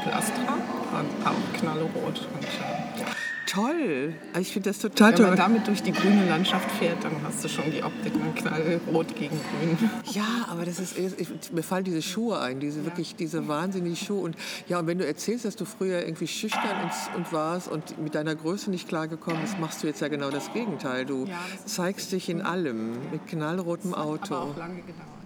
Opel 0.00 0.12
Astra 0.12 0.54
und 0.98 1.26
auch 1.26 1.58
knallerot. 1.58 2.28
Und, 2.34 2.44
äh, 2.44 3.00
ja. 3.00 3.06
Toll. 3.46 4.14
Also 4.32 4.40
ich 4.40 4.52
finde 4.52 4.70
das 4.70 4.78
total 4.78 5.14
toll. 5.14 5.26
Wenn 5.26 5.30
man 5.30 5.38
damit 5.38 5.66
durch 5.68 5.82
die 5.82 5.92
grüne 5.92 6.28
Landschaft 6.28 6.68
fährt, 6.72 7.04
dann 7.04 7.12
hast 7.22 7.44
du 7.44 7.48
schon 7.48 7.70
die 7.70 7.84
Optik 7.84 8.12
von 8.12 8.34
knallrot 8.34 9.14
gegen 9.14 9.38
grün. 9.38 9.90
Ja, 10.10 10.46
aber 10.48 10.64
das 10.64 10.80
ist, 10.80 10.98
ich, 10.98 11.28
mir 11.52 11.62
fallen 11.62 11.84
diese 11.84 12.02
Schuhe 12.02 12.40
ein, 12.40 12.58
diese 12.58 12.80
ja. 12.80 12.86
wirklich 12.86 13.14
diese 13.14 13.46
wahnsinnigen 13.46 13.96
Schuhe. 13.96 14.22
Und 14.22 14.36
ja, 14.66 14.80
und 14.80 14.86
wenn 14.86 14.98
du 14.98 15.06
erzählst, 15.06 15.44
dass 15.44 15.54
du 15.56 15.66
früher 15.66 16.00
irgendwie 16.04 16.26
schüchtern 16.26 16.82
und, 16.82 17.16
und 17.16 17.32
warst 17.32 17.68
und 17.68 17.98
mit 18.02 18.14
deiner 18.14 18.34
Größe 18.34 18.70
nicht 18.70 18.88
klargekommen 18.88 19.40
bist, 19.42 19.60
machst 19.60 19.82
du 19.82 19.86
jetzt 19.86 20.00
ja 20.00 20.08
genau 20.08 20.30
das 20.30 20.52
Gegenteil. 20.52 21.04
Du 21.04 21.26
ja, 21.26 21.38
das 21.62 21.74
zeigst 21.74 22.10
dich 22.12 22.28
in 22.28 22.42
allem 22.42 22.92
mit 23.12 23.26
knallrotem 23.28 23.94
Auto. 23.94 24.34
Aber 24.34 24.50
auch 24.50 24.56
lange 24.56 24.80
gedauert. 24.80 25.23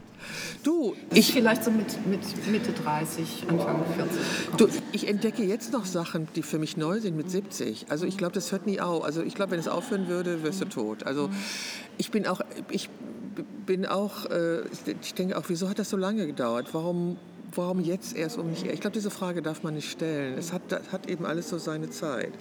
Du, 0.62 0.95
ich 1.14 1.33
vielleicht 1.33 1.64
so 1.64 1.71
mit, 1.71 2.07
mit 2.07 2.21
Mitte 2.51 2.73
30, 2.73 3.45
Anfang 3.49 3.83
40. 3.97 4.57
Du, 4.57 4.69
ich 4.93 5.09
entdecke 5.09 5.45
jetzt 5.45 5.73
noch 5.73 5.87
Sachen, 5.87 6.29
die 6.35 6.43
für 6.43 6.59
mich 6.59 6.77
neu 6.77 7.01
sind 7.01 7.17
mit 7.17 7.31
70. 7.31 7.87
Also 7.88 8.07
ich 8.07 8.17
glaube, 8.17 8.35
das 8.35 8.53
hört 8.53 8.67
nie 8.67 8.81
auf. 8.81 9.05
Also 9.05 9.23
ich 9.23 9.35
glaube, 9.35 9.53
wenn 9.53 9.61
es 9.61 9.69
aufhören 9.69 10.09
würde, 10.09 10.43
wirst 10.43 10.61
du 10.61 10.67
tot. 10.67 11.05
Also 11.05 11.31
ich 11.97 12.11
bin 12.11 12.27
auch, 12.27 12.41
ich 12.71 12.88
bin 13.67 13.87
auch, 13.87 14.27
äh, 14.27 14.62
ich 15.03 15.14
denke 15.14 15.37
auch, 15.37 15.45
wieso 15.49 15.69
hat 15.69 15.79
das 15.79 15.91
so 15.91 15.97
lange 15.97 16.27
gedauert? 16.27 16.69
Warum 16.73 17.17
warum 17.54 17.80
jetzt 17.80 18.16
erst 18.16 18.38
um 18.38 18.50
nicht 18.50 18.66
Ich 18.66 18.80
glaube, 18.80 18.94
diese 18.94 19.11
Frage 19.11 19.42
darf 19.42 19.62
man 19.62 19.74
nicht 19.74 19.90
stellen. 19.90 20.37
Es 20.38 20.52
hat, 20.52 20.62
hat 20.92 21.08
eben 21.08 21.26
alles 21.26 21.48
so 21.48 21.58
seine 21.58 21.90
Zeit. 21.90 22.32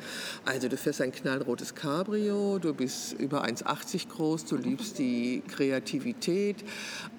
Also 0.45 0.67
du 0.67 0.77
fährst 0.77 1.01
ein 1.01 1.11
knallrotes 1.11 1.75
Cabrio, 1.75 2.59
du 2.59 2.73
bist 2.73 3.13
über 3.13 3.43
1,80 3.45 4.09
groß, 4.09 4.45
du 4.45 4.55
liebst 4.57 4.99
die 4.99 5.43
Kreativität. 5.47 6.63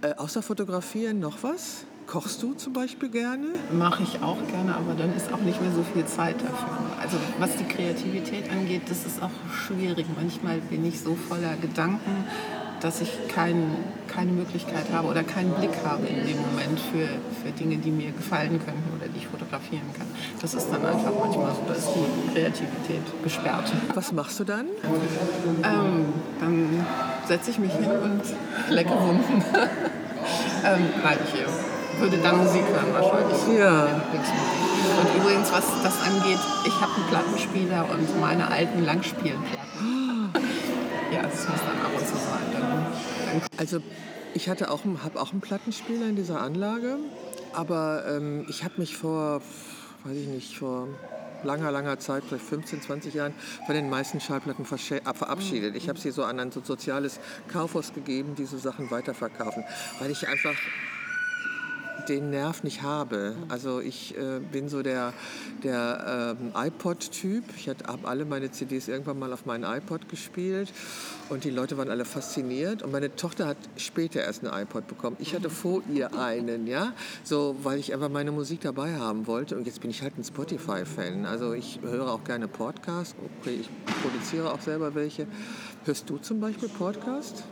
Äh, 0.03 0.15
außer 0.15 0.43
Fotografieren 0.43 1.21
noch 1.21 1.43
was? 1.43 1.85
Kochst 2.09 2.43
du 2.43 2.55
zum 2.55 2.73
Beispiel 2.73 3.11
gerne? 3.11 3.49
Mache 3.71 4.03
ich 4.03 4.23
auch 4.23 4.39
gerne, 4.49 4.75
aber 4.75 4.95
dann 4.95 5.15
ist 5.15 5.31
auch 5.31 5.41
nicht 5.41 5.61
mehr 5.61 5.73
so 5.73 5.83
viel 5.93 6.07
Zeit 6.07 6.37
dafür. 6.37 6.79
Also 6.99 7.19
was 7.39 7.55
die 7.57 7.65
Kreativität 7.65 8.51
angeht, 8.51 8.83
das 8.89 9.05
ist 9.05 9.23
auch 9.23 9.31
schwierig. 9.53 10.07
Manchmal 10.17 10.59
bin 10.63 10.87
ich 10.87 11.01
so 11.01 11.15
voller 11.15 11.55
Gedanken, 11.61 12.25
dass 12.81 13.01
ich 13.01 13.11
kein, 13.29 13.77
keine 14.07 14.33
Möglichkeit 14.33 14.87
habe 14.93 15.09
oder 15.09 15.23
keinen 15.23 15.53
Blick 15.55 15.73
habe 15.85 16.07
in 16.07 16.27
dem 16.27 16.37
Moment 16.41 16.79
für, 16.81 17.09
für 17.43 17.53
Dinge, 17.53 17.77
die 17.77 17.91
mir 17.91 18.13
gefallen 18.13 18.61
könnten 18.65 18.85
oder 18.97 19.09
die 19.09 19.19
ich 19.19 19.27
fotografieren 19.27 19.89
kann. 19.97 20.07
Das 20.41 20.55
ist 20.55 20.69
dann 20.71 20.85
einfach 20.85 21.13
manchmal 21.19 21.53
so, 21.53 21.63
da 21.67 21.75
ist 21.75 21.89
die 21.95 22.35
Kreativität 22.35 23.23
gesperrt. 23.23 23.73
Was 23.95 24.13
machst 24.13 24.39
du 24.41 24.45
dann? 24.45 24.67
Ähm, 25.65 26.07
dann 26.41 26.87
setze 27.27 27.51
ich 27.51 27.59
mich 27.59 27.73
hin 27.73 27.91
und 27.91 28.23
lecke 28.71 28.91
Wunden. 28.91 29.45
ähm, 30.65 30.85
nein, 31.03 31.19
ich 31.25 32.01
würde 32.01 32.19
dann 32.19 32.39
Musik 32.39 32.63
hören 32.63 32.93
wahrscheinlich. 32.93 33.59
Ja. 33.59 33.85
Und 35.01 35.23
übrigens, 35.23 35.53
was 35.53 35.65
das 35.83 36.03
angeht, 36.03 36.39
ich 36.65 36.81
habe 36.81 36.93
einen 36.95 37.07
Plattenspieler 37.09 37.87
und 37.91 38.21
meine 38.21 38.51
alten 38.51 38.85
Langspielplatten. 38.85 39.47
ja, 41.13 41.23
das 41.23 41.49
muss 41.49 41.61
dann 41.61 41.81
ab 41.85 41.98
sein. 43.41 43.59
Also 43.59 43.81
ich 44.35 44.49
hatte 44.49 44.71
auch, 44.71 44.85
habe 45.03 45.21
auch 45.21 45.33
einen 45.33 45.41
Plattenspieler 45.41 46.09
in 46.09 46.17
dieser 46.17 46.41
Anlage. 46.41 46.99
aber 47.55 48.05
ähm, 48.07 48.47
ich 48.49 48.65
habe 48.65 48.75
mich 48.79 48.97
vor, 48.97 49.41
weiß 50.05 50.17
ich 50.17 50.29
nicht, 50.29 50.59
vor 50.59 50.89
langer, 51.43 51.71
langer 51.71 51.99
Zeit, 51.99 52.25
vielleicht 52.29 52.45
15, 52.45 52.83
20 52.83 53.15
Jahren, 53.15 53.35
von 53.67 53.75
den 53.75 53.89
meisten 53.89 54.21
Schallplatten 54.21 54.65
äh, 54.65 55.15
verabschiedet. 55.15 55.77
Ich 55.77 55.89
habe 55.89 55.99
sie 55.99 56.11
so 56.11 56.25
an 56.25 56.41
ein 56.41 56.53
soziales 56.53 57.21
Kaufhaus 57.49 57.93
gegeben, 57.93 58.35
die 58.35 58.45
so 58.45 58.59
Sachen 58.59 58.91
weiterverkaufen, 58.91 59.65
weil 60.01 60.11
ich 60.11 60.29
einfach 60.29 60.55
den 62.09 62.31
Nerv 62.31 62.63
nicht 62.63 62.83
habe. 62.83 63.35
Also 63.49 63.81
ich 63.81 64.17
äh, 64.17 64.41
bin 64.41 64.69
so 64.69 64.83
der, 64.83 65.13
der 65.63 66.37
ähm, 66.41 66.53
iPod-Typ. 66.55 67.45
Ich 67.57 67.69
habe 67.69 67.85
alle 68.05 68.25
meine 68.25 68.51
CDs 68.51 68.89
irgendwann 68.89 69.19
mal 69.19 69.33
auf 69.33 69.47
meinen 69.47 69.65
iPod 69.65 70.09
gespielt 70.09 70.73
und 71.29 71.45
die 71.45 71.51
Leute 71.51 71.77
waren 71.77 71.91
alle 71.91 72.05
fasziniert. 72.05 72.83
Und 72.83 72.93
meine 72.93 73.15
Tochter 73.15 73.47
hat 73.47 73.57
später 73.77 74.21
erst 74.23 74.45
einen 74.45 74.63
iPod 74.63 74.87
bekommen. 74.87 75.17
Ich 75.19 75.35
hatte 75.35 75.51
vor 75.51 75.83
ihr 75.93 76.19
einen, 76.19 76.67
ja, 76.67 76.93
so 77.25 77.57
weil 77.63 77.79
ich 77.79 77.93
einfach 77.93 78.09
meine 78.09 78.33
Musik 78.33 78.61
dabei 78.63 78.97
haben 78.97 79.27
wollte. 79.27 79.57
Und 79.57 79.67
jetzt 79.67 79.81
bin 79.81 79.91
ich 79.91 80.03
halt 80.03 80.17
ein 80.19 80.25
Spotify-Fan. 80.25 81.27
Also 81.27 81.53
ich 81.53 81.81
höre 81.83 82.11
auch 82.11 82.25
gerne 82.25 82.49
Podcasts. 82.49 83.15
Okay, 83.41 83.61
ich 83.61 83.69
produziere 84.03 84.53
auch 84.53 84.61
selber 84.61 84.95
welche. 84.95 85.27
Hörst 85.85 86.11
du 86.11 86.19
zum 86.19 86.41
Beispiel 86.41 86.69
Podcast? 86.69 87.45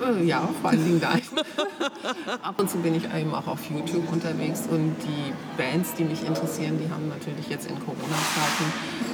Äh, 0.00 0.24
ja, 0.24 0.48
vor 0.60 0.70
allen 0.70 0.84
Dingen 0.84 1.00
da. 1.00 1.14
Ab 2.42 2.58
und 2.58 2.70
zu 2.70 2.78
bin 2.78 2.94
ich 2.94 3.04
eben 3.14 3.34
auch 3.34 3.46
auf 3.46 3.60
YouTube 3.70 4.10
unterwegs 4.10 4.62
und 4.70 4.96
die 5.02 5.32
Bands, 5.56 5.94
die 5.94 6.04
mich 6.04 6.24
interessieren, 6.24 6.78
die 6.78 6.90
haben 6.90 7.08
natürlich 7.08 7.48
jetzt 7.48 7.68
in 7.68 7.78
Corona-Zeiten 7.78 8.72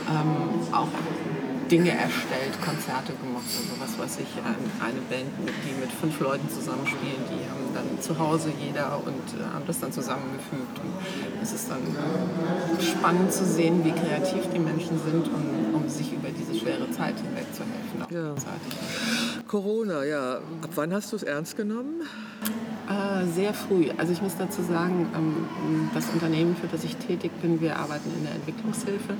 ähm, 0.09 0.75
auch 0.75 0.89
Dinge 1.71 1.91
erstellt, 1.91 2.61
Konzerte 2.65 3.13
gemacht. 3.15 3.47
Also 3.47 3.81
was 3.81 3.99
weiß 3.99 4.19
ich, 4.21 4.29
eine 4.43 5.01
Band, 5.09 5.31
die 5.65 5.81
mit 5.81 5.91
fünf 5.93 6.19
Leuten 6.21 6.49
zusammenspielen, 6.51 7.23
die 7.31 7.49
haben 7.49 7.60
dann 7.81 8.01
zu 8.01 8.19
Hause 8.19 8.51
jeder 8.61 8.97
und 9.05 9.41
äh, 9.41 9.45
haben 9.55 9.65
das 9.67 9.81
dann 9.81 9.93
zusammengefügt. 9.93 10.79
Und 10.79 11.43
es 11.43 11.53
ist 11.53 11.71
dann 11.71 11.79
äh, 11.79 12.83
spannend 12.83 13.33
zu 13.33 13.45
sehen, 13.45 13.85
wie 13.85 13.93
kreativ 13.93 14.49
die 14.53 14.59
Menschen 14.59 15.01
sind, 15.05 15.29
um, 15.29 15.75
um 15.75 15.89
sich 15.89 16.13
über 16.13 16.29
diese 16.29 16.55
schwere 16.55 16.91
Zeit 16.91 17.15
hinweg 17.17 17.47
zu 17.53 17.63
helfen. 17.63 18.15
Ja. 18.15 18.35
Corona, 19.47 20.05
ja. 20.05 20.37
Ab 20.37 20.71
wann 20.75 20.93
hast 20.93 21.13
du 21.13 21.17
es 21.17 21.23
ernst 21.23 21.57
genommen? 21.57 22.03
Äh, 22.89 23.27
sehr 23.27 23.55
früh. 23.55 23.89
Also 23.97 24.13
ich 24.13 24.23
muss 24.23 24.37
dazu 24.37 24.63
sagen, 24.63 25.09
ähm, 25.15 25.91
das 25.95 26.09
Unternehmen, 26.13 26.57
für 26.57 26.67
das 26.67 26.85
ich 26.85 26.97
tätig 26.97 27.31
bin, 27.41 27.61
wir 27.61 27.77
arbeiten 27.79 28.11
in 28.17 28.25
der 28.25 28.35
Entwicklungshilfe. 28.35 29.15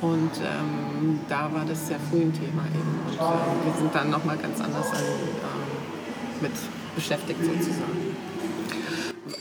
Und 0.00 0.30
ähm, 0.38 1.20
da 1.28 1.52
war 1.52 1.64
das 1.66 1.88
sehr 1.88 1.98
früh 2.10 2.22
ein 2.22 2.32
Thema 2.32 2.64
eben. 2.74 3.00
Und 3.06 3.16
äh, 3.16 3.66
wir 3.66 3.74
sind 3.78 3.94
dann 3.94 4.10
nochmal 4.10 4.38
ganz 4.38 4.60
anders 4.60 4.90
an, 4.90 4.98
ähm, 4.98 6.42
mit 6.42 6.52
beschäftigt 6.94 7.40
sozusagen. 7.42 8.16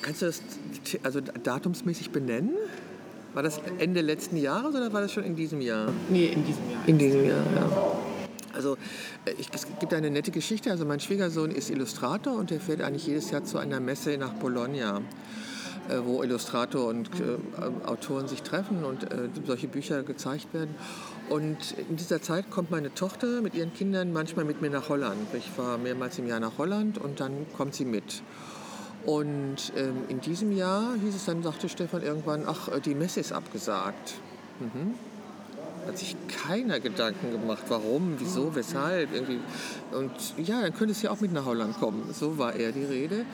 Kannst 0.01 0.21
du 0.21 0.25
das 0.27 0.41
also 1.03 1.21
datumsmäßig 1.21 2.11
benennen? 2.11 2.53
War 3.33 3.43
das 3.43 3.61
Ende 3.77 4.01
letzten 4.01 4.37
Jahres 4.37 4.75
oder 4.75 4.91
war 4.91 5.01
das 5.01 5.11
schon 5.11 5.23
in 5.23 5.35
diesem 5.35 5.61
Jahr? 5.61 5.91
Nee, 6.09 6.27
in 6.27 6.45
diesem 6.45 6.71
Jahr. 6.71 6.87
In 6.87 6.97
diesem 6.97 7.25
Jahr, 7.25 7.43
ja. 7.55 7.99
Also 8.53 8.75
äh, 9.25 9.31
ich, 9.37 9.49
es 9.53 9.67
gibt 9.79 9.93
eine 9.93 10.09
nette 10.09 10.31
Geschichte. 10.31 10.71
Also 10.71 10.85
mein 10.85 10.99
Schwiegersohn 10.99 11.51
ist 11.51 11.69
Illustrator 11.69 12.33
und 12.33 12.49
der 12.49 12.59
fährt 12.59 12.81
eigentlich 12.81 13.05
jedes 13.05 13.29
Jahr 13.29 13.43
zu 13.43 13.59
einer 13.59 13.79
Messe 13.79 14.17
nach 14.17 14.33
Bologna. 14.33 15.01
Äh, 15.89 16.05
wo 16.05 16.21
Illustrator 16.21 16.87
und 16.87 17.09
äh, 17.19 17.87
Autoren 17.87 18.27
sich 18.27 18.43
treffen 18.43 18.83
und 18.83 19.11
äh, 19.11 19.29
solche 19.47 19.67
Bücher 19.67 20.03
gezeigt 20.03 20.53
werden. 20.53 20.75
Und 21.29 21.75
in 21.89 21.95
dieser 21.95 22.21
Zeit 22.21 22.49
kommt 22.49 22.71
meine 22.71 22.93
Tochter 22.93 23.41
mit 23.41 23.53
ihren 23.53 23.73
Kindern 23.73 24.11
manchmal 24.11 24.45
mit 24.45 24.61
mir 24.61 24.69
nach 24.69 24.89
Holland. 24.89 25.27
Ich 25.33 25.57
war 25.57 25.77
mehrmals 25.77 26.17
im 26.17 26.27
Jahr 26.27 26.39
nach 26.39 26.57
Holland 26.57 26.97
und 26.97 27.19
dann 27.19 27.45
kommt 27.55 27.75
sie 27.75 27.85
mit. 27.85 28.23
Und 29.05 29.71
ähm, 29.77 30.03
in 30.09 30.21
diesem 30.21 30.51
Jahr 30.51 30.95
hieß 31.01 31.15
es 31.15 31.25
dann, 31.25 31.43
sagte 31.43 31.69
Stefan 31.69 32.01
irgendwann, 32.01 32.43
ach, 32.45 32.67
äh, 32.67 32.81
die 32.81 32.95
Messe 32.95 33.19
ist 33.19 33.31
abgesagt. 33.31 34.15
Mhm 34.59 34.95
hat 35.89 35.97
sich 35.97 36.15
keiner 36.27 36.79
Gedanken 36.79 37.31
gemacht, 37.31 37.63
warum, 37.67 38.15
wieso, 38.19 38.55
weshalb. 38.55 39.13
Irgendwie. 39.13 39.39
Und 39.91 40.11
ja, 40.37 40.61
dann 40.61 40.73
könnte 40.73 40.91
es 40.91 41.01
ja 41.01 41.11
auch 41.11 41.19
mit 41.19 41.33
nach 41.33 41.45
Holland 41.45 41.79
kommen. 41.79 42.13
So 42.13 42.37
war 42.37 42.53
eher 42.53 42.71
die 42.71 42.83
Rede. 42.83 43.25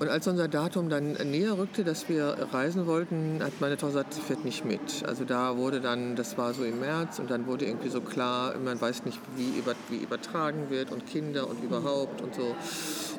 Und 0.00 0.08
als 0.08 0.26
unser 0.26 0.48
Datum 0.48 0.88
dann 0.88 1.12
näher 1.12 1.58
rückte, 1.58 1.84
dass 1.84 2.08
wir 2.08 2.48
reisen 2.52 2.86
wollten, 2.86 3.40
hat 3.42 3.52
meine 3.60 3.76
Tochter 3.76 3.98
gesagt, 3.98 4.14
sie 4.14 4.22
fährt 4.22 4.46
nicht 4.46 4.64
mit. 4.64 5.04
Also 5.06 5.26
da 5.26 5.58
wurde 5.58 5.82
dann, 5.82 6.16
das 6.16 6.38
war 6.38 6.54
so 6.54 6.64
im 6.64 6.80
März, 6.80 7.18
und 7.18 7.30
dann 7.30 7.46
wurde 7.46 7.66
irgendwie 7.66 7.90
so 7.90 8.00
klar, 8.00 8.54
man 8.64 8.80
weiß 8.80 9.04
nicht, 9.04 9.20
wie, 9.36 9.58
über, 9.58 9.74
wie 9.90 9.98
übertragen 9.98 10.70
wird 10.70 10.90
und 10.90 11.06
Kinder 11.06 11.46
und 11.48 11.62
überhaupt 11.62 12.22
und 12.22 12.34
so. 12.34 12.56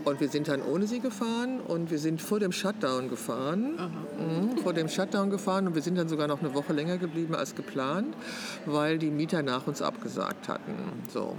Und 0.05 0.19
wir 0.19 0.29
sind 0.29 0.47
dann 0.47 0.63
ohne 0.63 0.87
sie 0.87 0.99
gefahren 0.99 1.59
und 1.59 1.91
wir 1.91 1.99
sind 1.99 2.19
vor 2.19 2.39
dem 2.39 2.51
Shutdown 2.51 3.09
gefahren. 3.09 3.77
Mhm, 4.17 4.57
vor 4.57 4.73
dem 4.73 4.89
Shutdown 4.89 5.29
gefahren 5.29 5.67
und 5.67 5.75
wir 5.75 5.83
sind 5.83 5.95
dann 5.99 6.09
sogar 6.09 6.27
noch 6.27 6.39
eine 6.39 6.55
Woche 6.55 6.73
länger 6.73 6.97
geblieben 6.97 7.35
als 7.35 7.53
geplant, 7.53 8.15
weil 8.65 8.97
die 8.97 9.11
Mieter 9.11 9.43
nach 9.43 9.67
uns 9.67 9.83
abgesagt 9.83 10.47
hatten. 10.47 10.73
So. 11.13 11.35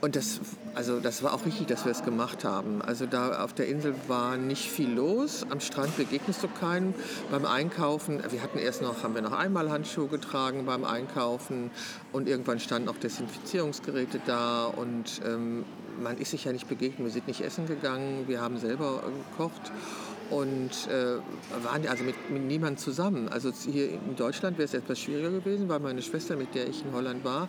Und 0.00 0.16
das, 0.16 0.40
also 0.74 1.00
das 1.00 1.22
war 1.22 1.34
auch 1.34 1.44
richtig, 1.44 1.66
dass 1.66 1.84
wir 1.84 1.92
es 1.92 2.02
gemacht 2.02 2.44
haben. 2.44 2.80
Also 2.80 3.04
da 3.04 3.44
auf 3.44 3.52
der 3.52 3.68
Insel 3.68 3.94
war 4.08 4.38
nicht 4.38 4.69
viel 4.70 4.90
los. 4.90 5.44
Am 5.50 5.60
Strand 5.60 5.96
begegnest 5.96 6.42
du 6.42 6.48
keinen. 6.48 6.94
Beim 7.30 7.44
Einkaufen, 7.44 8.22
wir 8.30 8.42
hatten 8.42 8.58
erst 8.58 8.82
noch, 8.82 9.02
haben 9.02 9.14
wir 9.14 9.22
noch 9.22 9.32
einmal 9.32 9.70
Handschuhe 9.70 10.08
getragen 10.08 10.64
beim 10.64 10.84
Einkaufen 10.84 11.70
und 12.12 12.28
irgendwann 12.28 12.60
standen 12.60 12.88
auch 12.88 12.96
Desinfizierungsgeräte 12.96 14.20
da 14.26 14.66
und 14.66 15.20
ähm, 15.26 15.64
man 16.00 16.16
ist 16.18 16.30
sich 16.30 16.44
ja 16.44 16.52
nicht 16.52 16.68
begegnet. 16.68 17.04
Wir 17.06 17.10
sind 17.10 17.26
nicht 17.26 17.42
essen 17.42 17.66
gegangen, 17.66 18.24
wir 18.26 18.40
haben 18.40 18.58
selber 18.58 19.02
gekocht 19.30 19.72
und 20.30 20.70
äh, 20.88 21.16
waren 21.64 21.86
also 21.88 22.04
mit, 22.04 22.30
mit 22.30 22.42
niemandem 22.42 22.78
zusammen. 22.78 23.28
Also 23.28 23.52
hier 23.52 23.90
in 23.90 24.16
Deutschland 24.16 24.58
wäre 24.58 24.66
es 24.66 24.74
etwas 24.74 24.98
schwieriger 24.98 25.30
gewesen, 25.30 25.68
weil 25.68 25.80
meine 25.80 26.02
Schwester, 26.02 26.36
mit 26.36 26.54
der 26.54 26.68
ich 26.68 26.84
in 26.84 26.92
Holland 26.92 27.24
war, 27.24 27.48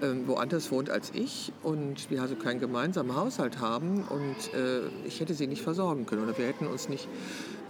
äh, 0.00 0.06
woanders 0.26 0.70
wohnt 0.70 0.90
als 0.90 1.10
ich. 1.14 1.52
Und 1.62 2.10
wir 2.10 2.22
also 2.22 2.36
keinen 2.36 2.60
gemeinsamen 2.60 3.16
Haushalt 3.16 3.60
haben. 3.60 4.04
Und 4.04 4.54
äh, 4.54 4.82
ich 5.06 5.20
hätte 5.20 5.34
sie 5.34 5.46
nicht 5.46 5.62
versorgen 5.62 6.06
können. 6.06 6.22
Oder 6.22 6.38
wir 6.38 6.46
hätten 6.46 6.66
uns 6.66 6.88
nicht 6.88 7.08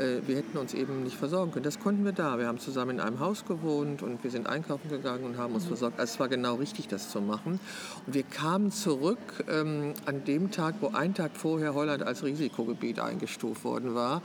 äh, 0.01 0.27
wir 0.27 0.37
hätten 0.37 0.57
uns 0.59 0.75
eben 0.75 1.03
nicht 1.03 1.17
versorgen 1.17 1.53
können. 1.53 1.65
Das 1.65 1.79
konnten 1.79 2.05
wir 2.05 2.13
da. 2.13 2.39
Wir 2.39 2.47
haben 2.47 2.59
zusammen 2.59 2.93
in 2.93 3.01
einem 3.01 3.21
Haus 3.21 3.45
gewohnt 3.45 4.03
und 4.03 4.25
wir 4.25 4.31
sind 4.31 4.47
einkaufen 4.47 4.89
gegangen 4.89 5.25
und 5.25 5.37
haben 5.37 5.55
uns 5.55 5.65
mhm. 5.65 5.69
versorgt. 5.69 6.01
Also 6.01 6.15
es 6.15 6.21
war 6.21 6.29
genau 6.29 6.55
richtig, 6.57 6.89
das 6.89 7.11
zu 7.11 7.21
machen. 7.21 7.61
Und 8.07 8.15
wir 8.15 8.23
kamen 8.23 8.73
zurück 8.73 9.45
ähm, 9.49 9.95
an 10.07 10.25
dem 10.25 10.51
Tag, 10.51 10.77
wo 10.81 10.89
ein 10.89 11.15
Tag 11.15 11.37
vorher 11.37 11.75
Holland 11.75 12.03
als 12.03 12.25
Risikogebiet 12.25 12.99
eingestuft 12.99 13.65
worden 13.65 13.95
war. 13.95 14.23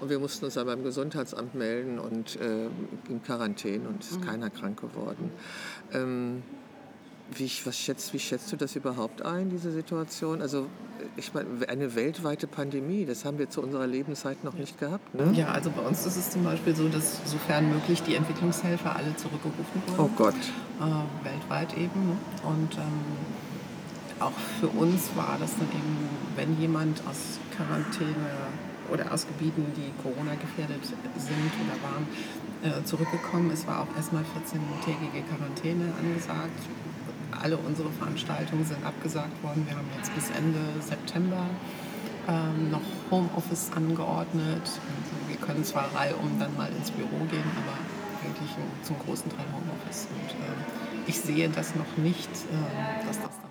Und 0.00 0.10
wir 0.10 0.18
mussten 0.18 0.46
uns 0.46 0.54
dann 0.54 0.66
beim 0.66 0.82
Gesundheitsamt 0.82 1.54
melden 1.54 1.98
und 1.98 2.36
äh, 2.36 2.66
in 3.08 3.22
Quarantäne 3.22 3.88
und 3.88 4.02
es 4.02 4.12
ist 4.12 4.20
mhm. 4.20 4.24
keiner 4.24 4.50
krank 4.50 4.80
geworden. 4.80 5.30
Ähm, 5.92 6.42
wie, 7.34 7.50
was 7.64 7.78
schätzt, 7.78 8.12
wie 8.14 8.18
schätzt 8.18 8.50
du 8.52 8.56
das 8.56 8.74
überhaupt 8.76 9.22
ein, 9.22 9.50
diese 9.50 9.70
Situation? 9.70 10.40
Also 10.40 10.66
ich 11.16 11.34
meine, 11.34 11.48
eine 11.68 11.94
weltweite 11.94 12.46
Pandemie, 12.46 13.04
das 13.04 13.24
haben 13.24 13.38
wir 13.38 13.50
zu 13.50 13.62
unserer 13.62 13.86
Lebenszeit 13.86 14.42
noch 14.44 14.54
nicht 14.54 14.78
gehabt. 14.78 15.14
Ne? 15.14 15.32
Ja, 15.34 15.48
also 15.48 15.70
bei 15.70 15.82
uns 15.82 16.06
ist 16.06 16.16
es 16.16 16.30
zum 16.30 16.44
Beispiel 16.44 16.74
so, 16.74 16.88
dass 16.88 17.20
sofern 17.24 17.70
möglich 17.70 18.02
die 18.02 18.14
Entwicklungshelfer 18.14 18.96
alle 18.96 19.14
zurückgerufen 19.16 19.82
wurden. 19.86 19.98
Oh 19.98 20.10
Gott. 20.16 20.34
Äh, 20.34 21.24
weltweit 21.24 21.76
eben. 21.76 22.08
Ne? 22.08 22.16
Und 22.44 22.74
ähm, 22.76 24.20
auch 24.20 24.32
für 24.60 24.68
uns 24.68 25.10
war 25.14 25.36
das 25.38 25.52
dann 25.56 25.68
eben, 25.68 26.08
wenn 26.36 26.60
jemand 26.60 27.00
aus 27.08 27.38
Quarantäne 27.56 28.48
oder 28.90 29.12
aus 29.12 29.26
Gebieten, 29.26 29.66
die 29.76 29.92
Corona 30.02 30.34
gefährdet 30.34 30.84
sind 30.84 31.52
oder 31.62 31.76
waren, 31.84 32.06
äh, 32.62 32.84
zurückgekommen 32.84 33.50
ist, 33.50 33.66
war 33.66 33.82
auch 33.82 33.96
erstmal 33.96 34.22
14-tägige 34.22 35.22
Quarantäne 35.28 35.92
angesagt 36.00 36.58
alle 37.32 37.56
unsere 37.56 37.90
Veranstaltungen 37.90 38.64
sind 38.64 38.84
abgesagt 38.84 39.42
worden. 39.42 39.66
Wir 39.66 39.76
haben 39.76 39.88
jetzt 39.96 40.14
bis 40.14 40.30
Ende 40.30 40.60
September 40.80 41.46
ähm, 42.28 42.70
noch 42.70 42.82
Homeoffice 43.10 43.70
angeordnet. 43.74 44.62
Wir 45.26 45.36
können 45.36 45.64
zwar 45.64 45.94
reihum 45.94 46.38
dann 46.38 46.56
mal 46.56 46.70
ins 46.72 46.90
Büro 46.90 47.24
gehen, 47.30 47.44
aber 47.56 47.78
eigentlich 48.24 48.50
zum 48.82 48.98
großen 48.98 49.30
Teil 49.30 49.46
Homeoffice. 49.52 50.08
Und 50.10 50.30
äh, 50.30 51.08
ich 51.08 51.18
sehe 51.20 51.48
das 51.48 51.74
noch 51.74 51.96
nicht, 51.96 52.28
äh, 52.30 53.06
dass 53.06 53.16
das 53.20 53.30
dann. 53.30 53.48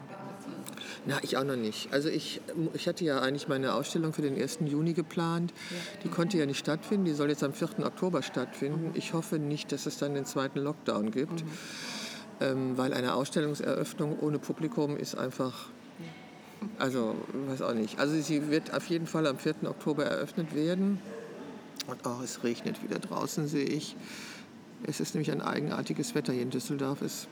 Na, 1.09 1.19
ich 1.21 1.37
auch 1.37 1.45
noch 1.45 1.55
nicht. 1.55 1.93
Also 1.93 2.09
ich, 2.09 2.41
ich 2.73 2.85
hatte 2.85 3.05
ja 3.05 3.21
eigentlich 3.21 3.47
meine 3.47 3.73
Ausstellung 3.73 4.11
für 4.11 4.21
den 4.21 4.35
1. 4.35 4.59
Juni 4.65 4.91
geplant. 4.91 5.53
Die 6.03 6.09
konnte 6.09 6.37
ja 6.37 6.45
nicht 6.45 6.59
stattfinden. 6.59 7.05
Die 7.05 7.13
soll 7.13 7.29
jetzt 7.29 7.43
am 7.43 7.53
4. 7.53 7.79
Oktober 7.85 8.21
stattfinden. 8.21 8.91
Ich 8.93 9.13
hoffe 9.13 9.39
nicht, 9.39 9.71
dass 9.71 9.85
es 9.85 9.97
dann 9.97 10.15
den 10.15 10.25
zweiten 10.25 10.59
Lockdown 10.59 11.11
gibt. 11.11 11.45
Mhm 11.45 11.49
ähm, 12.39 12.77
weil 12.77 12.93
eine 12.93 13.13
Ausstellungseröffnung 13.13 14.19
ohne 14.19 14.39
Publikum 14.39 14.97
ist 14.97 15.15
einfach, 15.15 15.69
also 16.79 17.15
weiß 17.47 17.61
auch 17.61 17.73
nicht. 17.73 17.99
Also 17.99 18.19
sie 18.19 18.49
wird 18.49 18.73
auf 18.73 18.87
jeden 18.87 19.07
Fall 19.07 19.27
am 19.27 19.37
4. 19.37 19.55
Oktober 19.65 20.05
eröffnet 20.05 20.55
werden. 20.55 20.99
Und 21.87 22.05
auch 22.05 22.21
es 22.21 22.43
regnet 22.43 22.83
wieder 22.83 22.99
draußen, 22.99 23.47
sehe 23.47 23.65
ich. 23.65 23.95
Es 24.83 24.99
ist 24.99 25.15
nämlich 25.15 25.31
ein 25.31 25.41
eigenartiges 25.41 26.15
Wetter 26.15 26.33
hier 26.33 26.43
in 26.43 26.49
Düsseldorf. 26.49 27.01
Es 27.01 27.27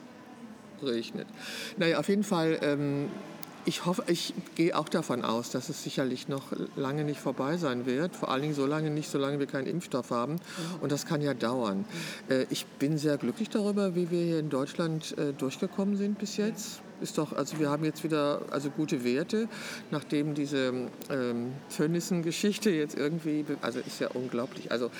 regnet. 0.82 1.26
Naja, 1.76 1.98
auf 1.98 2.08
jeden 2.08 2.24
Fall 2.24 2.58
ähm, 2.62 3.08
ich 3.66 3.84
hoffe, 3.84 4.04
ich 4.06 4.32
gehe 4.54 4.76
auch 4.76 4.88
davon 4.88 5.24
aus, 5.24 5.50
dass 5.50 5.68
es 5.68 5.82
sicherlich 5.82 6.28
noch 6.28 6.52
lange 6.76 7.04
nicht 7.04 7.20
vorbei 7.20 7.56
sein 7.56 7.84
wird. 7.84 8.14
Vor 8.14 8.30
allen 8.30 8.42
Dingen 8.42 8.54
so 8.54 8.64
lange 8.64 8.90
nicht, 8.90 9.10
solange 9.10 9.38
wir 9.40 9.46
keinen 9.46 9.66
Impfstoff 9.66 10.10
haben. 10.10 10.36
Und 10.80 10.92
das 10.92 11.04
kann 11.04 11.20
ja 11.20 11.34
dauern. 11.34 11.84
Äh, 12.28 12.46
ich 12.50 12.64
bin 12.66 12.96
sehr 12.96 13.18
glücklich 13.18 13.50
darüber, 13.50 13.94
wie 13.96 14.10
wir 14.10 14.22
hier 14.22 14.38
in 14.38 14.50
Deutschland 14.50 15.18
äh, 15.18 15.32
durchgekommen 15.32 15.96
sind 15.96 16.18
bis 16.18 16.36
jetzt 16.36 16.80
ist 17.00 17.18
doch, 17.18 17.32
also 17.32 17.58
wir 17.58 17.70
haben 17.70 17.84
jetzt 17.84 18.04
wieder 18.04 18.42
also 18.50 18.70
gute 18.70 19.04
Werte, 19.04 19.48
nachdem 19.90 20.34
diese 20.34 20.72
ähm, 21.10 21.52
Tönnissen-Geschichte 21.74 22.70
jetzt 22.70 22.96
irgendwie, 22.96 23.44
also 23.62 23.80
ist 23.80 24.00
ja 24.00 24.08
unglaublich. 24.14 24.70
Also, 24.70 24.90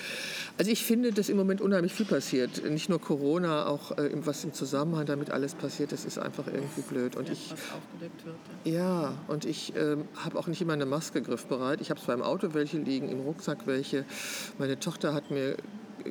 also 0.57 0.71
ich 0.71 0.83
finde, 0.83 1.11
dass 1.11 1.29
im 1.29 1.37
Moment 1.37 1.61
unheimlich 1.61 1.93
viel 1.93 2.05
passiert. 2.05 2.69
Nicht 2.69 2.89
nur 2.89 2.99
Corona, 2.99 3.67
auch 3.67 3.97
äh, 3.97 4.11
was 4.25 4.43
im 4.43 4.53
Zusammenhang 4.53 5.05
damit 5.05 5.29
alles 5.31 5.55
passiert, 5.55 5.91
das 5.91 6.05
ist 6.05 6.17
einfach 6.17 6.47
irgendwie 6.47 6.81
blöd. 6.81 7.15
Und 7.15 7.29
ich, 7.29 7.53
ja, 8.63 9.13
und 9.27 9.45
ich 9.45 9.73
ähm, 9.75 10.05
habe 10.15 10.37
auch 10.37 10.47
nicht 10.47 10.61
immer 10.61 10.73
eine 10.73 10.85
Maske 10.85 11.21
griffbereit. 11.21 11.81
Ich 11.81 11.89
habe 11.89 11.99
zwar 11.99 12.15
im 12.15 12.21
Auto 12.21 12.53
welche 12.53 12.77
liegen, 12.77 13.09
im 13.09 13.21
Rucksack 13.21 13.67
welche. 13.67 14.05
Meine 14.57 14.79
Tochter 14.79 15.13
hat 15.13 15.31
mir 15.31 15.57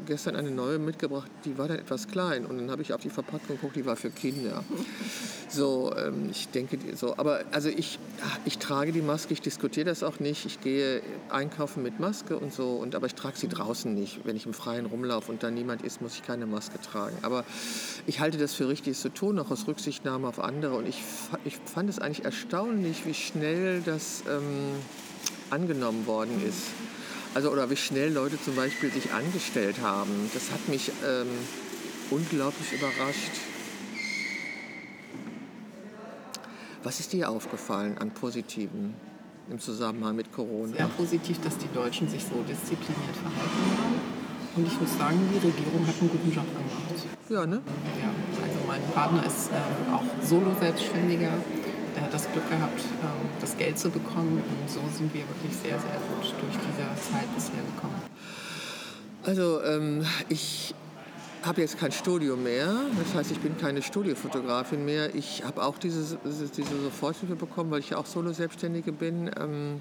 gestern 0.06 0.36
eine 0.36 0.50
neue 0.50 0.78
mitgebracht, 0.78 1.30
die 1.44 1.58
war 1.58 1.68
dann 1.68 1.78
etwas 1.78 2.08
klein. 2.08 2.46
Und 2.46 2.58
dann 2.58 2.70
habe 2.70 2.82
ich 2.82 2.92
auf 2.92 3.00
die 3.00 3.10
Verpackung 3.10 3.56
geguckt, 3.56 3.76
die 3.76 3.86
war 3.86 3.96
für 3.96 4.10
Kinder. 4.10 4.64
So, 5.48 5.94
ähm, 5.96 6.28
ich 6.30 6.48
denke, 6.48 6.78
so. 6.96 7.16
Aber 7.16 7.40
also 7.52 7.68
ich, 7.68 7.98
ich 8.44 8.58
trage 8.58 8.92
die 8.92 9.02
Maske, 9.02 9.32
ich 9.32 9.40
diskutiere 9.40 9.86
das 9.86 10.02
auch 10.02 10.20
nicht. 10.20 10.46
Ich 10.46 10.60
gehe 10.60 11.02
einkaufen 11.28 11.82
mit 11.82 12.00
Maske 12.00 12.36
und 12.36 12.52
so. 12.52 12.76
Und, 12.76 12.94
aber 12.94 13.06
ich 13.06 13.14
trage 13.14 13.36
sie 13.38 13.48
draußen 13.48 13.94
nicht. 13.94 14.20
Wenn 14.24 14.36
ich 14.36 14.46
im 14.46 14.54
Freien 14.54 14.86
rumlaufe 14.86 15.30
und 15.30 15.42
da 15.42 15.50
niemand 15.50 15.82
ist, 15.82 16.02
muss 16.02 16.14
ich 16.14 16.22
keine 16.22 16.46
Maske 16.46 16.80
tragen. 16.80 17.16
Aber 17.22 17.44
ich 18.06 18.20
halte 18.20 18.38
das 18.38 18.54
für 18.54 18.68
richtig 18.68 18.98
zu 18.98 19.08
tun, 19.08 19.38
auch 19.38 19.50
aus 19.50 19.66
Rücksichtnahme 19.66 20.26
auf 20.26 20.40
andere. 20.40 20.74
Und 20.74 20.88
ich, 20.88 21.02
ich 21.44 21.56
fand 21.64 21.88
es 21.88 21.98
eigentlich 21.98 22.24
erstaunlich, 22.24 23.06
wie 23.06 23.14
schnell 23.14 23.82
das 23.82 24.24
ähm, 24.28 24.74
angenommen 25.50 26.06
worden 26.06 26.42
ist. 26.46 26.62
Also 27.36 27.50
oder 27.50 27.68
wie 27.68 27.76
schnell 27.76 28.14
Leute 28.14 28.40
zum 28.40 28.56
Beispiel 28.56 28.90
sich 28.90 29.12
angestellt 29.12 29.82
haben. 29.82 30.30
Das 30.32 30.50
hat 30.52 30.68
mich 30.70 30.90
ähm, 31.06 31.26
unglaublich 32.08 32.72
überrascht. 32.72 33.32
Was 36.82 36.98
ist 36.98 37.12
dir 37.12 37.28
aufgefallen 37.28 37.98
an 37.98 38.12
Positiven 38.12 38.94
im 39.50 39.60
Zusammenhang 39.60 40.16
mit 40.16 40.32
Corona? 40.32 40.74
Sehr 40.78 40.88
positiv, 40.88 41.38
dass 41.42 41.58
die 41.58 41.68
Deutschen 41.74 42.08
sich 42.08 42.22
so 42.22 42.42
diszipliniert 42.42 43.16
verhalten 43.20 43.82
haben. 43.82 44.00
Und 44.56 44.66
ich 44.66 44.80
muss 44.80 44.96
sagen, 44.96 45.18
die 45.30 45.46
Regierung 45.46 45.86
hat 45.86 45.94
einen 46.00 46.08
guten 46.08 46.32
Job 46.32 46.46
gemacht. 46.46 47.04
Ja, 47.28 47.44
ne? 47.44 47.60
Ja, 48.00 48.42
also 48.42 48.58
mein 48.66 48.80
Partner 48.94 49.26
ist 49.26 49.50
ähm, 49.50 49.92
auch 49.92 50.04
Solo-Selbstständiger 50.26 51.34
er 51.96 52.02
hat 52.02 52.14
das 52.14 52.30
Glück 52.30 52.48
gehabt, 52.48 52.80
ähm, 53.02 53.28
das 53.40 53.56
Geld 53.56 53.78
zu 53.78 53.90
bekommen. 53.90 54.42
Und 54.42 54.70
so 54.70 54.80
sind 54.96 55.12
wir 55.12 55.22
wirklich 55.28 55.52
sehr, 55.52 55.78
sehr 55.78 55.98
gut 56.08 56.34
durch 56.40 56.54
diese 56.54 57.12
Zeit 57.12 57.34
bisher 57.34 57.62
gekommen. 57.74 58.02
Also 59.24 59.62
ähm, 59.64 60.04
ich 60.28 60.74
habe 61.42 61.60
jetzt 61.60 61.78
kein 61.78 61.92
Studio 61.92 62.36
mehr. 62.36 62.72
Das 63.02 63.14
heißt, 63.14 63.30
ich 63.30 63.40
bin 63.40 63.56
keine 63.56 63.82
Studiofotografin 63.82 64.84
mehr. 64.84 65.14
Ich 65.14 65.44
habe 65.44 65.62
auch 65.64 65.78
diese, 65.78 66.18
diese 66.24 66.82
Soforthilfe 66.82 67.36
bekommen, 67.36 67.70
weil 67.70 67.80
ich 67.80 67.94
auch 67.94 68.06
Solo-Selbstständige 68.06 68.92
bin. 68.92 69.30
Ähm, 69.40 69.80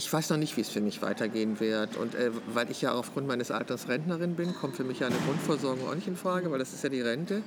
ich 0.00 0.10
weiß 0.10 0.30
noch 0.30 0.38
nicht, 0.38 0.56
wie 0.56 0.62
es 0.62 0.70
für 0.70 0.80
mich 0.80 1.02
weitergehen 1.02 1.60
wird. 1.60 1.98
Und 1.98 2.14
äh, 2.14 2.30
weil 2.54 2.70
ich 2.70 2.80
ja 2.80 2.92
aufgrund 2.92 3.26
meines 3.26 3.50
Alters 3.50 3.86
Rentnerin 3.86 4.34
bin, 4.34 4.54
kommt 4.54 4.74
für 4.74 4.82
mich 4.82 5.00
ja 5.00 5.08
eine 5.08 5.16
Grundversorgung 5.26 5.86
auch 5.86 5.94
nicht 5.94 6.08
in 6.08 6.16
Frage, 6.16 6.50
weil 6.50 6.58
das 6.58 6.72
ist 6.72 6.82
ja 6.82 6.88
die 6.88 7.02
Rente. 7.02 7.42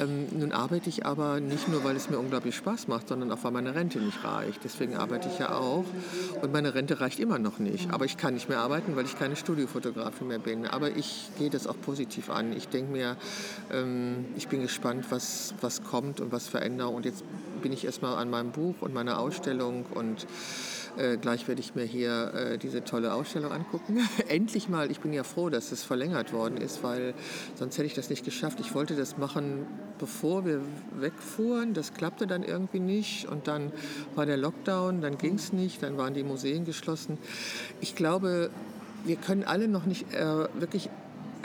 Ähm, 0.00 0.26
nun 0.36 0.50
arbeite 0.50 0.88
ich 0.88 1.06
aber 1.06 1.38
nicht 1.38 1.68
nur, 1.68 1.84
weil 1.84 1.94
es 1.94 2.10
mir 2.10 2.18
unglaublich 2.18 2.56
Spaß 2.56 2.88
macht, 2.88 3.06
sondern 3.06 3.30
auch, 3.30 3.44
weil 3.44 3.52
meine 3.52 3.76
Rente 3.76 4.00
nicht 4.00 4.24
reicht. 4.24 4.64
Deswegen 4.64 4.96
arbeite 4.96 5.28
ich 5.28 5.38
ja 5.38 5.54
auch. 5.54 5.84
Und 6.42 6.52
meine 6.52 6.74
Rente 6.74 6.98
reicht 6.98 7.20
immer 7.20 7.38
noch 7.38 7.60
nicht. 7.60 7.92
Aber 7.92 8.04
ich 8.04 8.16
kann 8.16 8.34
nicht 8.34 8.48
mehr 8.48 8.58
arbeiten, 8.58 8.96
weil 8.96 9.04
ich 9.04 9.16
keine 9.16 9.36
Studiofotografin 9.36 10.26
mehr 10.26 10.40
bin. 10.40 10.66
Aber 10.66 10.90
ich 10.90 11.30
gehe 11.38 11.50
das 11.50 11.68
auch 11.68 11.80
positiv 11.80 12.30
an. 12.30 12.52
Ich 12.56 12.66
denke 12.66 12.90
mir, 12.90 13.16
ähm, 13.72 14.24
ich 14.36 14.48
bin 14.48 14.60
gespannt, 14.60 15.06
was, 15.10 15.54
was 15.60 15.84
kommt 15.84 16.20
und 16.20 16.32
was 16.32 16.48
Veränderung. 16.48 16.96
Und 16.96 17.04
jetzt 17.04 17.22
bin 17.62 17.72
ich 17.72 17.84
erstmal 17.84 18.16
an 18.16 18.30
meinem 18.30 18.52
Buch 18.52 18.76
und 18.80 18.94
meiner 18.94 19.18
Ausstellung 19.18 19.84
und 19.94 20.26
äh, 20.96 21.18
gleich 21.18 21.46
werde 21.46 21.60
ich 21.60 21.74
mir 21.74 21.84
hier 21.84 22.32
äh, 22.34 22.58
diese 22.58 22.82
tolle 22.82 23.12
Ausstellung 23.12 23.52
angucken. 23.52 23.98
Endlich 24.28 24.68
mal, 24.68 24.90
ich 24.90 25.00
bin 25.00 25.12
ja 25.12 25.24
froh, 25.24 25.50
dass 25.50 25.72
es 25.72 25.82
verlängert 25.82 26.32
worden 26.32 26.56
ist, 26.56 26.82
weil 26.82 27.14
sonst 27.54 27.76
hätte 27.76 27.86
ich 27.86 27.94
das 27.94 28.08
nicht 28.08 28.24
geschafft. 28.24 28.60
Ich 28.60 28.74
wollte 28.74 28.96
das 28.96 29.18
machen, 29.18 29.66
bevor 29.98 30.46
wir 30.46 30.60
wegfuhren. 30.98 31.74
Das 31.74 31.92
klappte 31.92 32.26
dann 32.26 32.42
irgendwie 32.42 32.80
nicht 32.80 33.28
und 33.28 33.46
dann 33.46 33.72
war 34.14 34.24
der 34.24 34.38
Lockdown, 34.38 35.02
dann 35.02 35.18
ging 35.18 35.34
es 35.34 35.52
nicht, 35.52 35.82
dann 35.82 35.98
waren 35.98 36.14
die 36.14 36.24
Museen 36.24 36.64
geschlossen. 36.64 37.18
Ich 37.80 37.94
glaube, 37.94 38.50
wir 39.04 39.16
können 39.16 39.44
alle 39.44 39.68
noch 39.68 39.84
nicht 39.84 40.12
äh, 40.14 40.48
wirklich 40.54 40.88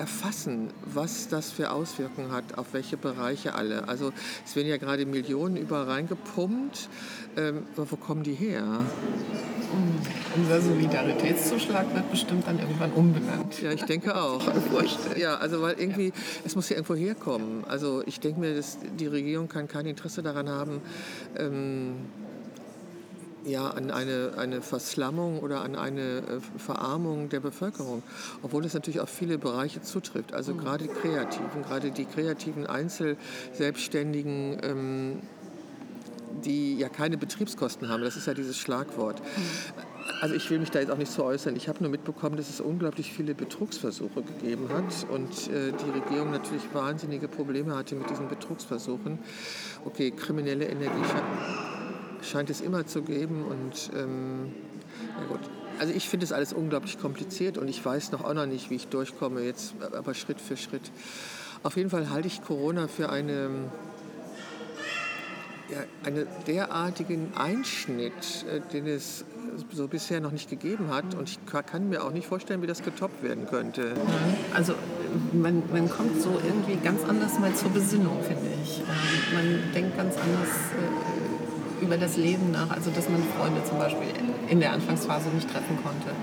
erfassen, 0.01 0.71
was 0.83 1.27
das 1.27 1.51
für 1.51 1.69
Auswirkungen 1.69 2.31
hat, 2.31 2.57
auf 2.57 2.73
welche 2.73 2.97
Bereiche 2.97 3.53
alle. 3.53 3.87
Also 3.87 4.11
es 4.43 4.55
werden 4.55 4.67
ja 4.67 4.77
gerade 4.77 5.05
Millionen 5.05 5.57
überall 5.57 5.85
reingepumpt. 5.85 6.89
Ähm, 7.37 7.67
wo 7.75 7.95
kommen 7.97 8.23
die 8.23 8.33
her? 8.33 8.63
Unser 10.35 10.59
Solidaritätszuschlag 10.59 11.93
wird 11.93 12.09
bestimmt 12.09 12.47
dann 12.47 12.57
irgendwann 12.57 12.91
umbenannt. 12.93 13.61
Ja, 13.61 13.71
ich 13.71 13.83
denke 13.83 14.19
auch. 14.19 14.41
ja, 15.17 15.35
also 15.35 15.61
weil 15.61 15.79
irgendwie, 15.79 16.13
es 16.43 16.55
muss 16.55 16.67
ja 16.69 16.77
irgendwo 16.77 16.95
herkommen. 16.95 17.63
Also 17.67 18.01
ich 18.07 18.19
denke 18.19 18.39
mir, 18.39 18.55
dass 18.55 18.79
die 18.99 19.07
Regierung 19.07 19.49
kann 19.49 19.67
kein 19.67 19.85
Interesse 19.85 20.23
daran 20.23 20.49
haben, 20.49 20.81
ähm, 21.37 21.93
ja, 23.45 23.69
an 23.69 23.91
eine, 23.91 24.33
eine 24.37 24.61
Verslammung 24.61 25.39
oder 25.39 25.61
an 25.61 25.75
eine 25.75 26.01
äh, 26.01 26.39
Verarmung 26.57 27.29
der 27.29 27.39
Bevölkerung, 27.39 28.03
obwohl 28.43 28.65
es 28.65 28.73
natürlich 28.73 28.99
auf 28.99 29.09
viele 29.09 29.37
Bereiche 29.37 29.81
zutrifft. 29.81 30.33
Also 30.33 30.53
mhm. 30.53 30.59
gerade 30.59 30.83
die 30.85 30.93
Kreativen, 30.93 31.63
gerade 31.63 31.91
die 31.91 32.05
kreativen 32.05 32.67
Einzelselbstständigen, 32.67 34.57
ähm, 34.63 35.19
die 36.45 36.77
ja 36.77 36.89
keine 36.89 37.17
Betriebskosten 37.17 37.89
haben, 37.89 38.03
das 38.03 38.15
ist 38.15 38.27
ja 38.27 38.33
dieses 38.33 38.57
Schlagwort. 38.57 39.19
Mhm. 39.19 39.91
Also 40.21 40.35
ich 40.35 40.49
will 40.49 40.59
mich 40.59 40.71
da 40.71 40.79
jetzt 40.79 40.91
auch 40.91 40.97
nicht 40.97 41.11
so 41.11 41.23
äußern. 41.23 41.55
Ich 41.55 41.67
habe 41.67 41.79
nur 41.81 41.89
mitbekommen, 41.89 42.35
dass 42.35 42.49
es 42.49 42.59
unglaublich 42.61 43.11
viele 43.11 43.33
Betrugsversuche 43.33 44.21
gegeben 44.21 44.69
hat 44.69 45.09
und 45.09 45.29
äh, 45.49 45.71
die 45.71 45.99
Regierung 45.99 46.31
natürlich 46.31 46.63
wahnsinnige 46.73 47.27
Probleme 47.27 47.75
hatte 47.75 47.95
mit 47.95 48.09
diesen 48.09 48.27
Betrugsversuchen. 48.27 49.19
Okay, 49.85 50.11
kriminelle 50.11 50.65
Energie 50.65 51.01
scheint 52.23 52.49
es 52.49 52.61
immer 52.61 52.85
zu 52.85 53.01
geben. 53.01 53.43
Und 53.43 53.91
ähm, 53.95 54.53
ja 55.19 55.27
gut. 55.27 55.39
Also 55.79 55.93
ich 55.93 56.07
finde 56.07 56.25
es 56.25 56.31
alles 56.31 56.53
unglaublich 56.53 56.99
kompliziert 56.99 57.57
und 57.57 57.67
ich 57.67 57.83
weiß 57.83 58.11
noch 58.11 58.23
auch 58.23 58.33
noch 58.33 58.45
nicht, 58.45 58.69
wie 58.69 58.75
ich 58.75 58.87
durchkomme, 58.87 59.41
jetzt 59.41 59.73
aber 59.81 60.13
Schritt 60.13 60.39
für 60.39 60.55
Schritt. 60.55 60.91
Auf 61.63 61.75
jeden 61.75 61.89
Fall 61.89 62.09
halte 62.11 62.27
ich 62.27 62.43
Corona 62.43 62.87
für 62.87 63.09
eine, 63.09 63.49
ja, 65.69 65.77
einen 66.03 66.27
derartigen 66.45 67.33
Einschnitt, 67.35 68.45
äh, 68.47 68.61
den 68.73 68.87
es 68.87 69.25
so 69.73 69.87
bisher 69.87 70.21
noch 70.21 70.31
nicht 70.31 70.49
gegeben 70.49 70.89
hat. 70.89 71.15
Und 71.15 71.29
ich 71.29 71.39
kann 71.45 71.89
mir 71.89 72.03
auch 72.03 72.11
nicht 72.11 72.27
vorstellen, 72.27 72.61
wie 72.61 72.67
das 72.67 72.83
getoppt 72.83 73.23
werden 73.23 73.47
könnte. 73.47 73.93
Also 74.53 74.73
man, 75.33 75.63
man 75.71 75.89
kommt 75.89 76.21
so 76.21 76.39
irgendwie 76.43 76.77
ganz 76.83 77.03
anders 77.03 77.39
mal 77.39 77.53
zur 77.53 77.69
Besinnung, 77.71 78.23
finde 78.23 78.47
ich. 78.63 78.79
Ähm, 78.79 79.33
man 79.33 79.73
denkt 79.73 79.97
ganz 79.97 80.15
anders 80.15 80.49
äh, 80.49 81.20
über 81.81 81.97
das 81.97 82.17
Leben 82.17 82.51
nach, 82.51 82.69
also 82.69 82.91
dass 82.91 83.09
man 83.09 83.21
Freunde 83.37 83.63
zum 83.65 83.77
Beispiel 83.77 84.07
in 84.47 84.59
der 84.59 84.71
Anfangsphase 84.73 85.29
nicht 85.29 85.51
treffen 85.51 85.77
konnte. 85.83 86.13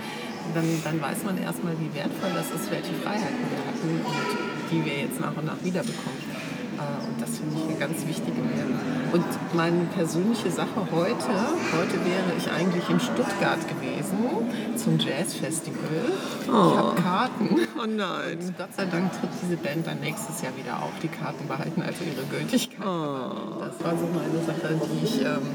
Dann, 0.55 0.65
dann 0.85 1.03
weiß 1.03 1.25
man 1.25 1.37
erstmal, 1.37 1.75
wie 1.79 1.93
wertvoll 1.95 2.31
das 2.35 2.49
ist, 2.51 2.71
welche 2.71 2.95
Freiheiten 3.05 3.45
wir 3.51 3.61
hatten 3.67 3.91
und 4.07 4.71
die 4.71 4.85
wir 4.85 4.99
jetzt 5.03 5.21
nach 5.21 5.37
und 5.37 5.45
nach 5.45 5.63
wiederbekommen. 5.63 6.28
Und 7.07 7.21
das 7.21 7.39
finde 7.39 7.57
ich 7.57 7.69
eine 7.69 7.79
ganz 7.79 8.07
wichtige 8.07 8.37
Wert. 8.37 8.69
Und 9.13 9.25
meine 9.55 9.85
persönliche 9.95 10.51
Sache 10.51 10.87
heute, 10.93 11.33
heute 11.73 11.97
wäre 12.05 12.37
ich 12.37 12.51
eigentlich 12.51 12.89
in 12.91 13.01
Stuttgart 13.01 13.61
gewesen 13.67 14.19
zum 14.77 14.99
Jazzfestival. 14.99 16.13
Oh. 16.47 16.51
Ich 16.51 16.77
habe 16.79 17.03
Karten. 17.03 17.61
Oh 17.81 17.87
nein. 17.87 18.39
Und 18.41 18.59
Gott 18.59 18.75
sei 18.75 18.85
Dank 18.87 19.13
tritt 19.13 19.31
diese 19.43 19.57
Band 19.57 19.87
dann 19.87 20.01
nächstes 20.01 20.43
Jahr 20.43 20.57
wieder 20.57 20.83
auf. 20.83 20.91
Die 21.03 21.09
Karten 21.09 21.47
behalten 21.47 21.81
also 21.81 22.05
ihre 22.05 22.25
Gültigkeit. 22.27 22.87
Oh. 22.87 23.61
Das 23.61 23.83
war 23.85 23.97
so 23.97 24.07
meine 24.07 24.45
Sache, 24.45 24.75
die 24.75 25.05
ich, 25.05 25.21
ähm, 25.23 25.47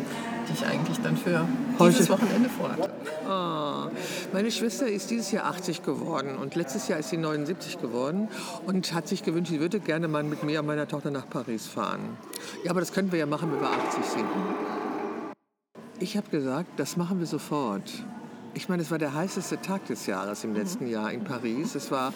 die 0.47 0.53
ich 0.53 0.65
eigentlich 0.65 0.99
dann 1.01 1.17
für 1.17 1.47
dieses 1.79 2.09
Wochenende 2.09 2.49
vorhatte. 2.49 2.89
Oh. 3.27 3.89
Meine 4.33 4.51
Schwester 4.51 4.87
ist 4.87 5.11
dieses 5.11 5.31
Jahr 5.31 5.45
80 5.45 5.83
geworden 5.83 6.35
und 6.35 6.55
letztes 6.55 6.87
Jahr 6.87 6.99
ist 6.99 7.09
sie 7.09 7.17
79 7.17 7.79
geworden 7.79 8.29
und 8.65 8.93
hat 8.93 9.07
sich 9.07 9.23
gewünscht, 9.23 9.51
sie 9.51 9.59
würde 9.59 9.79
gerne 9.79 10.07
mal 10.07 10.23
mit 10.23 10.43
mir 10.43 10.59
und 10.59 10.65
meiner 10.65 10.87
Tochter 10.87 11.11
nach 11.11 11.29
Paris 11.29 11.67
fahren. 11.67 12.17
Ja, 12.63 12.71
aber 12.71 12.79
das 12.79 12.91
können 12.91 13.11
wir 13.11 13.19
ja 13.19 13.25
machen, 13.25 13.51
wenn 13.51 13.61
wir 13.61 13.69
80 13.69 14.05
sind. 14.05 14.25
Ich 15.99 16.17
habe 16.17 16.29
gesagt, 16.29 16.71
das 16.77 16.97
machen 16.97 17.19
wir 17.19 17.27
sofort. 17.27 17.91
Ich 18.53 18.69
meine, 18.69 18.81
es 18.81 18.91
war 18.91 18.99
der 18.99 19.13
heißeste 19.13 19.61
Tag 19.61 19.85
des 19.87 20.05
Jahres 20.05 20.43
im 20.43 20.53
letzten 20.53 20.87
Jahr 20.87 21.11
in 21.11 21.23
Paris. 21.23 21.75
Es 21.75 21.91
war 21.91 22.13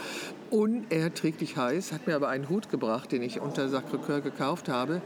unerträglich 0.49 1.57
heiß, 1.57 1.91
hat 1.91 2.07
mir 2.07 2.15
aber 2.15 2.29
einen 2.29 2.47
Hut 2.49 2.69
gebracht, 2.69 3.11
den 3.11 3.21
ich 3.21 3.41
unter 3.41 3.67
Sacré-Cœur 3.67 4.21
gekauft 4.21 4.69
habe. 4.69 5.01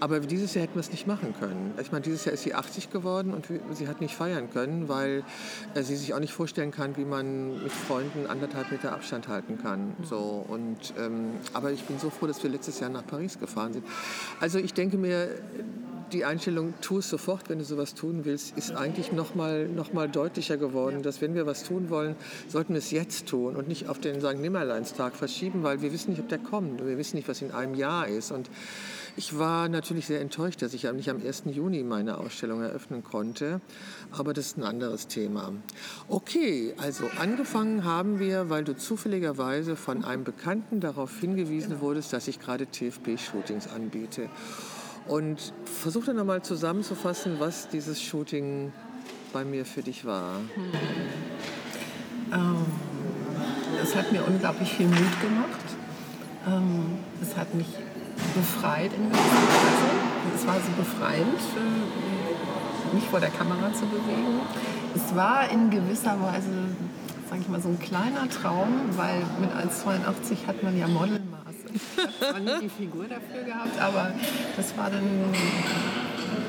Aber 0.00 0.20
dieses 0.20 0.54
Jahr 0.54 0.64
hätten 0.64 0.74
wir 0.74 0.80
es 0.80 0.90
nicht 0.90 1.06
machen 1.06 1.34
können. 1.38 1.74
Ich 1.80 1.90
meine, 1.90 2.02
dieses 2.02 2.24
Jahr 2.24 2.34
ist 2.34 2.42
sie 2.42 2.54
80 2.54 2.90
geworden 2.90 3.32
und 3.32 3.46
sie 3.72 3.88
hat 3.88 4.00
nicht 4.00 4.14
feiern 4.14 4.50
können, 4.50 4.88
weil 4.88 5.24
äh, 5.74 5.82
sie 5.82 5.96
sich 5.96 6.14
auch 6.14 6.20
nicht 6.20 6.32
vorstellen 6.32 6.70
kann, 6.70 6.96
wie 6.96 7.04
man 7.04 7.62
mit 7.62 7.72
Freunden 7.72 8.26
anderthalb 8.26 8.70
Meter 8.70 8.92
Abstand 8.92 9.28
halten 9.28 9.58
kann. 9.60 9.94
So, 10.02 10.44
und, 10.46 10.94
ähm, 10.98 11.32
aber 11.54 11.72
ich 11.72 11.82
bin 11.84 11.98
so 11.98 12.10
froh, 12.10 12.26
dass 12.26 12.42
wir 12.42 12.50
letztes 12.50 12.80
Jahr 12.80 12.90
nach 12.90 13.06
Paris 13.06 13.38
gefahren 13.38 13.72
sind. 13.72 13.86
Also 14.40 14.58
ich 14.58 14.74
denke 14.74 14.96
mir, 14.96 15.28
die 16.12 16.24
Einstellung, 16.24 16.74
tu 16.80 16.98
es 16.98 17.08
sofort, 17.08 17.48
wenn 17.48 17.58
du 17.58 17.64
sowas 17.64 17.94
tun 17.94 18.24
willst, 18.24 18.56
ist 18.56 18.72
eigentlich 18.72 19.12
noch 19.12 19.34
mal, 19.34 19.66
noch 19.68 19.92
mal 19.92 20.08
deutlicher 20.08 20.56
geworden, 20.56 21.02
dass 21.02 21.20
wenn 21.20 21.34
wir 21.34 21.46
was 21.46 21.64
tun 21.64 21.90
wollen, 21.90 22.16
sollten 22.48 22.74
wir 22.74 22.78
es 22.78 22.90
jetzt 22.90 23.26
tun 23.26 23.56
und 23.56 23.68
nicht 23.68 23.88
auf 23.88 23.98
den 23.98 24.20
St. 24.20 24.38
Nimmerleinstag 24.38 25.14
verschieben, 25.14 25.62
weil 25.62 25.82
wir 25.82 25.92
wissen 25.92 26.10
nicht, 26.10 26.20
ob 26.20 26.28
der 26.28 26.38
kommt. 26.38 26.84
Wir 26.84 26.98
wissen 26.98 27.16
nicht, 27.16 27.28
was 27.28 27.42
in 27.42 27.52
einem 27.52 27.74
Jahr 27.74 28.08
ist. 28.08 28.32
Und 28.32 28.50
ich 29.16 29.38
war 29.38 29.68
natürlich 29.68 30.06
sehr 30.06 30.20
enttäuscht, 30.20 30.60
dass 30.60 30.74
ich 30.74 30.90
nicht 30.92 31.08
am 31.08 31.24
1. 31.24 31.44
Juni 31.46 31.84
meine 31.84 32.18
Ausstellung 32.18 32.62
eröffnen 32.62 33.04
konnte, 33.04 33.60
aber 34.10 34.34
das 34.34 34.46
ist 34.46 34.58
ein 34.58 34.64
anderes 34.64 35.06
Thema. 35.06 35.52
Okay, 36.08 36.74
also 36.78 37.04
angefangen 37.20 37.84
haben 37.84 38.18
wir, 38.18 38.50
weil 38.50 38.64
du 38.64 38.76
zufälligerweise 38.76 39.76
von 39.76 40.04
einem 40.04 40.24
Bekannten 40.24 40.80
darauf 40.80 41.20
hingewiesen 41.20 41.80
wurdest, 41.80 42.12
dass 42.12 42.26
ich 42.26 42.40
gerade 42.40 42.66
TFP-Shootings 42.66 43.68
anbiete. 43.68 44.28
Und 45.06 45.52
versuch 45.64 46.06
dann 46.06 46.16
nochmal 46.16 46.42
zusammenzufassen, 46.42 47.38
was 47.38 47.68
dieses 47.68 48.00
Shooting 48.00 48.72
bei 49.32 49.44
mir 49.44 49.66
für 49.66 49.82
dich 49.82 50.04
war. 50.04 50.40
Ähm, 52.32 52.64
es 53.82 53.94
hat 53.94 54.12
mir 54.12 54.24
unglaublich 54.26 54.72
viel 54.72 54.86
Mut 54.86 55.20
gemacht. 55.20 55.64
Ähm, 56.46 56.98
es 57.20 57.36
hat 57.36 57.54
mich 57.54 57.68
befreit 58.34 58.92
in 58.94 59.10
gewisser 59.10 59.24
Weise. 59.24 60.04
Es 60.34 60.46
war 60.46 60.54
so 60.54 60.70
befreiend, 60.76 61.40
mich 62.92 63.04
vor 63.04 63.20
der 63.20 63.30
Kamera 63.30 63.72
zu 63.72 63.86
bewegen. 63.86 64.40
Es 64.94 65.14
war 65.14 65.50
in 65.50 65.70
gewisser 65.70 66.20
Weise, 66.20 66.50
sage 67.28 67.42
ich 67.42 67.48
mal, 67.48 67.60
so 67.60 67.68
ein 67.68 67.78
kleiner 67.78 68.28
Traum, 68.28 68.68
weil 68.96 69.22
mit 69.40 69.50
1,82 69.50 70.46
hat 70.46 70.62
man 70.62 70.78
ja 70.78 70.86
Model 70.86 71.20
ich 71.74 72.28
habe 72.28 72.40
nie 72.40 72.60
die 72.62 72.68
Figur 72.68 73.04
dafür 73.04 73.42
gehabt, 73.42 73.80
aber 73.80 74.12
das 74.56 74.76
war 74.76 74.90
dann, 74.90 75.34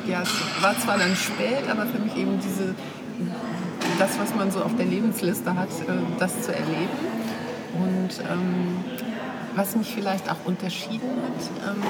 ja, 0.07 0.21
es 0.21 0.63
war 0.63 0.77
zwar 0.77 0.97
dann 0.97 1.15
spät, 1.15 1.69
aber 1.69 1.85
für 1.87 1.99
mich 1.99 2.15
eben 2.15 2.39
diese, 2.39 2.75
das, 3.97 4.19
was 4.19 4.35
man 4.35 4.51
so 4.51 4.61
auf 4.61 4.75
der 4.75 4.85
Lebensliste 4.85 5.55
hat, 5.55 5.69
äh, 5.69 6.19
das 6.19 6.43
zu 6.43 6.53
erleben. 6.53 7.25
Und 7.73 8.19
ähm, 8.31 8.83
was 9.55 9.75
mich 9.75 9.93
vielleicht 9.93 10.29
auch 10.29 10.45
unterschieden 10.45 11.09
hat 11.23 11.75
ähm, 11.75 11.83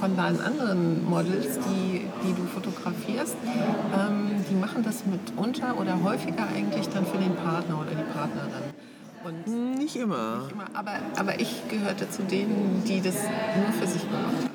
von 0.00 0.16
deinen 0.16 0.40
anderen 0.40 1.04
Models, 1.04 1.58
die, 1.58 2.06
die 2.24 2.32
du 2.32 2.44
fotografierst, 2.46 3.36
ähm, 3.94 4.44
die 4.50 4.54
machen 4.54 4.82
das 4.82 5.04
mitunter 5.06 5.78
oder 5.78 6.02
häufiger 6.02 6.46
eigentlich 6.56 6.88
dann 6.88 7.04
für 7.06 7.18
den 7.18 7.34
Partner 7.34 7.80
oder 7.80 7.90
die 7.90 8.12
Partnerin. 8.12 8.72
Und 9.24 9.78
nicht 9.78 9.96
immer. 9.96 10.38
Nicht 10.42 10.52
immer 10.52 10.66
aber, 10.74 10.98
aber 11.16 11.40
ich 11.40 11.68
gehörte 11.68 12.08
zu 12.10 12.22
denen, 12.22 12.82
die 12.86 13.00
das 13.00 13.14
nur 13.14 13.72
für 13.72 13.86
sich 13.86 14.02
gemacht 14.02 14.24
haben. 14.24 14.52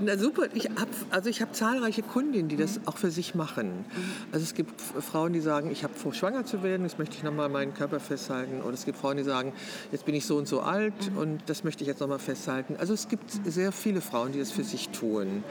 Na 0.00 0.18
super, 0.18 0.48
ich 0.54 0.66
habe 0.70 0.90
also 1.10 1.30
hab 1.30 1.54
zahlreiche 1.54 2.02
Kundinnen, 2.02 2.48
die 2.48 2.56
das 2.56 2.80
auch 2.86 2.96
für 2.96 3.10
sich 3.10 3.34
machen. 3.34 3.84
Also 4.32 4.42
es 4.42 4.54
gibt 4.54 4.80
Frauen, 4.80 5.32
die 5.32 5.40
sagen, 5.40 5.70
ich 5.70 5.84
habe 5.84 5.94
vor, 5.94 6.12
schwanger 6.14 6.44
zu 6.44 6.62
werden, 6.62 6.82
jetzt 6.82 6.98
möchte 6.98 7.16
ich 7.16 7.22
nochmal 7.22 7.48
meinen 7.48 7.74
Körper 7.74 8.00
festhalten. 8.00 8.62
Oder 8.62 8.74
es 8.74 8.84
gibt 8.84 8.98
Frauen, 8.98 9.18
die 9.18 9.22
sagen, 9.22 9.52
jetzt 9.92 10.04
bin 10.04 10.14
ich 10.14 10.26
so 10.26 10.36
und 10.36 10.48
so 10.48 10.60
alt 10.60 10.94
und 11.16 11.42
das 11.46 11.64
möchte 11.64 11.84
ich 11.84 11.88
jetzt 11.88 12.00
nochmal 12.00 12.18
festhalten. 12.18 12.76
Also 12.78 12.94
es 12.94 13.08
gibt 13.08 13.30
sehr 13.44 13.72
viele 13.72 14.00
Frauen, 14.00 14.32
die 14.32 14.38
das 14.38 14.50
für 14.50 14.64
sich 14.64 14.88
tun. 14.88 15.44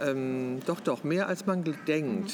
Ähm, 0.00 0.60
doch, 0.66 0.80
doch, 0.80 1.04
mehr 1.04 1.28
als 1.28 1.46
man 1.46 1.64
denkt. 1.86 2.32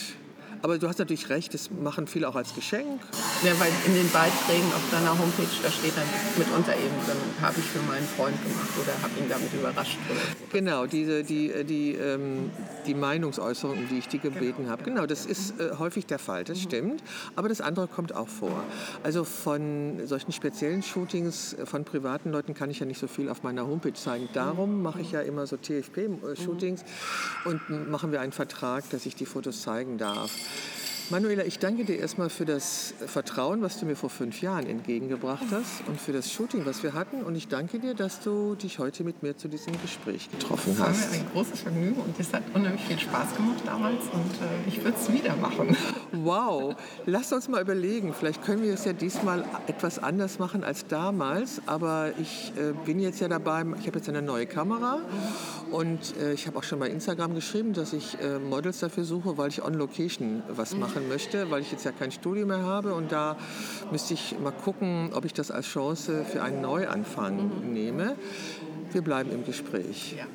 Aber 0.62 0.78
du 0.78 0.88
hast 0.88 0.98
natürlich 0.98 1.28
recht, 1.30 1.54
das 1.54 1.70
machen 1.70 2.06
viele 2.06 2.28
auch 2.28 2.36
als 2.36 2.54
Geschenk. 2.54 3.00
Ja, 3.42 3.58
weil 3.58 3.70
in 3.86 3.94
den 3.94 4.11
Beiträgen 4.11 4.66
auf 4.74 4.82
deiner 4.90 5.18
Homepage, 5.18 5.48
da 5.62 5.70
steht 5.70 5.96
dann 5.96 6.06
mitunter 6.36 6.74
eben, 6.76 6.94
dann 7.06 7.16
habe 7.40 7.58
ich 7.58 7.64
für 7.64 7.80
meinen 7.80 8.06
Freund 8.06 8.36
gemacht 8.42 8.70
oder 8.80 8.92
habe 9.02 9.18
ihn 9.18 9.28
damit 9.28 9.52
überrascht. 9.54 9.98
Oder 10.11 10.20
so. 10.20 10.44
Genau, 10.52 10.86
diese, 10.86 11.24
die, 11.24 11.64
die, 11.64 11.94
ähm, 11.94 12.50
die 12.86 12.94
Meinungsäußerung, 12.94 13.78
um 13.78 13.88
die 13.88 13.98
ich 13.98 14.08
dich 14.08 14.20
gebeten 14.20 14.62
genau. 14.62 14.70
habe. 14.70 14.82
Genau, 14.82 15.06
das 15.06 15.24
ist 15.24 15.58
äh, 15.58 15.76
häufig 15.78 16.06
der 16.06 16.18
Fall, 16.18 16.44
das 16.44 16.58
mhm. 16.58 16.62
stimmt. 16.62 17.02
Aber 17.36 17.48
das 17.48 17.61
andere 17.61 17.86
kommt 17.86 18.14
auch 18.14 18.28
vor. 18.28 18.64
Also 19.02 19.24
von 19.24 20.06
solchen 20.06 20.32
speziellen 20.32 20.82
Shootings 20.82 21.54
äh, 21.54 21.64
von 21.64 21.84
privaten 21.84 22.30
Leuten 22.30 22.52
kann 22.52 22.70
ich 22.70 22.80
ja 22.80 22.86
nicht 22.86 23.00
so 23.00 23.06
viel 23.06 23.28
auf 23.28 23.42
meiner 23.42 23.66
Homepage 23.66 23.94
zeigen. 23.94 24.28
Darum 24.34 24.82
mache 24.82 25.00
ich 25.00 25.12
ja 25.12 25.22
immer 25.22 25.46
so 25.46 25.56
TFP-Shootings 25.56 26.84
mhm. 27.44 27.50
und 27.50 27.90
machen 27.90 28.12
wir 28.12 28.20
einen 28.20 28.32
Vertrag, 28.32 28.88
dass 28.90 29.06
ich 29.06 29.14
die 29.14 29.26
Fotos 29.26 29.62
zeigen 29.62 29.96
darf. 29.96 30.30
Manuela, 31.11 31.44
ich 31.44 31.58
danke 31.58 31.84
dir 31.84 31.98
erstmal 31.98 32.30
für 32.30 32.44
das 32.44 32.94
Vertrauen, 33.04 33.62
was 33.62 33.80
du 33.80 33.86
mir 33.86 33.96
vor 33.96 34.11
fünf 34.11 34.42
Jahren 34.42 34.64
entgegengebracht 34.66 35.42
hast 35.50 35.82
und 35.88 36.00
für 36.00 36.12
das 36.12 36.30
Shooting, 36.30 36.64
was 36.66 36.84
wir 36.84 36.92
hatten. 36.92 37.24
Und 37.24 37.34
ich 37.34 37.48
danke 37.48 37.80
dir, 37.80 37.94
dass 37.94 38.20
du 38.20 38.54
dich 38.54 38.78
heute 38.78 39.02
mit 39.02 39.20
mir 39.20 39.36
zu 39.36 39.48
diesem 39.48 39.72
Gespräch 39.82 40.30
getroffen 40.30 40.76
hast. 40.78 40.88
Das 40.88 41.11
war 41.11 41.11
mir 41.11 41.24
ein 41.24 41.32
großes 41.32 41.61
Vergnügen 41.62 42.00
und 42.00 42.20
es 42.20 42.32
hat 42.32 42.44
unheimlich 42.54 42.82
viel 42.82 42.98
Spaß 43.00 43.34
gemacht 43.34 43.58
damals 43.66 44.04
und 44.12 44.34
äh, 44.34 44.68
ich 44.68 44.84
würde 44.84 44.96
es 44.96 45.12
wieder 45.12 45.34
machen. 45.34 45.76
Wow, 46.12 46.74
lass 47.06 47.32
uns 47.32 47.48
mal 47.48 47.62
überlegen. 47.62 48.12
Vielleicht 48.12 48.42
können 48.42 48.64
wir 48.64 48.74
es 48.74 48.84
ja 48.84 48.92
diesmal 48.92 49.44
etwas 49.68 50.00
anders 50.00 50.40
machen 50.40 50.64
als 50.64 50.86
damals. 50.86 51.62
Aber 51.66 52.11
ich 52.20 52.52
äh, 52.56 52.72
bin 52.84 52.98
jetzt 52.98 53.20
ja 53.20 53.28
dabei, 53.28 53.64
ich 53.78 53.86
habe 53.86 53.98
jetzt 53.98 54.08
eine 54.08 54.20
neue 54.20 54.46
Kamera 54.46 54.98
und 55.70 56.16
äh, 56.16 56.32
ich 56.32 56.48
habe 56.48 56.58
auch 56.58 56.64
schon 56.64 56.80
bei 56.80 56.88
Instagram 56.88 57.34
geschrieben, 57.34 57.72
dass 57.74 57.92
ich 57.92 58.18
äh, 58.20 58.40
Models 58.40 58.80
dafür 58.80 59.04
suche, 59.04 59.38
weil 59.38 59.50
ich 59.50 59.62
on 59.62 59.74
Location 59.74 60.42
was 60.48 60.76
mache 60.76 60.99
machen 61.01 61.09
möchte, 61.09 61.51
weil 61.51 61.62
ich 61.62 61.72
jetzt 61.72 61.84
ja 61.84 61.92
kein 61.92 62.12
Studio 62.12 62.46
mehr 62.46 62.62
habe 62.62 62.94
und 62.94 63.12
da 63.12 63.36
müsste 63.90 64.14
ich 64.14 64.38
mal 64.38 64.53
gucken, 64.53 65.11
ob 65.14 65.24
ich 65.24 65.32
das 65.32 65.51
als 65.51 65.66
Chance 65.66 66.24
für 66.24 66.42
einen 66.42 66.61
Neuanfang 66.61 67.66
mhm. 67.66 67.72
nehme. 67.72 68.16
Wir 68.92 69.03
bleiben 69.03 69.30
im 69.32 69.44
Gespräch. 69.44 70.16
Ja. 70.16 70.26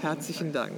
Herzlichen 0.00 0.52
Dank. 0.52 0.72